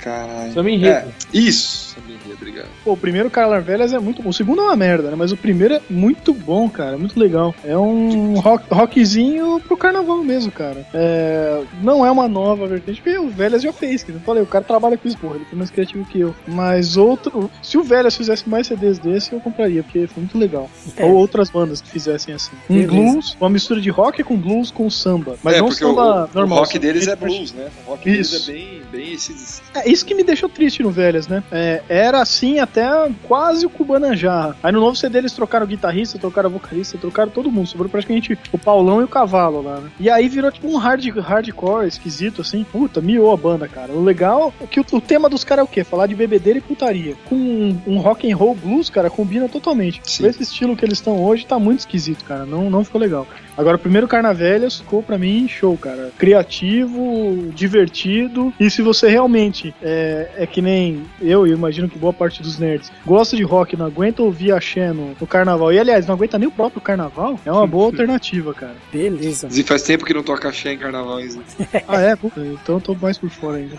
[0.00, 0.52] Caralho.
[0.52, 1.08] Samba enredo.
[1.08, 1.85] É, isso!
[2.34, 2.68] Obrigado.
[2.84, 4.30] Pô, o primeiro Carna Velhas é muito bom.
[4.30, 5.16] O segundo é uma merda, né?
[5.16, 6.96] Mas o primeiro é muito bom, cara.
[6.96, 7.54] Muito legal.
[7.64, 10.86] É um rock, rockzinho pro carnaval mesmo, cara.
[10.92, 14.02] É, não é uma nova vertente, porque o Velhas já fez.
[14.02, 15.36] Que eu falei, o cara trabalha com isso, porra.
[15.36, 16.34] Ele foi mais criativo que eu.
[16.46, 17.50] Mas outro.
[17.62, 20.70] Se o Velhas fizesse mais CDs desse, eu compraria, porque foi muito legal.
[20.96, 21.04] É.
[21.04, 22.52] Ou outras bandas que fizessem assim.
[22.68, 22.92] Um Beleza.
[22.92, 25.36] blues, uma mistura de rock com blues com samba.
[25.42, 26.58] Mas é, não porque o, samba o normal.
[26.60, 27.68] rock samba deles é blues, né?
[27.86, 28.46] O rock Isso.
[28.46, 29.62] deles é bem, bem esse.
[29.74, 31.42] é isso que me deixou triste no Velhas, né?
[31.50, 32.86] É, era assim até
[33.24, 34.54] quase o Kubanajá.
[34.62, 37.66] Aí no novo CD eles trocaram o guitarrista, trocaram o vocalista, trocaram todo mundo.
[37.66, 39.90] Sobrou praticamente o Paulão e o Cavalo lá, né?
[39.98, 42.64] E aí virou tipo um hard, hardcore esquisito, assim.
[42.64, 43.92] Puta, miou a banda, cara.
[43.92, 45.84] O legal é que o, o tema dos caras é o quê?
[45.84, 47.14] Falar de bebedeira e putaria.
[47.26, 50.00] Com um, um rock and roll blues, cara, combina totalmente.
[50.04, 50.26] Sim.
[50.26, 52.44] Esse estilo que eles estão hoje tá muito esquisito, cara.
[52.44, 53.26] Não, não ficou legal.
[53.56, 56.10] Agora, o primeiro Carnavelhas ficou pra mim show, cara.
[56.18, 58.52] Criativo, divertido.
[58.60, 62.58] E se você realmente é, é que nem eu, e imagino que boa parte dos
[62.58, 64.60] nerds, gosta de rock, não aguenta ouvir a
[64.92, 65.72] no, no carnaval.
[65.72, 68.74] E aliás, não aguenta nem o próprio carnaval, é uma boa alternativa, cara.
[68.92, 69.48] Beleza.
[69.50, 71.40] E faz tempo que não toca axé em carnaval, hein?
[71.88, 72.16] Ah, é?
[72.16, 73.78] Puta, então eu tô mais por fora ainda.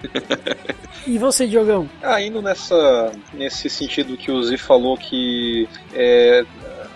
[1.06, 1.90] E você, Diogão?
[2.02, 6.46] Ah, indo nessa, nesse sentido que o Zi falou que é,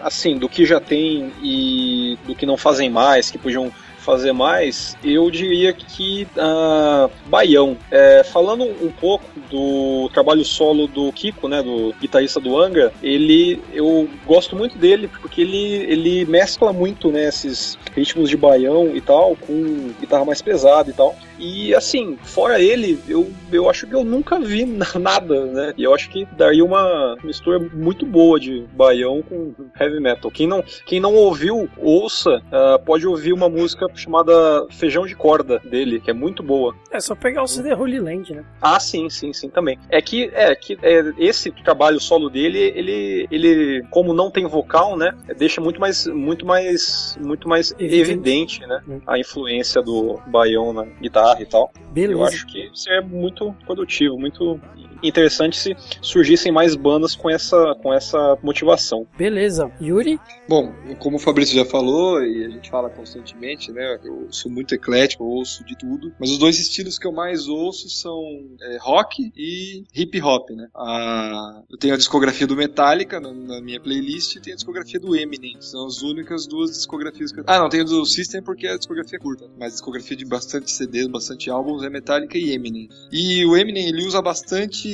[0.03, 3.71] assim, do que já tem e do que não fazem mais, que podiam
[4.01, 7.77] fazer mais, eu diria que ah, Baião.
[7.89, 13.61] É, falando um pouco do trabalho solo do Kiko, né, do guitarrista do Angra, ele,
[13.71, 19.01] eu gosto muito dele porque ele, ele mescla muito né, esses ritmos de baião e
[19.01, 21.15] tal com guitarra mais pesada e tal.
[21.41, 25.73] E assim, fora ele, eu, eu acho que eu nunca vi na- nada, né?
[25.75, 30.29] E eu acho que daria uma mistura muito boa de baião com heavy metal.
[30.29, 34.31] Quem não, quem não ouviu, ouça, ah, pode ouvir uma música chamada
[34.69, 36.75] Feijão de Corda dele, que é muito boa.
[36.91, 38.43] É só pegar o CD Holy Land, né?
[38.61, 39.79] Ah, sim, sim, sim, também.
[39.89, 44.95] É que, é que é, esse trabalho solo dele, ele, ele, como não tem vocal,
[44.95, 48.01] né, deixa muito mais, muito mais, muito mais Evidente.
[48.11, 48.99] evidente, né, Hum.
[49.07, 51.71] a influência do baião na guitarra e tal.
[51.91, 52.19] Beleza.
[52.19, 54.59] Eu acho que isso é muito produtivo, muito
[55.03, 59.07] interessante se surgissem mais bandas com essa, com essa motivação.
[59.17, 59.71] Beleza.
[59.81, 60.19] Yuri?
[60.47, 63.99] Bom, como o Fabrício já falou, e a gente fala constantemente, né?
[64.03, 66.13] Eu sou muito eclético, eu ouço de tudo.
[66.19, 68.21] Mas os dois estilos que eu mais ouço são
[68.61, 70.67] é, rock e hip hop, né?
[70.75, 74.99] Ah, eu tenho a discografia do Metallica na, na minha playlist e tenho a discografia
[74.99, 75.57] do Eminem.
[75.59, 77.43] São as únicas duas discografias que eu...
[77.47, 79.49] Ah, não, tenho do System porque a discografia é curta.
[79.57, 82.89] Mas a discografia de bastante CDs, bastante álbuns é Metallica e Eminem.
[83.11, 84.90] E o Eminem, ele usa bastante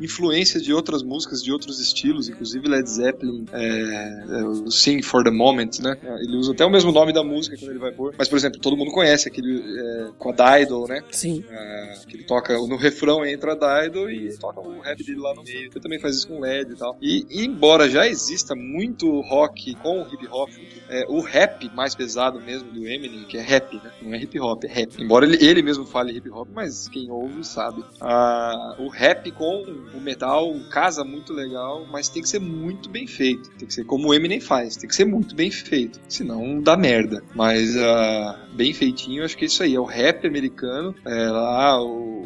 [0.00, 5.24] influência de outras músicas, de outros estilos, inclusive Led Zeppelin, é, é, o Sing for
[5.24, 5.96] the Moment, né?
[6.20, 8.14] Ele usa até o mesmo nome da música quando ele vai pôr.
[8.16, 11.02] Mas, por exemplo, todo mundo conhece aquele é, com a Dido, né?
[11.10, 11.44] Sim.
[11.50, 15.34] É, que ele toca no refrão entra a Dido e toca o rap dele lá
[15.34, 15.70] no meio.
[15.70, 16.96] Ele também faz isso com LED e tal.
[17.00, 20.50] E, e embora já exista muito rock com hip hop,
[20.88, 23.92] é, o rap mais pesado mesmo do Eminem, que é rap, né?
[24.02, 25.02] Não é hip hop, é rap.
[25.02, 27.84] Embora ele, ele mesmo fale hip hop, mas quem ouve sabe.
[28.00, 29.62] Ah, o rap com
[29.94, 33.48] o metal casa muito legal, mas tem que ser muito bem feito.
[33.50, 36.00] Tem que ser como o Eminem faz, tem que ser muito bem feito.
[36.08, 37.22] Senão dá merda.
[37.34, 39.74] Mas ah, bem feitinho, acho que é isso aí.
[39.76, 42.18] É o rap americano, é lá o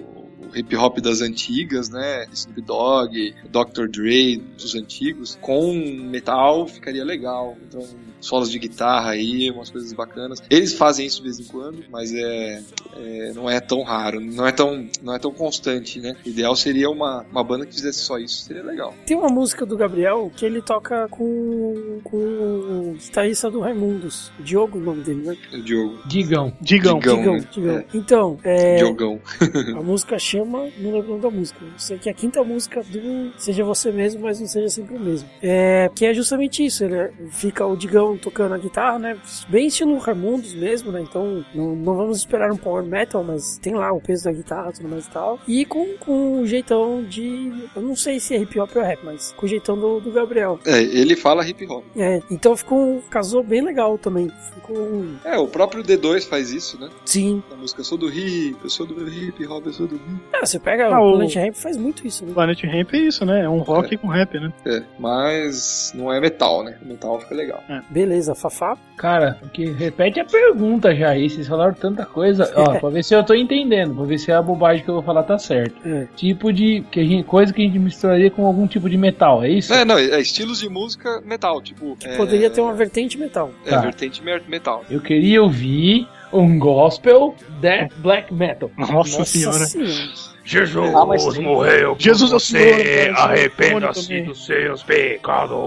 [0.55, 2.27] hip hop das antigas, né?
[2.33, 3.89] Snoop Dogg, Dr.
[3.89, 7.57] Dre dos antigos, com metal ficaria legal.
[7.69, 7.87] Então,
[8.23, 10.43] solos de guitarra aí, umas coisas bacanas.
[10.49, 12.63] Eles fazem isso de vez em quando, mas é,
[12.97, 16.17] é- não é tão raro, não é tão, não é tão constante, né?
[16.25, 18.95] O ideal seria uma, uma banda que fizesse só isso, seria legal.
[19.07, 24.31] Tem uma música do Gabriel que ele toca com, com o guitarrista do Raimundos.
[24.41, 25.37] Diogo, o nome dele, né?
[25.53, 25.99] O Diogo.
[26.07, 26.53] Digão.
[26.61, 26.99] Digão.
[26.99, 27.17] Digão.
[27.19, 27.47] Digão, né?
[27.53, 27.85] Digão.
[27.95, 29.21] Então, é, Diogão.
[29.77, 31.59] a música chama, não lembro o nome da música.
[31.65, 34.97] Eu sei que é a quinta música do Seja Você Mesmo, mas não seja sempre
[34.97, 35.29] o mesmo.
[35.43, 36.85] É, que é justamente isso.
[36.85, 39.17] Ele é- fica o Digão tocando a guitarra, né?
[39.49, 41.01] Bem estilo Raimundos mesmo, né?
[41.03, 44.73] Então não, não vamos esperar um power metal, mas tem lá o peso da guitarra
[44.73, 45.39] tudo mais e tal.
[45.47, 47.53] E com, com o jeitão de.
[47.75, 50.11] Eu não sei se é hip hop ou rap, mas com o jeitão do, do
[50.11, 50.59] Gabriel.
[50.67, 51.85] É, ele fala hip hop.
[51.97, 53.03] É, então ficou.
[53.11, 54.31] casou bem legal também.
[54.55, 54.77] Ficou.
[54.79, 56.89] um- É, o próprio D2 faz isso, né?
[57.05, 57.43] Sim.
[57.51, 60.03] Na música, eu sou do hip, eu sou do hip hop, eu sou do hip.
[60.33, 62.33] É, você pega Ah, o o- Planet Ramp faz muito isso, né?
[62.33, 63.43] Planet Ramp é isso, né?
[63.45, 64.53] É um rock com rap, né?
[64.67, 66.79] É, mas não é metal, né?
[66.83, 67.63] O metal fica legal.
[68.03, 68.77] Beleza, Fafá.
[68.97, 71.31] Cara, que repete a pergunta já aí.
[71.31, 72.53] Vocês falaram tanta coisa.
[72.57, 75.03] Ó, pra ver se eu tô entendendo, pra ver se a bobagem que eu vou
[75.05, 75.77] falar tá certo.
[75.87, 76.09] É.
[76.17, 76.83] Tipo de.
[76.91, 79.73] Que a gente, coisa que a gente misturaria com algum tipo de metal, é isso?
[79.73, 81.97] É, não, é estilos de música metal, tipo.
[82.05, 83.51] é, Poderia ter uma vertente metal.
[83.65, 83.81] É, Tá.
[83.83, 84.85] vertente metal.
[84.91, 88.69] Eu queria ouvir um gospel death black metal.
[88.77, 89.65] Nossa, senhora.
[89.65, 90.32] senhora.
[90.45, 94.25] Jesus Ah, mas- morreu por Jesus é o você, Senhor, cara, arrependa-se também.
[94.25, 95.59] dos seus pecados.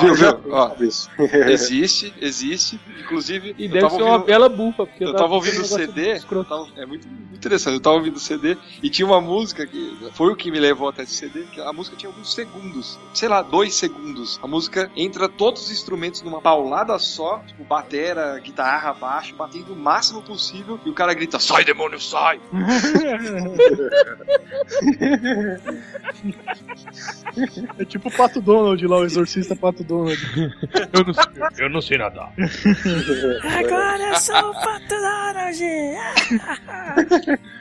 [0.00, 0.40] Viu, viu?
[0.50, 1.10] Ó, Fabrício.
[1.48, 2.78] existe, existe.
[3.00, 6.68] Inclusive, E deve ser uma bela bufa, porque eu tava ouvindo o um CD, tava-
[6.76, 7.74] é muito, muito interessante.
[7.74, 10.88] Eu tava ouvindo o CD e tinha uma música que foi o que me levou
[10.88, 14.38] até esse CD, que a música tinha alguns segundos, sei lá, dois segundos.
[14.42, 19.76] A música entra todos os instrumentos numa paulada só, tipo batera, guitarra, baixo, batendo o
[19.76, 22.38] máximo possível e o cara grita: "Sai demônio, sai!"
[27.78, 30.16] É tipo o Pato Donald lá, o exorcista Pato Donald.
[30.92, 31.24] Eu não sei,
[31.58, 32.32] eu não sei nadar.
[33.58, 35.58] Agora eu sou o Pato Donald!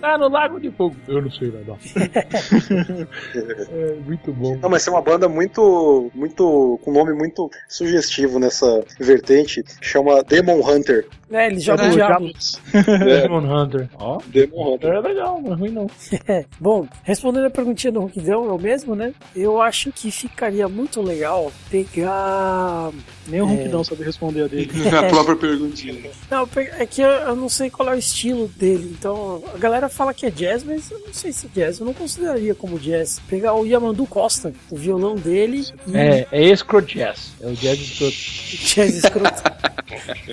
[0.00, 0.96] Tá no Lago de Fogo.
[1.06, 1.78] Eu não sei nadar.
[3.34, 4.56] é, muito bom.
[4.56, 10.22] Não, mas tem uma banda muito, muito, com um nome muito sugestivo nessa vertente, chama
[10.22, 11.06] Demon Hunter.
[11.30, 12.30] É, ele joga É, o diabo.
[13.04, 13.88] Demon Hunter.
[13.98, 14.92] Ó, Demon Hunter.
[14.92, 15.86] é legal, não é ruim não.
[16.28, 19.12] É, bom, respondendo a perguntinha do Ronquidão, eu mesmo, né?
[19.34, 22.90] Eu acho que ficaria muito legal pegar.
[23.26, 24.70] Nem o Ronquidão sabe responder a dele.
[24.96, 26.10] A própria perguntinha.
[26.30, 28.71] Não, é que eu, eu não sei qual é o estilo dele.
[28.74, 31.78] Então, a galera fala que é jazz, mas eu não sei se é jazz.
[31.78, 33.20] Eu não consideraria como jazz.
[33.28, 37.32] Pegar o Yamandu Costa, o violão dele e É, é escro jazz.
[37.40, 38.16] É o jazz escroto.
[38.74, 39.42] jazz escroto.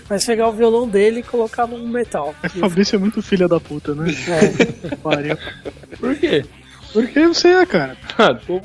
[0.10, 2.34] mas pegar o violão dele e colocar num metal.
[2.60, 4.12] Fabrício é muito filha da puta, né?
[4.28, 5.38] É, Pariu.
[6.00, 6.46] Por quê?
[6.92, 7.98] Porque você é, cara.
[8.22, 8.60] Ah, pô,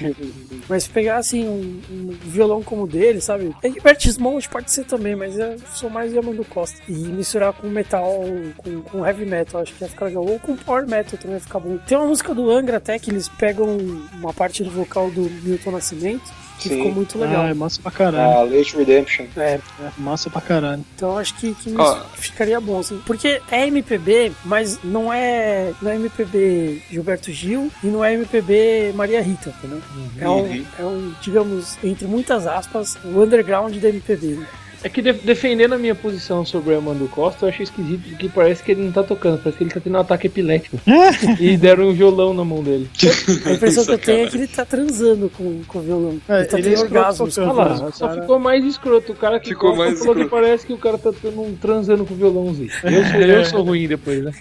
[0.66, 3.54] mas pegar assim um, um violão como o dele, sabe?
[3.62, 6.80] Egbert's Mount pode ser também, mas eu sou mais Yamandu Costa.
[6.88, 8.24] E misturar com metal,
[8.56, 10.24] com, com heavy metal, acho que ia ficar legal.
[10.24, 11.76] Ou com power metal também ia ficar bom.
[11.86, 13.76] Tem uma música do Angra até que eles pegam
[14.14, 16.76] uma parte do vocal do Milton Nascimento, que Sim.
[16.76, 17.46] ficou muito legal.
[17.46, 18.38] Ah, é massa pra caralho.
[18.38, 19.26] A Late Redemption.
[19.36, 19.60] É, É,
[19.98, 20.84] massa pra caralho.
[20.94, 21.96] então acho que, que Ó.
[22.14, 23.00] ficaria bom, assim.
[23.06, 28.92] Porque é MPB, mas não é, não é MPB Gilberto Gil e não é MPB
[28.94, 29.80] Maria Rita, entendeu?
[30.20, 34.26] É, um, é um, digamos, entre muitas aspas, o underground da MPB.
[34.34, 34.46] né?
[34.82, 38.28] É que de- defendendo a minha posição sobre o Amando Costa, eu achei esquisito porque
[38.28, 40.78] parece que ele não tá tocando, parece que ele tá tendo um ataque epilético.
[41.38, 42.88] e deram um violão na mão dele.
[43.46, 46.18] A impressão que eu tenho é que ele tá transando com, com o violão.
[46.28, 47.36] É, ele tá ele é tendo orgasmos.
[47.36, 47.72] lá.
[47.88, 49.12] Ah, só cara- ficou mais escroto.
[49.12, 50.42] O cara que Ficou mais falou que escroto.
[50.42, 52.70] parece que o cara tá tendo um- transando com o violãozinho.
[52.82, 54.32] Eu sou, eu sou ruim depois, né?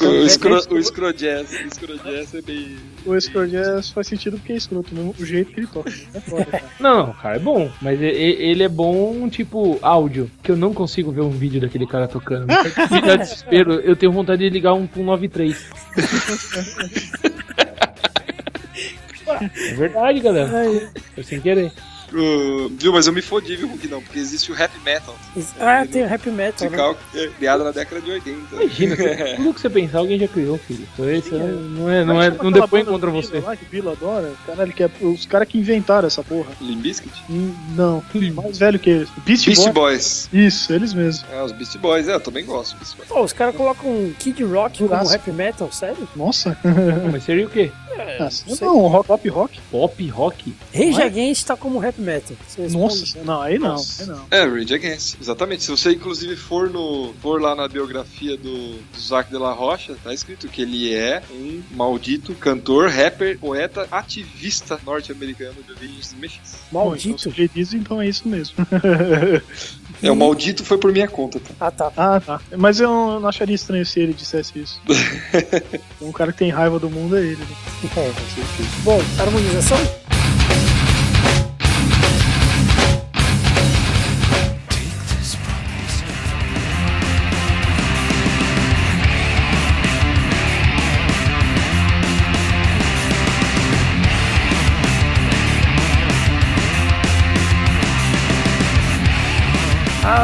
[0.00, 1.50] O, escro, o Scrojazz.
[1.52, 2.76] O é bem.
[3.06, 5.90] O Escro Jazz faz sentido porque é escroto, mesmo, o jeito que ele toca.
[6.12, 6.64] É foda, cara.
[6.78, 7.70] Não, cara, é bom.
[7.80, 10.30] Mas ele é bom, tipo, áudio.
[10.42, 12.46] Que eu não consigo ver um vídeo daquele cara tocando.
[12.46, 13.74] Me dá desespero.
[13.74, 15.70] Eu tenho vontade de ligar um 193.
[19.40, 20.90] É verdade, galera.
[21.14, 21.72] Foi sem querer.
[22.12, 25.16] Uh, viu, mas eu me fodi, viu, não, porque existe o rap metal.
[25.36, 26.76] isso- ah, tem o rap metal, né?
[26.76, 28.38] Musical é, criado na década de 80.
[28.54, 28.96] Imagina,
[29.36, 30.86] tudo que você pensar, alguém já criou, filho.
[30.98, 31.78] Então, Sim, é.
[31.78, 33.40] não é, não, é, não depõe contra você.
[33.40, 36.50] Lá, que Bila adora, caralho, que é os caras que inventaram essa porra.
[36.60, 37.12] Limbiskit?
[37.30, 38.02] Hum, Não,
[38.34, 39.08] mais velho que eles.
[39.24, 39.72] Beast, Beast Boy.
[39.72, 40.28] Boys.
[40.32, 41.24] Isso, eles mesmos.
[41.32, 42.76] É, os Beast Boys, é, eu também gosto.
[42.76, 43.08] Beast Boys.
[43.08, 46.08] Pô, os caras colocam um Kid Rock como rap metal, sério?
[46.16, 46.56] Nossa.
[46.64, 47.70] Não, mas seria o quê?
[48.18, 48.66] Ah, não sei.
[48.66, 49.60] não, rock, pop rock.
[49.70, 50.54] Pop rock?
[50.72, 51.04] Rage Não é?
[51.04, 52.36] Against tá como rap metal.
[52.46, 52.84] Você responde.
[52.84, 54.02] Nossa, não, aí não, Nossa.
[54.02, 54.26] aí não.
[54.30, 55.64] É, Rage Against, exatamente.
[55.64, 59.96] Se você inclusive for no for lá na biografia do, do Zac de la Rocha,
[60.02, 66.14] tá escrito que ele é um maldito cantor, rapper, poeta, ativista norte-americano de origens.
[66.70, 67.20] Bom, então, Maldito.
[67.22, 68.54] se o Jay diz, então é isso mesmo.
[70.02, 71.54] É, o maldito foi por minha conta, tá?
[71.60, 71.92] Ah, tá.
[71.94, 72.40] ah, tá.
[72.56, 74.80] Mas eu não acharia estranho se ele dissesse isso.
[76.00, 77.36] um cara que tem raiva do mundo é ele.
[77.36, 77.46] né?
[77.96, 78.12] É.
[78.82, 80.09] Bom, harmonização?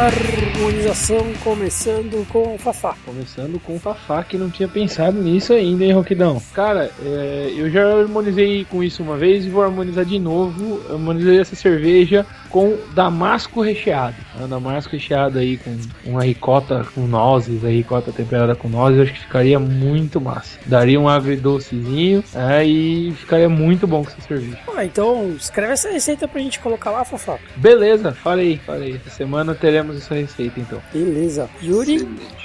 [0.07, 2.95] Harmonização começando com o Fafá.
[3.05, 6.41] Começando com o Fafá, que não tinha pensado nisso ainda, hein, Roquidão?
[6.55, 10.81] Cara, é, eu já harmonizei com isso uma vez e vou harmonizar de novo.
[10.89, 12.25] Harmonizei essa cerveja
[12.57, 14.17] com damasco recheado.
[14.41, 15.77] É, damasco recheado aí com
[16.07, 20.59] uma ricota com nozes, a ricota temperada com nozes, eu acho que ficaria muito massa.
[20.65, 24.59] Daria um agridocezinho é, e ficaria muito bom com essa cerveja.
[24.75, 27.39] Ah, então escreve essa receita pra gente colocar lá, Fafá.
[27.57, 28.99] Beleza, falei, falei.
[29.05, 30.81] Essa semana teremos essa receita então.
[30.95, 31.51] Beleza.
[31.63, 31.97] Yuri?
[31.97, 32.37] Excelente.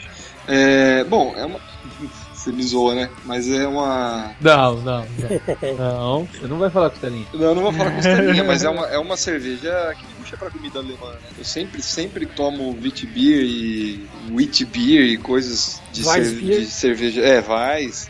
[0.45, 1.70] É, bom, é uma.
[2.41, 3.09] Você me zoa, né?
[3.23, 4.31] Mas é uma.
[4.41, 5.77] Não, não, não.
[5.77, 7.27] não, você não vai falar com Stelinha.
[7.33, 10.49] Não, eu não vou falar costelinha, mas é uma, é uma cerveja que puxa pra
[10.49, 11.11] comida alemã.
[11.11, 11.29] né?
[11.37, 17.21] Eu sempre, sempre tomo Witbier e Wheat Beer e coisas de, de cerveja.
[17.21, 18.09] É, Weiss.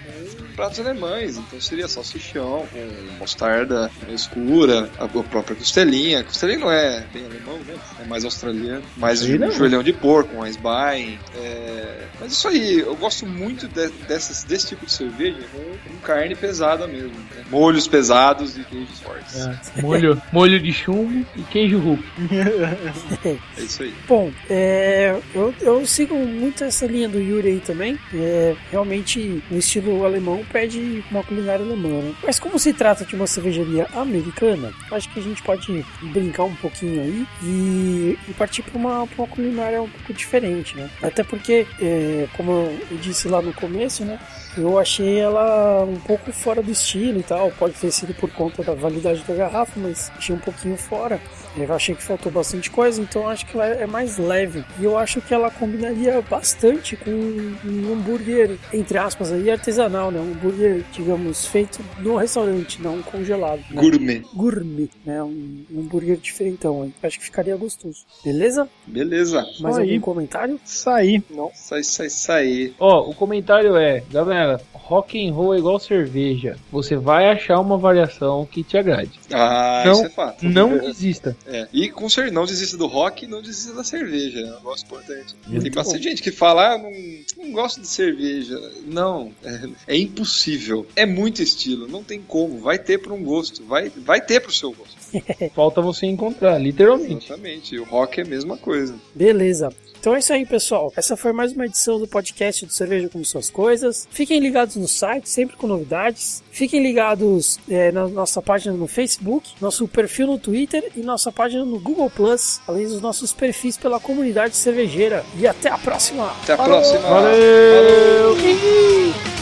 [0.52, 6.19] Pratos alemães, então seria salsichão com mostarda escura, a própria costelinha.
[6.19, 7.76] A costelinha não é bem alemão, né?
[8.03, 8.84] É mais australiano.
[8.98, 9.52] Mais um não.
[9.52, 11.18] joelhão de porco, um Eisbein.
[11.36, 12.06] É...
[12.19, 16.36] Mas isso aí, eu gosto muito de- dessas, desse tipo de cerveja com, com carne
[16.36, 17.10] pesada mesmo.
[17.36, 17.44] né?
[17.49, 19.36] Molhos pesados e queijos fortes.
[19.36, 22.03] É, molho, molho de chumbo e queijo Hulk.
[23.57, 23.94] É isso aí.
[24.07, 27.98] Bom, é, eu, eu sigo muito essa linha do Yuri aí também.
[28.14, 32.02] É, realmente, o estilo alemão pede uma culinária alemã.
[32.02, 32.14] né?
[32.23, 36.56] Mas como se trata de uma cervejaria americana, acho que a gente pode brincar um
[36.56, 40.90] pouquinho aí e, e partir para uma, uma culinária um pouco diferente, né?
[41.02, 44.19] Até porque, é, como eu disse lá no começo, né?
[44.57, 47.52] Eu achei ela um pouco fora do estilo e tal.
[47.52, 51.19] Pode ter sido por conta da validade da garrafa, mas achei um pouquinho fora.
[51.57, 54.64] Eu achei que faltou bastante coisa, então eu acho que ela é mais leve.
[54.80, 60.19] E eu acho que ela combinaria bastante com um hambúrguer, entre aspas, aí artesanal, né?
[60.19, 63.61] Um hambúrguer, digamos, feito no restaurante, não congelado.
[63.69, 63.82] Né?
[63.82, 64.23] Gourmet.
[64.34, 65.22] Gourmet, né?
[65.22, 66.94] Um, um hambúrguer diferentão aí.
[67.03, 68.06] Acho que ficaria gostoso.
[68.23, 68.69] Beleza?
[68.88, 69.45] Beleza.
[69.60, 70.60] Mais algum comentário?
[70.64, 71.22] Saí.
[71.30, 72.73] Não, sai, sai, sai.
[72.80, 74.40] Ó, o comentário é, galera,
[74.73, 76.57] rock and roll é igual cerveja.
[76.72, 79.11] Você vai achar uma variação que te agrade.
[79.31, 80.45] Ah, Não, isso é fato.
[80.45, 80.80] Não É.
[80.80, 81.35] desista.
[81.47, 81.68] É.
[81.72, 84.39] E com certeza, não desista do rock e não desista da cerveja.
[84.39, 85.35] É um negócio importante.
[85.47, 86.09] Muito Tem bastante bom.
[86.09, 86.91] gente que fala, ah, não,
[87.38, 88.59] não gosto de cerveja.
[88.85, 90.85] Não, é, é impossível.
[90.95, 92.59] É muito estilo, não tem como.
[92.59, 94.97] Vai ter para um gosto, vai, vai ter pro seu gosto.
[95.55, 97.26] Falta você encontrar, literalmente.
[97.27, 97.76] Exatamente.
[97.76, 98.95] E o rock é a mesma coisa.
[99.15, 99.69] Beleza.
[100.02, 100.91] Então é isso aí, pessoal.
[100.98, 104.07] Essa foi mais uma edição do podcast do Cerveja com Suas Coisas.
[104.10, 106.41] Fiquem ligados no site, sempre com novidades.
[106.52, 111.64] Fiquem ligados é, na nossa página no Facebook, nosso perfil no Twitter e nossa página
[111.64, 115.23] no Google Plus, além dos nossos perfis pela comunidade cervejeira.
[115.38, 116.32] E até a próxima!
[116.41, 116.80] Até a Falou!
[116.80, 117.07] próxima.
[117.07, 118.38] Valeu!
[118.40, 119.40] É,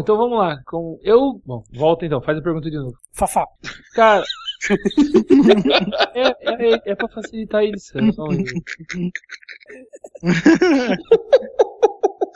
[0.00, 0.62] bom, então vamos lá.
[0.64, 2.96] Com eu, bom, volta então, faz a pergunta de novo.
[3.12, 3.46] Fafá.
[3.94, 4.24] Cara,
[6.14, 8.28] é, é, é pra facilitar a edição.
[8.28, 9.10] Desculpa.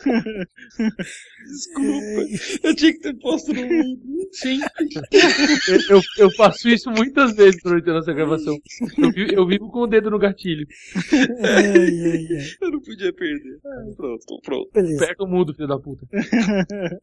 [2.63, 3.63] Eu tinha que ter posto no.
[4.33, 4.61] Sim.
[5.13, 8.57] Eu, eu, eu faço isso muitas vezes durante a nossa gravação.
[8.99, 10.67] Eu, eu vivo com o dedo no gatilho.
[11.43, 12.45] Ai, ai, ai.
[12.61, 13.59] Eu não podia perder.
[13.97, 14.71] Pronto, tô pronto.
[14.73, 15.05] Beleza.
[15.05, 16.07] Aperta o mudo, filho da puta.